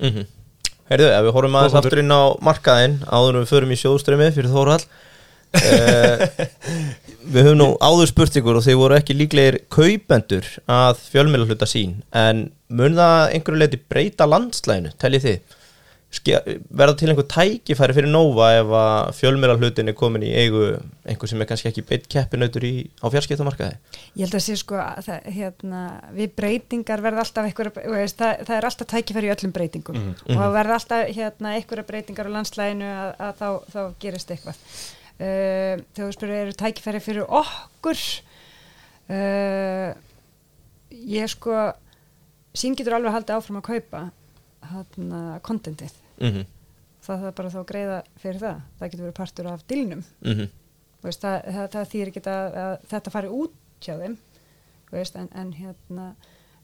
mm 0.00 0.26
Heyrðu, 0.86 1.06
ef 1.10 1.24
við 1.26 1.32
horfum 1.34 1.56
aðeins 1.58 1.74
aftur 1.80 1.98
inn 1.98 2.12
á 2.14 2.22
markaðinn 2.46 2.98
áður 3.10 3.34
en 3.34 3.40
við 3.42 3.48
förum 3.50 3.72
í 3.74 3.78
sjóðströmi 3.80 4.28
fyrir 4.36 4.52
Þórhall 4.52 4.84
uh, 5.56 6.26
Við 7.34 7.42
höfum 7.42 7.58
nú 7.58 7.66
áður 7.82 8.06
spurt 8.12 8.36
ykkur 8.38 8.60
og 8.60 8.62
þeir 8.62 8.76
voru 8.78 8.94
ekki 9.00 9.16
líklegir 9.18 9.56
kaupendur 9.72 10.46
að 10.70 11.00
fjölmiðla 11.10 11.48
hluta 11.50 11.66
sín 11.66 11.96
en 12.14 12.44
mun 12.70 12.94
það 12.94 13.32
einhverju 13.34 13.58
leiti 13.64 13.80
breyta 13.90 14.28
landslæginu, 14.30 14.92
teljið 15.02 15.26
þið? 15.26 15.55
Verða 16.24 16.94
til 16.98 17.08
einhver 17.10 17.26
tækifæri 17.30 17.94
fyrir 17.96 18.10
Nova 18.10 18.48
ef 18.56 18.72
að 18.78 19.10
fjölmiðla 19.18 19.56
hlutin 19.60 19.90
er 19.90 19.96
komin 19.96 20.24
í 20.26 20.32
eigu 20.34 20.64
einhver 21.06 21.30
sem 21.30 21.42
er 21.42 21.48
kannski 21.50 21.70
ekki 21.70 21.84
beitt 21.86 22.08
keppinautur 22.12 22.64
í, 22.66 22.72
á 23.02 23.06
fjarskiptamarkaði? 23.12 23.78
Ég 24.16 24.26
held 24.26 24.36
að 24.38 24.44
sé 24.46 24.56
sko 24.60 24.78
að 24.80 25.06
það, 25.06 25.28
hérna, 25.36 25.82
við 26.16 26.34
breytingar 26.40 27.04
verða 27.04 27.24
alltaf 27.24 27.48
einhverja, 27.48 27.86
veist, 27.92 28.18
það, 28.20 28.42
það 28.48 28.58
er 28.58 28.68
alltaf 28.70 28.90
tækifæri 28.92 29.30
í 29.30 29.32
öllum 29.36 29.54
breytingum 29.56 30.02
og 30.08 30.32
það 30.32 30.58
verða 30.58 30.78
alltaf 30.80 31.14
hérna, 31.20 31.54
einhverja 31.60 31.88
breytingar 31.92 32.30
á 32.30 32.34
landslæginu 32.36 32.90
að, 32.90 33.14
að 33.28 33.40
þá, 33.40 33.48
þá 33.72 33.80
gerist 34.04 34.34
eitthvað. 34.34 34.60
Uh, 35.16 35.86
þegar 35.96 36.02
þú 36.02 36.12
spyrir 36.18 36.42
eru 36.42 36.58
tækifæri 36.60 37.00
fyrir 37.00 37.34
okkur, 37.40 38.04
uh, 39.16 39.90
ég 41.16 41.32
sko, 41.32 41.66
sín 42.56 42.76
getur 42.76 42.98
alveg 42.98 43.16
haldið 43.16 43.38
áfram 43.38 43.62
að 43.62 43.68
kaupa 43.70 44.06
kontentið. 45.42 45.92
Mm 46.20 46.30
-hmm. 46.32 46.46
Það 47.06 47.24
er 47.26 47.32
bara 47.32 47.48
þá 47.50 47.58
að 47.60 47.66
greiða 47.70 48.02
fyrir 48.18 48.40
það. 48.40 48.60
Það 48.78 48.90
getur 48.90 49.04
verið 49.06 49.14
partur 49.20 49.46
af 49.46 49.66
dilnum. 49.68 50.04
Mm 50.24 50.48
Þú 50.96 51.08
veist, 51.08 51.20
það, 51.22 51.42
það, 51.54 51.66
það 51.70 51.88
þýr 51.92 52.08
ekki 52.10 52.20
að, 52.26 52.54
að 52.56 52.78
þetta 52.90 53.10
fari 53.10 53.28
út 53.28 53.52
hjá 53.80 53.94
þeim 54.00 54.16
þú 54.90 54.92
veist, 54.96 55.16
en, 55.16 55.28
en 55.34 55.52
hérna 55.52 56.06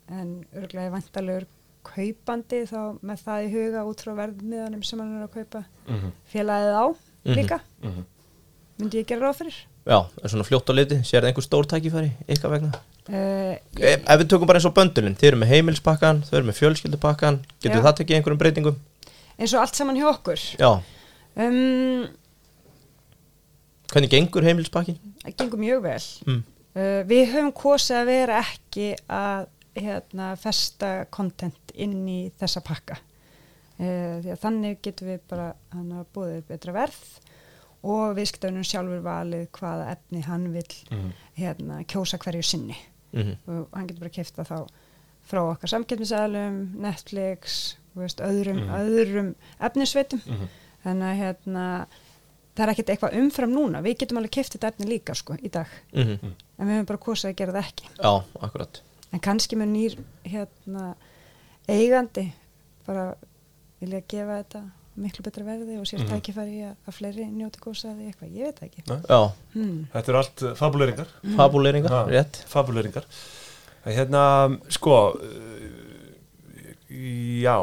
en 0.09 0.45
örgulega 0.57 0.91
vantalegur 0.91 1.47
kaupandi 1.85 2.63
þá 2.67 2.99
með 3.03 3.23
það 3.27 3.45
í 3.45 3.51
huga 3.53 3.85
út 3.85 4.01
frá 4.03 4.13
verðmiðanum 4.15 4.83
sem 4.85 4.99
hann 4.99 5.17
er 5.21 5.27
að 5.29 5.35
kaupa 5.35 5.65
Mhm. 5.89 6.11
félagið 6.33 6.75
á 6.75 6.87
Mhm. 7.25 7.35
líka 7.37 7.61
Mhm. 7.83 8.05
myndi 8.79 8.99
ég 9.03 9.07
gera 9.07 9.21
ráð 9.29 9.37
fyrir 9.37 9.55
Já, 9.83 9.99
er 10.23 10.31
svona 10.31 10.45
fljótt 10.47 10.71
á 10.71 10.75
liti, 10.79 11.01
sér 11.03 11.25
það 11.25 11.29
einhver 11.33 11.45
stór 11.47 11.67
tækifæri 11.67 12.11
ykkar 12.31 12.53
vegna? 12.55 12.71
uh, 13.11 13.55
Ef, 13.83 14.05
ef 14.07 14.21
við 14.21 14.29
tökum 14.31 14.47
bara 14.47 14.61
eins 14.61 14.69
og 14.69 14.75
böndulinn, 14.77 15.17
þið 15.19 15.31
eru 15.33 15.41
með 15.43 15.51
heimilspakkan, 15.57 16.21
þau 16.29 16.37
eru 16.39 16.47
með 16.53 16.59
fjölskyldupakkan, 16.61 17.41
getur 17.65 17.81
Já. 17.81 17.85
það 17.89 17.97
tekið 18.01 18.19
einhverjum 18.21 18.43
breytingum? 18.45 18.77
eins 19.43 19.55
og 19.57 19.63
allt 19.65 19.75
saman 19.81 19.99
hjá 19.99 20.07
okkur 20.13 20.39
Já, 20.61 20.71
um, 21.43 22.05
hvernig 23.93 24.13
gengur 24.13 24.47
heimilspakkin? 24.47 24.99
það 25.25 25.37
gengur 25.41 25.63
mjög 25.65 25.83
vel 25.89 26.05
Mm. 26.27 26.43
uh, 26.77 27.01
við 27.11 27.25
höfum 27.35 27.53
kosið 27.53 27.97
að 28.03 28.07
vera 28.13 28.39
ekki 28.45 28.93
að 29.11 29.47
hérna, 29.83 30.31
festa 30.37 30.93
content 31.11 31.73
inn 31.75 32.07
í 32.09 32.21
þessa 32.39 32.61
pakka 32.65 32.99
uh, 33.81 34.31
þannig 34.39 34.79
getum 34.85 35.09
við 35.11 35.21
bara 35.33 35.51
hann 35.73 35.91
að 35.97 36.07
búið 36.15 36.43
betra 36.49 36.73
verð 36.77 37.03
og 37.83 38.17
viðskiptaunum 38.17 38.65
sjálfur 38.65 39.03
valið 39.03 39.49
hvaða 39.59 39.91
efni 39.97 40.23
hann 40.25 40.53
vil 40.53 40.67
Mhm. 40.91 41.13
hérna, 41.39 41.85
kjósa 41.87 42.19
hverju 42.19 42.43
sinni 42.43 42.77
Mm 43.13 43.37
og 43.47 43.69
hann 43.75 43.87
getur 43.87 44.01
bara 44.01 44.11
kefta 44.11 44.43
þá 44.45 44.67
frá 45.31 45.41
okkar 45.53 45.69
samkeppnisælum, 45.69 46.75
Netflix 46.81 47.77
veist, 47.95 48.21
öðrum, 48.21 48.61
Mhm. 48.65 48.71
öðrum 48.71 49.35
efnisveitum 49.61 50.21
Mhm. 50.27 50.49
þannig 50.85 51.03
að 51.13 51.19
hérna, 51.19 51.87
það 52.57 52.63
er 52.69 52.73
ekkert 52.75 52.89
eitthvað 52.91 53.19
umfram 53.21 53.53
núna 53.53 53.83
við 53.83 53.99
getum 53.99 54.19
alveg 54.19 54.31
keft 54.31 54.53
þetta 54.57 54.69
efni 54.73 54.87
líka 54.87 55.15
sko, 55.15 55.35
í 55.35 55.51
dag 55.51 55.67
-hmm. 55.93 56.33
en 56.59 56.67
við 56.69 56.73
höfum 56.79 56.87
bara 56.87 56.99
kosið 56.99 57.31
að 57.31 57.37
gera 57.37 57.53
það 57.53 57.65
ekki 57.69 57.89
Já, 58.03 58.25
akkurat 58.41 58.81
en 59.13 59.21
kannski 59.21 59.57
með 59.57 59.69
nýr 59.69 59.99
hérna, 60.25 60.95
eigandi 61.69 62.33
bara 62.87 63.15
vilja 63.81 64.01
gefa 64.09 64.43
þetta 64.43 64.63
miklu 64.97 65.23
betra 65.25 65.45
verði 65.47 65.79
og 65.81 65.87
sér 65.89 66.03
Mhm. 66.03 66.09
tækifæri 66.13 66.59
að, 66.69 66.75
að 66.89 66.97
fleiri 66.99 67.25
njóti 67.33 67.61
að 67.63 67.95
því 67.97 68.09
eitthvað, 68.11 68.35
ég 68.37 68.45
veit 68.45 68.61
ekki. 68.67 68.83
Hmm. 69.55 69.89
Þetta 69.95 70.09
eru 70.13 70.19
allt 70.19 70.43
uh, 70.43 70.55
fabuleringar. 70.55 71.07
Fabuleringar, 71.37 71.91
Ha. 71.91 72.03
rétt. 72.13 72.43
Fabuleringar. 72.49 73.05
Hérna, 73.87 74.59
sko 74.69 74.99
uh, 75.17 75.83
Já. 77.43 77.57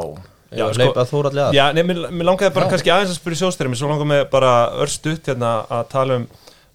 Já, 0.50 0.66
sko, 0.74 0.78
leipa 0.82 1.04
Þóralli 1.06 1.42
að. 1.46 1.54
Já, 1.54 1.64
nei, 1.76 1.84
mér, 1.86 2.00
mér 2.10 2.26
langaði 2.26 2.50
bara 2.56 2.66
Já. 2.66 2.70
kannski 2.74 2.90
aðeins 2.90 3.12
að 3.14 3.18
spyrja 3.20 3.38
sjóðstæri 3.44 3.70
Mér 3.70 3.78
svo 3.78 3.90
langaði 3.92 4.08
mig 4.10 4.22
bara 4.32 4.50
örstutt 4.82 5.28
hérna 5.30 5.50
að 5.70 5.84
tala 5.92 6.16
um 6.18 6.24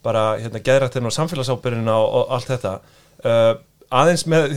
bara 0.06 0.22
hérna 0.40 0.62
geðrættin 0.64 1.10
og 1.10 1.12
samfélagsábyrðina 1.12 1.96
og, 2.00 2.14
og 2.22 2.32
allt 2.38 2.48
þetta. 2.54 2.72
Uh, 3.26 3.54
aðeins 3.92 4.24
með 4.32 4.56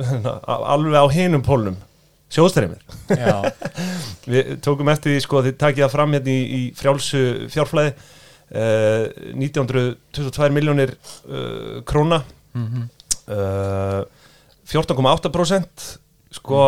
alveg 0.74 0.98
á 0.98 1.06
hinum 1.14 1.44
pólnum 1.46 1.76
sjóðstærimir 2.32 2.82
Já, 3.12 3.52
Við 4.30 4.56
tókum 4.64 4.90
eftir 4.90 5.14
því 5.14 5.22
sko 5.24 5.42
þið 5.46 5.58
takið 5.62 5.84
það 5.86 5.94
fram 5.94 6.16
hérna 6.16 6.32
í, 6.32 6.40
í 6.42 6.60
frjálsu 6.76 7.22
fjárflæði 7.52 7.92
uh, 7.92 9.04
1922 9.36 10.50
miljónir 10.54 10.96
uh, 10.96 11.80
króna. 11.86 12.22
Mhm, 12.56 12.88
uh, 13.30 14.02
14,8% 14.66 15.86
sko 16.34 16.62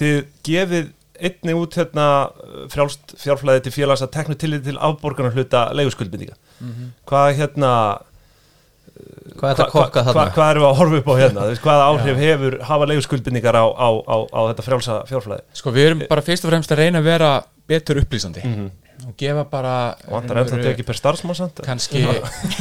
þið 0.00 0.22
gefið 0.46 0.92
einni 1.16 1.56
út 1.56 1.76
hérna 1.76 2.08
uh, 2.28 2.64
frjálst 2.72 3.16
fjárflæði 3.20 3.66
til 3.66 3.74
félags 3.76 4.04
að 4.04 4.14
teknu 4.16 4.36
tillit 4.40 4.64
til 4.66 4.76
afborgarnar 4.80 5.36
hluta 5.36 5.68
leiguskuldbindinga 5.76 6.36
mhm. 6.60 6.92
hvað 7.08 7.32
hérna 7.42 7.72
Hvað 9.36 9.50
er 9.50 9.56
þetta 9.56 9.64
hva- 9.66 9.72
kokka 9.84 10.02
hva- 10.02 10.12
þarna? 10.14 10.32
hvað 10.36 10.50
erum 10.50 10.62
við 10.62 10.68
að 10.70 10.76
horfa 10.80 10.96
upp 11.00 11.08
á 11.08 11.14
hérna? 11.20 11.46
Veist, 11.50 11.62
hvaða 11.62 11.86
áhrif 11.90 12.16
hefur 12.22 12.54
hafa 12.64 12.86
leiguskuldbindingar 12.90 13.56
á, 13.60 13.64
á, 13.68 13.88
á, 14.08 14.16
á 14.32 14.40
þetta 14.48 14.64
frjálsa 14.66 14.94
fjárflæði? 15.10 15.42
Sko 15.52 15.72
við 15.74 15.86
erum 15.90 16.02
bara 16.08 16.22
fyrst 16.24 16.44
og 16.46 16.50
fremst 16.50 16.72
að 16.72 16.80
reyna 16.80 16.98
að 17.02 17.08
vera 17.10 17.30
betur 17.68 18.00
upplýsandi 18.00 18.40
-hmm. 18.44 18.70
og 19.08 19.16
gefa 19.16 19.44
bara 19.50 19.74
vantar 20.08 20.36
ennþá 20.40 20.56
þetta 20.56 20.70
ekki 20.72 20.86
per 20.86 20.96
starfsmann 20.96 21.34
samt 21.36 21.60
kannski 21.66 22.04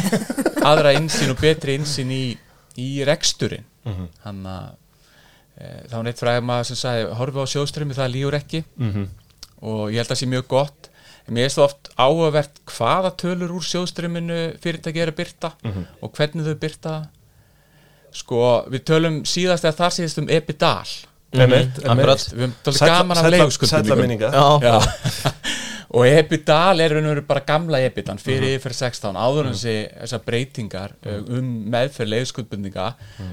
aðra 0.69 0.93
insýn 0.99 1.31
og 1.31 1.39
betri 1.39 1.77
insýn 1.79 2.11
í, 2.11 2.23
í 2.77 3.03
reksturinn. 3.05 3.63
Mhm. 3.85 4.07
hann 4.25 4.43
að 4.43 4.69
e, 5.61 5.65
þá 5.87 5.95
var 5.95 6.03
neitt 6.03 6.19
fræðum 6.19 6.49
að 6.51 6.63
sem 6.63 6.75
sagði 6.75 7.13
horfi 7.15 7.39
á 7.39 7.45
sjóðströmmi 7.53 7.93
það 7.95 8.11
lígur 8.11 8.33
ekki. 8.35 8.63
Mhm. 8.77 9.07
og 9.61 9.91
ég 9.91 9.97
held 10.01 10.09
að 10.09 10.15
það 10.15 10.21
sé 10.21 10.27
mjög 10.27 10.47
gott 10.47 10.89
mér 11.29 11.45
er 11.47 11.49
svo 11.49 11.63
oft 11.65 11.89
áhugavert 11.97 12.59
hvaða 12.69 13.11
tölur 13.17 13.49
úr 13.57 13.63
sjóðströmminu 13.65 14.39
fyrirtæki 14.61 15.01
er 15.01 15.11
að 15.11 15.17
byrta 15.23 15.51
Mhm. 15.63 15.85
og 16.01 16.13
hvernig 16.13 16.45
þau 16.45 16.55
byrta 16.61 16.93
sko 18.15 18.39
við 18.71 18.83
tölum 18.87 19.17
síðast 19.27 19.65
eða 19.67 19.79
þar 19.81 19.95
síðast 19.99 20.21
um 20.21 20.29
ebidal 20.29 20.85
Mhm, 21.35 21.51
akkurat. 21.83 22.21
við 22.31 22.39
höfum 22.45 22.53
tólið 22.63 22.79
gaman 22.87 23.17
af 23.17 23.25
Já. 24.63 24.75
og 25.95 26.05
ebidal 26.07 26.79
er 26.79 26.89
raun 26.95 27.05
og 27.09 27.15
veru 27.15 27.21
bara 27.27 27.41
gamla 27.41 27.79
ebidan 27.83 28.17
fyrir 28.21 28.55
yfir 28.59 28.71
16 28.73 29.15
áður 29.19 29.47
en 29.49 29.53
þessi 29.57 29.75
þessar 29.99 30.23
breytingar 30.25 30.93
uh, 31.05 31.17
um 31.37 31.49
meðferð 31.73 32.13
leiðskuldbundinga 32.13 32.87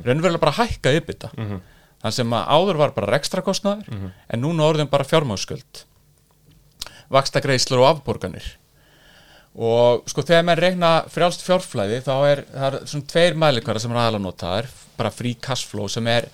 raun 0.05 0.19
og 0.19 0.23
veru 0.27 0.39
bara 0.43 0.53
hækka 0.59 0.91
ebida 0.99 1.31
Mhm. 1.37 1.61
þannig 2.03 2.13
sem 2.19 2.31
áður 2.35 2.77
var 2.83 2.91
bara 2.97 3.13
rekstrakostnaður 3.15 4.11
en 4.31 4.41
núna 4.43 4.67
orðin 4.67 4.91
bara 4.91 5.05
fjármáskuld 5.05 5.85
vakstagreislur 7.13 7.83
og 7.83 7.89
afborganir. 7.91 8.45
Og 9.53 10.07
sko 10.09 10.25
þegar 10.25 10.47
maður 10.49 10.65
regna 10.65 10.93
frjálst 11.13 11.45
fjárflæði 11.45 11.99
þá 12.07 12.15
er 12.31 12.45
það 12.49 12.69
er 12.69 12.77
svona 12.89 13.11
tveir 13.13 13.37
mælikvara 13.43 13.83
sem 13.83 13.93
er 13.93 14.01
aðalega 14.01 14.25
notaðar 14.25 14.71
bara 14.97 15.13
free 15.13 15.37
cash 15.45 15.69
flow 15.69 15.91
sem 15.93 16.09
er 16.09 16.29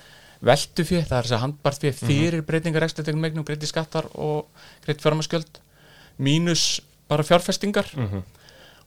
veldu 0.45 0.85
fyrir, 0.87 1.07
það 1.09 1.19
er 1.19 1.27
þess 1.27 1.35
að 1.35 1.43
handbart 1.43 1.83
fyrir 1.83 1.99
fyrir 1.99 2.45
breytingar 2.47 2.87
ekstra 2.87 3.03
tegum 3.07 3.25
megnum, 3.25 3.47
greiti 3.47 3.67
skattar 3.67 4.07
og 4.14 4.47
greiti 4.85 5.03
fjármaskjöld 5.03 5.59
mínus 6.23 6.79
bara 7.11 7.27
fjárfestingar. 7.27 7.91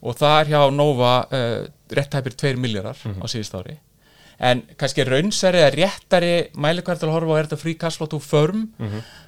Og 0.01 0.15
það 0.17 0.39
er 0.39 0.51
hjá 0.53 0.61
Nova 0.73 1.13
uh, 1.27 1.67
réttæpir 1.91 2.33
2 2.39 2.55
miljardar 2.57 2.97
á 2.97 3.25
síðust 3.27 3.53
ári 3.59 3.75
en 4.41 4.63
kannski 4.79 5.05
raunsari 5.05 5.61
eða 5.61 5.71
réttari 5.75 6.31
mælikvært 6.57 7.03
að 7.05 7.13
horfa 7.13 7.35
á 7.35 7.37
er 7.37 7.49
þetta 7.49 7.59
frí 7.61 7.75
cashflow 7.77 8.09
to 8.09 8.19
firm. 8.23 8.67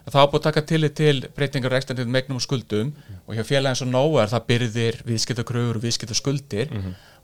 Þá 0.10 0.18
er 0.24 0.30
búið 0.32 0.40
að 0.40 0.46
taka 0.48 0.64
til 0.72 0.90
til 0.90 1.22
breytingar 1.38 1.78
ekstra 1.78 1.96
til 1.98 2.08
megnum 2.10 2.42
og 2.42 2.46
skuldum. 2.46 2.94
Og 3.28 3.38
hjá 3.38 3.46
félagin 3.46 3.80
svo 3.80 3.90
Nova 3.90 4.24
er 4.24 4.34
það 4.34 4.48
byrðir 4.52 5.02
viðskiptakröfur 5.08 5.80
og 5.80 5.86
viðskiptaskuldir 5.86 6.74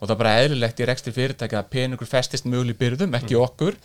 og 0.00 0.06
það 0.06 0.14
er 0.14 0.20
bara 0.22 0.36
eðlilegt 0.40 0.80
í 0.80 0.86
rekstri 0.88 1.12
fyrirtæki 1.12 1.58
að 1.58 1.72
peningur 1.74 2.08
festist 2.08 2.46
möguleg 2.48 2.78
byrðum, 2.80 3.18
ekki 3.18 3.36
okkur. 3.36 3.76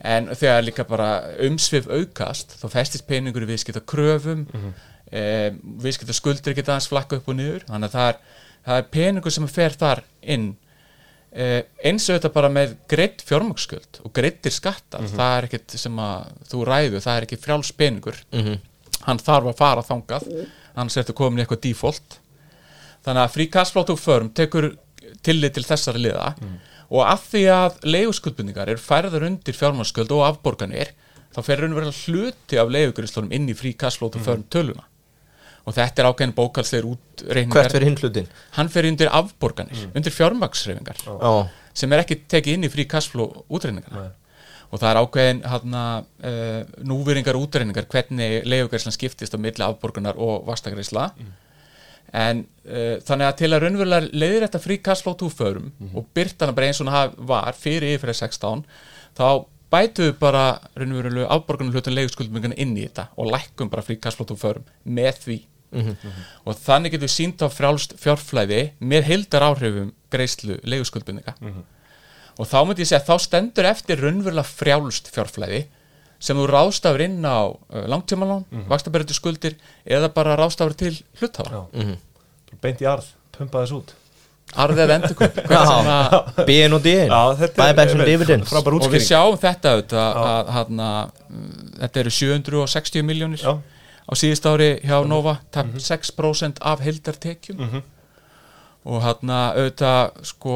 En 0.00 0.28
þegar 0.32 0.66
líka 0.66 0.84
bara 0.88 1.10
umsvið 1.46 1.88
aukast 1.92 2.58
þá 2.60 2.66
festist 2.74 3.06
peningur 3.08 3.46
í 3.46 3.52
viðskiptakröfum. 3.54 4.48
Mm 4.50 4.72
e, 5.10 5.22
viðskiptaskuldir 5.82 6.56
geta 6.56 6.74
aðeins 6.74 6.90
flakka 6.90 7.20
upp 7.20 7.30
og 7.30 7.38
niður. 7.38 7.66
Þannig 7.68 7.90
að 7.90 7.96
það 7.96 8.10
er, 8.10 8.18
það 8.66 8.82
er 8.82 8.90
peningur 8.96 9.36
sem 9.36 9.48
fer 9.50 9.78
þar 9.80 10.04
inn 10.36 10.50
eins 11.30 12.08
og 12.10 12.16
þetta 12.16 12.32
bara 12.34 12.48
með 12.50 12.72
greitt 12.90 13.22
fjármaksskjöld 13.22 14.00
og 14.04 14.12
greittir 14.16 14.50
skattar. 14.54 15.04
Það 15.14 15.36
er 15.36 15.46
ekkit 15.48 15.76
sem 15.78 16.00
að 16.02 16.32
þú 16.50 16.64
ræðu 16.66 17.02
það 17.04 17.16
er 17.20 17.26
ekki 17.28 17.38
frjáls 17.44 17.70
peningur. 17.78 18.18
Hann 19.06 19.22
þarf 19.22 19.52
að 19.52 19.60
fara 19.62 19.86
þangað. 19.86 20.26
Annars 20.74 20.96
er 20.96 21.04
þetta 21.04 21.18
komin 21.20 21.38
í 21.38 21.44
eitthvað 21.44 21.62
default. 21.68 22.18
Þannig 23.06 23.22
að 23.22 23.70
flow 23.70 23.86
to 23.86 23.96
firm 23.96 24.32
tekur 24.34 24.72
tillit 25.22 25.54
til 25.54 25.64
þessari 25.64 26.02
liða. 26.02 26.34
Og 26.90 27.06
af 27.06 27.28
því 27.30 27.44
að 27.54 27.78
leiguskuldbindingar 27.86 28.68
er 28.68 28.82
færður 28.82 29.28
undir 29.30 29.54
fjármaksskjöld 29.54 30.10
og 30.10 30.26
afborganir 30.26 30.90
þá 31.30 31.42
fer 31.46 31.62
raunverulega 31.62 31.94
hluti 32.10 32.58
af 32.58 32.70
leigugurislunum 32.74 33.30
inn 33.32 33.46
í 33.48 33.74
cash 33.78 33.98
flow 34.02 34.10
to 34.10 34.18
firm 34.18 34.42
töluna 34.50 34.89
og 35.66 35.76
þetta 35.76 36.02
er 36.02 36.08
ákveðin 36.10 36.36
bókalsleir 36.36 36.86
útreikningar. 36.88 37.66
Hvert 37.66 37.74
fyrir 37.76 37.88
hinn 37.88 37.98
hlutin? 38.00 38.30
hann 38.56 38.70
fer 38.72 38.88
undir 38.88 39.10
afborganir, 39.12 39.88
undir 39.94 40.14
fjármaksreifingar 40.14 41.02
Já, 41.04 41.34
sem 41.82 41.92
er 41.92 42.04
ekki 42.04 42.22
tekið 42.30 42.56
inn 42.56 42.66
í 42.68 42.72
frí 42.72 42.86
cashflow 42.90 43.44
útreiningarna 43.52 44.08
og 44.70 44.78
það 44.78 44.90
er 44.90 45.00
ákveðin 45.02 45.44
hana, 45.50 45.84
uh, 46.22 46.58
núveringar 46.86 47.38
útreiningar 47.38 47.88
hvernig 47.90 48.44
leifugærslan 48.46 48.94
skiptist 48.94 49.34
á 49.34 49.38
milli 49.42 49.66
afborgunar 49.66 50.18
og 50.18 50.46
vastagreisla 50.46 51.10
en 52.10 52.44
uh, 52.66 52.96
þannig 53.06 53.26
að 53.28 53.38
til 53.42 53.50
að 53.50 53.64
raunverulega 53.64 54.10
leiðir 54.14 54.46
þetta 54.46 54.62
frí 54.62 54.78
cashflow 54.82 55.18
túförum 55.18 55.72
og 55.94 56.06
byrtana 56.14 56.54
bara 56.56 56.70
eins 56.70 56.82
og 56.82 56.90
það 56.90 57.18
var 57.30 57.58
fyrir 57.58 57.98
yfir 57.98 58.14
16 58.14 58.64
þá 59.18 59.26
bætu 59.70 60.08
við 60.08 60.18
bara 60.20 60.44
raunverulega 60.78 61.30
afborgunar 61.30 61.76
hlutun 61.76 61.96
leifuskuldmingana 61.96 62.58
inn 62.60 62.76
í 62.76 62.86
þetta 62.86 63.08
og 63.16 63.30
lækkum 63.30 63.70
bara 63.72 63.84
frí 63.86 63.98
cashflow 64.02 64.28
túförum 64.28 64.66
með 64.84 65.22
því. 65.24 65.38
Og 66.44 66.56
þannig 66.58 66.96
getum 66.96 67.06
við 67.06 67.12
sínt 67.14 67.42
á 67.46 67.48
frjálst 67.52 67.94
fjárflæði 68.02 68.62
með 68.82 69.04
heildar 69.06 69.46
áhrifum 69.46 69.92
greiðslu 70.10 70.56
leiguskuldbindinga 70.66 71.36
og 72.40 72.48
þá 72.48 72.58
myndi 72.64 72.82
ég 72.82 72.88
segja 72.88 73.02
að 73.02 73.10
þá 73.10 73.26
stendur 73.26 73.68
eftir 73.68 74.00
raunverulega 74.00 74.48
frjálst 74.48 75.10
fjárflæði 75.14 75.60
sem 76.20 76.36
þú 76.36 76.46
ráðstafur 76.50 77.04
inn 77.04 77.22
á 77.24 77.48
uh, 77.48 77.86
langtímalán, 77.88 78.44
mm 78.50 78.66
-hmm. 78.68 79.14
skuldir 79.14 79.56
eða 79.86 80.12
bara 80.12 80.36
ráðstafur 80.36 80.74
til 80.76 80.94
hluthafa. 81.20 81.50
Já. 81.50 81.96
beint 82.60 82.80
í 82.80 82.86
arð, 82.86 83.06
pumpa 83.32 83.62
þess 83.62 83.72
út 83.72 83.94
arðið 84.56 84.80
þetta 84.80 85.10
er- 85.10 85.10
Buybacks 87.60 87.92
and 87.94 88.00
dividends. 88.10 88.50
og 88.86 88.92
við 88.94 89.04
sjáum 89.06 89.38
þetta 89.38 89.74
að, 89.76 89.84
þetta 91.80 92.00
eru 92.04 92.10
760 92.10 93.02
miljónir 93.06 93.44
á 94.10 94.12
síðust 94.18 94.46
ári 94.50 94.70
hjá 94.82 94.96
Nova 95.06 95.38
tap 95.54 95.66
6% 95.78 96.58
af 96.60 96.80
heildartekjum. 96.80 97.82
Og 98.90 99.02
hann 99.04 99.30
auðvitað 99.60 100.24
sko 100.24 100.54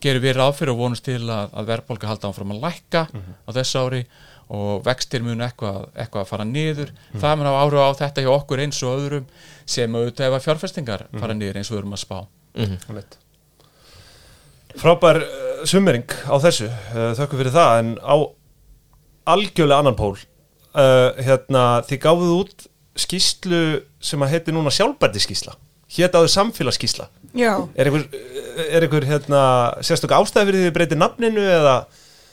gerum 0.00 0.22
við 0.22 0.36
ráð 0.36 0.54
fyrir 0.56 0.72
og 0.74 0.78
vonumst 0.80 1.04
til 1.04 1.20
að, 1.28 1.50
að 1.52 1.66
verðbólka 1.74 2.06
halda 2.08 2.28
áfram 2.30 2.52
að 2.54 2.60
lækka 2.64 3.02
á 3.10 3.50
þessu 3.52 3.80
ári 3.82 4.02
og 4.50 4.82
vextir 4.84 5.22
mun 5.22 5.40
eitthvað, 5.44 5.88
eitthvað 5.94 6.22
að 6.24 6.28
fara 6.30 6.44
niður. 6.44 6.90
Það 7.20 7.36
mun 7.38 7.46
hafa 7.46 7.60
áhrif 7.64 7.80
á 7.86 7.90
þetta 8.00 8.22
hjá 8.24 8.30
okkur 8.34 8.62
eins 8.64 8.80
og 8.82 8.98
öðrum 8.98 9.26
sem 9.66 9.94
auðvitað 9.94 10.26
ef 10.26 10.36
að 10.38 10.44
fjárfestingar 10.48 11.04
fara 11.20 11.34
niður 11.34 11.56
eins 11.60 11.70
og 11.70 11.76
við 11.76 11.82
erum 11.84 11.94
að 11.98 12.02
spá 12.04 12.18
Einmitt. 12.56 13.18
Frábær 14.80 15.20
uh, 15.22 15.62
summering 15.68 16.10
á 16.26 16.34
þessu. 16.42 16.70
Uh, 16.94 17.12
þökkum 17.18 17.42
fyrir 17.42 17.54
það. 17.54 17.78
En 17.82 17.94
á 18.02 18.16
algjörlega 19.34 19.82
annan 19.82 19.98
pól. 19.98 20.16
Uh, 20.70 21.10
hérna, 21.18 21.64
þið 21.88 22.02
gáfuð 22.04 22.34
út 22.36 22.70
skýslu 23.00 23.62
sem 24.02 24.22
að 24.22 24.36
heiti 24.36 24.54
núna 24.54 24.72
sjálfbærdi 24.74 25.22
skýsla 25.22 25.56
hétt 25.96 26.14
áður 26.14 26.32
samfélagsskýsla 26.34 27.08
Já, 27.38 27.52
er 27.78 27.86
einhver, 27.86 28.06
er 28.66 28.84
einhver 28.86 29.06
hérna, 29.06 29.42
sérstök 29.86 30.14
ástæði 30.16 30.48
fyrir 30.48 30.60
því 30.60 30.68
þið 30.68 30.76
breytir 30.76 30.98
nafninu 30.98 31.44
eða 31.46 31.74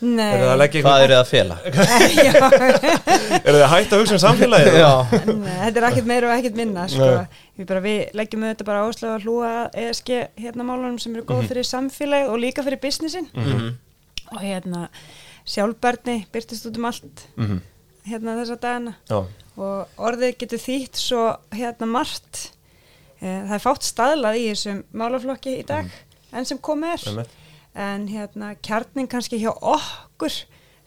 nei. 0.02 0.34
Er 0.34 0.42
það 0.44 0.52
að 0.54 0.60
leggja 0.62 0.82
Hvað 0.86 1.02
einhver, 1.02 1.06
eru 1.08 1.16
það 1.16 1.24
að 1.24 1.30
fela? 1.32 1.56
er 3.48 3.48
það 3.48 3.64
að 3.64 3.72
hætta 3.74 3.96
að 3.98 4.02
hugsa 4.04 4.16
um 4.18 4.22
samfélagið 4.24 4.78
Já, 4.78 4.92
Nei, 5.38 5.56
þetta 5.64 5.80
er 5.82 5.88
ekkert 5.90 6.10
meira 6.12 6.30
og 6.30 6.34
ekkert 6.38 6.58
minna 6.60 6.84
sko. 6.92 7.08
við, 7.58 7.68
bara, 7.72 7.82
við 7.86 8.02
leggjum 8.20 8.44
auðvitað 8.48 8.70
bara 8.70 8.84
áslag 8.88 9.16
að 9.16 9.26
hlúa 9.26 9.52
ESG 9.86 10.12
hérna 10.44 10.68
málunum 10.68 11.00
sem 11.02 11.16
eru 11.18 11.26
góð 11.30 11.42
Mhm. 11.44 11.48
fyrir 11.52 11.68
samfélag 11.72 12.30
og 12.30 12.38
líka 12.44 12.64
fyrir 12.66 12.82
businessin. 12.84 13.28
Og 14.32 14.42
hérna 14.44 14.88
sjálfbarni 15.48 16.26
byrtist 16.34 16.66
út 16.70 16.78
um 16.78 16.86
allt 16.86 17.26
Mhm. 17.38 17.62
hérna 18.08 18.36
þessa 18.42 18.60
dagana. 18.60 18.94
Já, 19.10 19.24
og 19.58 19.88
orðið 19.98 20.38
getur 20.38 20.60
þýtt 20.62 20.96
svo 21.02 21.38
hérna 21.52 21.88
margt. 21.88 22.52
Eh, 23.22 23.42
það 23.50 23.54
er 23.56 23.64
fátt 23.66 23.82
staðlað 23.84 24.38
í 24.38 24.46
þessum 24.52 24.84
málaflokki 24.94 25.60
í 25.60 25.66
dag 25.66 25.90
enn 26.34 26.46
sem 26.46 26.58
komið 26.60 26.94
er. 27.18 27.26
En 27.78 28.08
hérna 28.10 28.56
kjarnin 28.66 29.08
kannski 29.08 29.40
hjá 29.42 29.52
okkur 29.54 30.34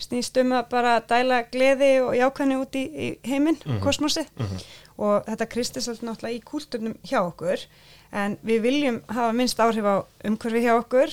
snýst 0.00 0.38
um 0.40 0.54
að 0.56 0.68
bara 0.72 0.94
dæla 1.04 1.42
gleði 1.52 1.90
og 2.02 2.14
jákvæðni 2.16 2.56
út 2.60 2.76
í, 2.78 2.84
í 2.88 3.08
heiminn, 3.28 3.58
kosmosið. 3.84 4.30
Og 5.00 5.26
þetta 5.28 5.48
kristist 5.52 5.88
alltaf 5.88 6.06
náttúrulega 6.08 6.36
í 6.38 6.44
kúlturnum 6.44 6.96
hjá 7.06 7.20
okkur 7.22 7.62
en 8.12 8.36
við 8.42 8.62
viljum 8.64 8.96
hafa 9.06 9.32
minnst 9.36 9.60
áhrif 9.62 9.86
á 9.86 9.96
umhverfi 10.26 10.62
hjá 10.64 10.72
okkur. 10.80 11.12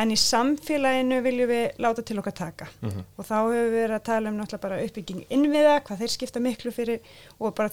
En 0.00 0.10
í 0.10 0.16
samfélaginu 0.16 1.18
viljum 1.22 1.50
við 1.50 1.64
láta 1.84 2.02
til 2.06 2.16
okkar 2.22 2.32
taka. 2.38 2.68
Og 3.18 3.26
þá 3.28 3.34
hefur 3.36 3.56
við 3.58 3.74
verið 3.76 3.96
að 3.98 4.04
tala 4.08 4.30
um 4.32 4.38
náttúrulega 4.40 4.62
bara 4.64 4.78
uppbygging 4.86 5.26
innviða, 5.28 5.74
hvað 5.84 6.00
þeir 6.04 6.12
skipta 6.14 6.40
miklu 6.40 6.72
fyrir 6.72 7.00
og 7.38 7.54
bara, 7.58 7.68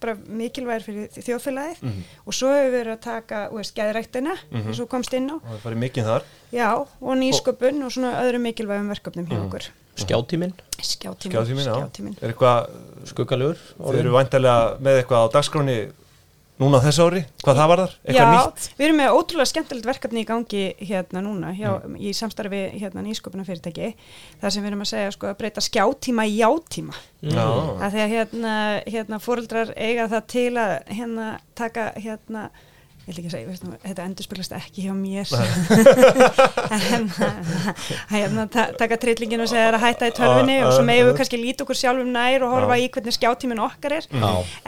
bara 0.00 0.16
mikilvægir 0.26 0.86
fyrir 0.86 1.20
þjóðfélagið. 1.28 1.84
Og 2.26 2.32
svo 2.38 2.48
hefur 2.54 2.70
við 2.70 2.78
verið 2.78 2.96
að 2.96 3.04
taka, 3.04 3.44
þú 3.52 3.60
veist, 3.60 3.76
geðræktina 3.76 4.36
eins 4.52 4.72
og 4.72 4.80
þú 4.84 4.88
komst 4.96 5.14
inn 5.18 5.28
á. 5.28 5.36
Og 5.36 5.46
það 5.52 5.62
farið 5.66 5.82
mikið 5.84 6.10
þar. 6.10 6.26
Já, 6.52 6.68
og 6.80 7.14
nýsköpun 7.20 7.84
og 7.86 7.92
svona 7.94 8.16
öðrum 8.24 8.44
mikilvægum 8.48 8.88
verkefnum 8.92 9.28
hjá 9.30 9.38
okkur. 9.46 9.70
skjátíminn, 9.96 10.52
Skjátíminn. 10.80 11.32
skjátíminn, 11.32 11.66
já. 11.68 11.74
skjátíminn. 11.76 12.16
er 12.22 12.30
eitthvað, 12.32 12.70
skuggalegur 13.10 13.58
þið 13.76 13.98
eru 14.00 14.14
væntalega 14.14 14.78
með 14.80 15.00
eitthvað 15.02 15.26
á 15.28 15.32
dagskráni 15.36 15.74
núna 16.60 16.78
á 16.78 16.84
þessu 16.84 17.06
ári, 17.08 17.20
hvað 17.42 17.58
það 17.58 17.70
var 17.72 17.80
þar 17.82 17.94
Já, 18.16 18.24
nýtt? 18.28 18.66
við 18.78 18.84
erum 18.86 18.98
með 19.00 19.14
ótrúlega 19.16 19.50
skemmtilegt 19.50 19.86
verkefni 19.88 20.22
í 20.22 20.26
gangi 20.28 20.64
hérna 20.90 21.22
núna 21.24 21.52
hjá, 21.56 21.70
í 21.98 22.12
samstarfi 22.14 22.60
hérna 22.78 23.02
nýsköpuna 23.06 23.46
fyrirtæki 23.48 23.92
þar 24.42 24.52
sem 24.54 24.62
við 24.62 24.70
erum 24.72 24.84
að 24.84 24.90
segja 24.92 25.14
sko 25.16 25.30
að 25.30 25.38
breyta 25.40 25.64
skjátíma 25.64 26.26
í 26.28 26.36
játíma. 26.42 26.98
Já, 27.22 27.46
Að 27.80 27.96
því 27.96 28.04
að 28.04 28.12
hérna, 28.16 28.52
hérna 28.86 29.20
fóreldrar 29.22 29.72
eiga 29.76 30.08
það 30.12 30.28
til 30.36 30.50
að 30.60 30.74
hérna 30.92 31.30
taka 31.58 31.88
hérna 31.96 32.44
ég 33.02 33.10
ætla 33.10 33.22
ekki 33.22 33.30
segja, 33.32 33.54
nú, 33.66 33.76
þetta 33.82 34.04
endurspilast 34.06 34.52
ekki 34.54 34.84
hjá 34.86 34.92
mér 34.94 35.26
en 36.72 37.08
hérna, 38.10 38.44
ta 38.52 38.66
taka 38.78 38.96
trillingin 39.00 39.42
og 39.42 39.48
segja 39.50 39.68
þér 39.70 39.76
að 39.78 39.84
hætta 39.86 40.08
í 40.10 40.14
tölvunni 40.16 40.56
Ah, 40.62 40.66
og 40.68 40.74
svo 40.76 40.84
ah. 40.84 40.90
við 41.08 41.10
kannski 41.18 41.40
líta 41.40 41.64
okkur 41.64 41.78
sjálfum 41.78 42.12
nær 42.14 42.44
og 42.46 42.52
horfa 42.54 42.76
í 42.78 42.86
hvernig 42.94 43.16
skjátíminn 43.16 43.62
okkar 43.64 43.96
er 43.98 44.06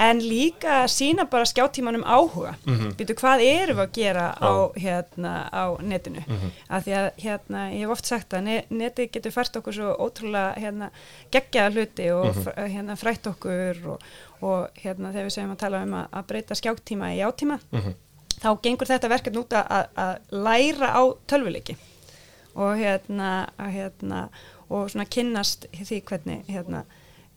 en 0.09 0.22
líka 0.24 0.80
sína 0.91 1.26
bara 1.30 1.47
skjátímanum 1.49 2.05
áhuga 2.05 2.55
Mhm. 2.66 2.95
býtu 2.99 3.14
hvað 3.20 3.45
erum 3.47 3.78
við 3.78 3.85
að 3.87 3.93
gera 3.99 4.26
á, 4.35 4.53
hérna, 4.76 5.32
á 5.53 5.64
netinu 5.82 6.22
Mhm. 6.26 6.51
af 6.70 6.85
því 6.85 6.93
að 6.99 7.11
hérna, 7.24 7.61
ég 7.72 7.80
hef 7.85 7.91
oft 7.91 8.07
sagt 8.07 8.30
að 8.35 8.43
ne 8.43 8.64
netið 8.70 9.11
getur 9.12 9.30
fært 9.32 9.57
okkur 9.57 9.72
svo 9.74 9.95
ótrúlega 9.99 10.57
hérna, 10.59 10.91
geggjaða 11.30 11.72
hluti 11.74 12.11
og 12.11 12.35
Mhm. 12.35 12.70
hérna, 12.74 12.97
frætt 12.97 13.26
okkur 13.26 13.87
og, 13.87 14.01
og 14.43 14.68
hérna, 14.82 15.12
þegar 15.12 15.26
við 15.28 15.35
segjum 15.39 15.53
að 15.53 15.59
tala 15.59 15.82
um 15.82 15.93
að, 15.95 16.07
að 16.12 16.26
breyta 16.26 16.55
skjátíma 16.55 17.14
í 17.14 17.22
Mhm. 17.72 17.95
Þá 18.43 18.49
gengur 18.64 18.89
þetta 18.91 19.11
verkefn 19.12 19.41
út 19.43 19.55
að, 19.59 19.66
að- 19.78 20.03
að 20.05 20.43
læra 20.49 20.91
á 20.95 21.03
tölvuleiki 21.30 21.76
og 22.55 22.76
hérna, 22.78 23.30
að, 23.59 23.70
hérna 23.74 24.20
og 24.70 24.91
svona 24.93 25.07
kynnast 25.11 25.66
því 25.74 25.99
hvernig 26.09 26.45
hérna, 26.49 26.85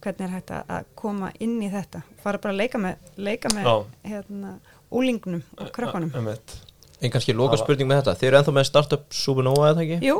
hvernig 0.03 0.27
er 0.27 0.33
hægt 0.35 0.51
að, 0.53 0.85
koma 0.95 1.31
inn 1.43 1.57
í 1.65 1.69
þetta 1.73 2.03
fara 2.23 2.37
bara 2.41 2.53
að 2.53 2.61
leika 2.61 2.81
með, 2.81 3.09
leika 3.17 3.49
með 3.55 3.71
hérna, 4.05 4.53
úlingnum 4.93 5.41
og 5.57 5.71
krökkunum 5.75 6.13
Einmitt. 6.15 6.53
En 7.01 7.11
kannski 7.13 7.33
loka 7.35 7.57
spurning 7.59 7.89
með 7.89 7.99
þetta 8.03 8.13
Þeir 8.21 8.27
eru 8.31 8.37
ennþá 8.39 8.53
með 8.57 8.63
startup 8.69 9.03
Supernova 9.13 9.67
eða 9.73 9.83
ekki? 9.83 9.97
Jú, 10.07 10.15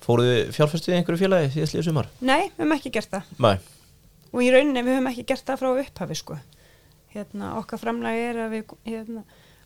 Fóruðu 0.00 0.38
fjárfestið 0.56 0.94
í 0.94 0.96
einhverju 0.98 1.20
félagi 1.20 1.50
síðastlíðu 1.54 1.84
sumar? 1.90 2.08
nei, 2.24 2.48
við 2.48 2.62
höfum 2.62 2.72
ekki 2.78 2.92
gert 2.96 3.12
það 3.12 3.34
Nei 3.44 3.58
og 4.30 4.42
í 4.46 4.48
rauninni 4.54 4.82
við 4.86 4.94
höfum 4.96 5.08
ekki 5.10 5.24
gert 5.26 5.42
það 5.48 5.56
frá 5.60 5.68
upphafi 5.82 6.16
sko. 6.20 6.36
hérna, 7.14 7.48
okkar 7.58 7.80
framlagi 7.82 8.20
er 8.30 8.36
að 8.44 8.52
við 8.54 8.74
hérna, 8.86 9.22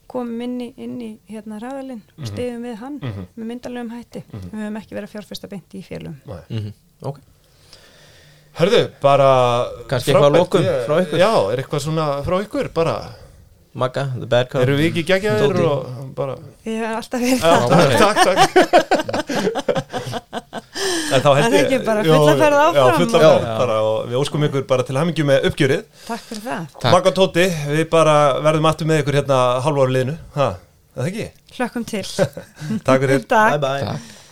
komum 0.06 0.40
inn 0.40 0.60
í, 0.60 0.74
inn 0.76 1.00
í 1.00 1.10
hérna 1.30 1.58
ræðalinn 1.62 2.02
og 2.18 2.26
stiðum 2.26 2.62
við 2.68 2.76
hann 2.80 2.98
Mhm. 3.00 3.26
með 3.38 3.46
myndalegum 3.50 3.90
hætti. 3.90 4.22
Við 4.32 4.50
höfum 4.60 4.76
ekki 4.80 4.94
verið 4.94 5.08
að 5.08 5.14
fjárfesta 5.14 5.48
beint 5.48 5.74
í 5.74 5.82
félum 5.82 6.16
Nei. 6.26 6.42
mm 6.50 6.72
Ok. 7.02 7.18
Hörðu, 8.54 8.90
bara 9.02 9.66
Kannski 9.90 10.12
eitthvað 10.12 10.36
Ég- 10.62 10.86
frá 10.86 11.00
ykkur? 11.02 11.18
Já, 11.18 11.52
er 11.52 11.58
eitthvað 11.62 11.80
svona 11.82 12.22
frá 12.22 12.36
ykkur? 12.44 12.68
Bara 12.72 12.94
Magga, 13.74 14.04
the 14.20 14.26
bad 14.30 14.46
cop. 14.50 14.62
Eru 14.62 14.76
við 14.78 14.86
ekki 14.92 15.02
geggjaðir 15.08 15.50
Tóti. 15.50 15.64
og 15.66 15.80
bara 16.14 16.34
við 16.62 16.76
höfum 16.78 16.94
alltaf 17.00 17.20
verið 17.24 17.40
Já, 17.42 17.50
það 17.66 17.78
takk, 17.98 18.18
takk, 18.24 18.40
Er 21.14 21.20
það 21.24 21.38
ég 21.42 21.56
ekki 21.60 21.78
bara 21.86 22.04
Jó, 22.06 22.12
fulla 22.14 22.34
ferð 22.38 22.54
Já, 22.54 22.62
áfram. 22.84 22.98
fulla 23.00 23.18
og- 23.18 23.40
ferð 23.42 23.58
bara 23.58 23.76
og 23.82 23.96
við 24.10 24.16
óskum 24.20 24.46
ykkur 24.48 24.62
bara 24.70 24.82
til 24.86 24.96
hamingju 24.98 25.24
með 25.26 25.38
uppgjörið. 25.50 25.82
Takk 26.06 26.22
fyrir 26.30 26.42
það. 26.46 26.62
Magga 26.94 27.08
og 27.10 27.16
Tóti, 27.18 27.46
við 27.74 27.84
bara 27.90 28.16
verðum 28.46 28.66
aftur 28.70 28.86
með 28.90 29.02
ykkur 29.02 29.18
hérna 29.20 29.38
halváru 29.66 29.90
liðinu. 29.96 30.16
Ha, 30.38 30.48
er 30.96 31.02
það 31.02 31.10
ekki? 31.12 31.26
hlökkum 31.58 31.84
til. 31.86 32.06
Takk 32.86 33.00
fyrir. 33.04 33.26
Takk. 33.26 33.58
Bye 33.58 33.58
bye. 33.58 33.80
Takk 33.90 34.22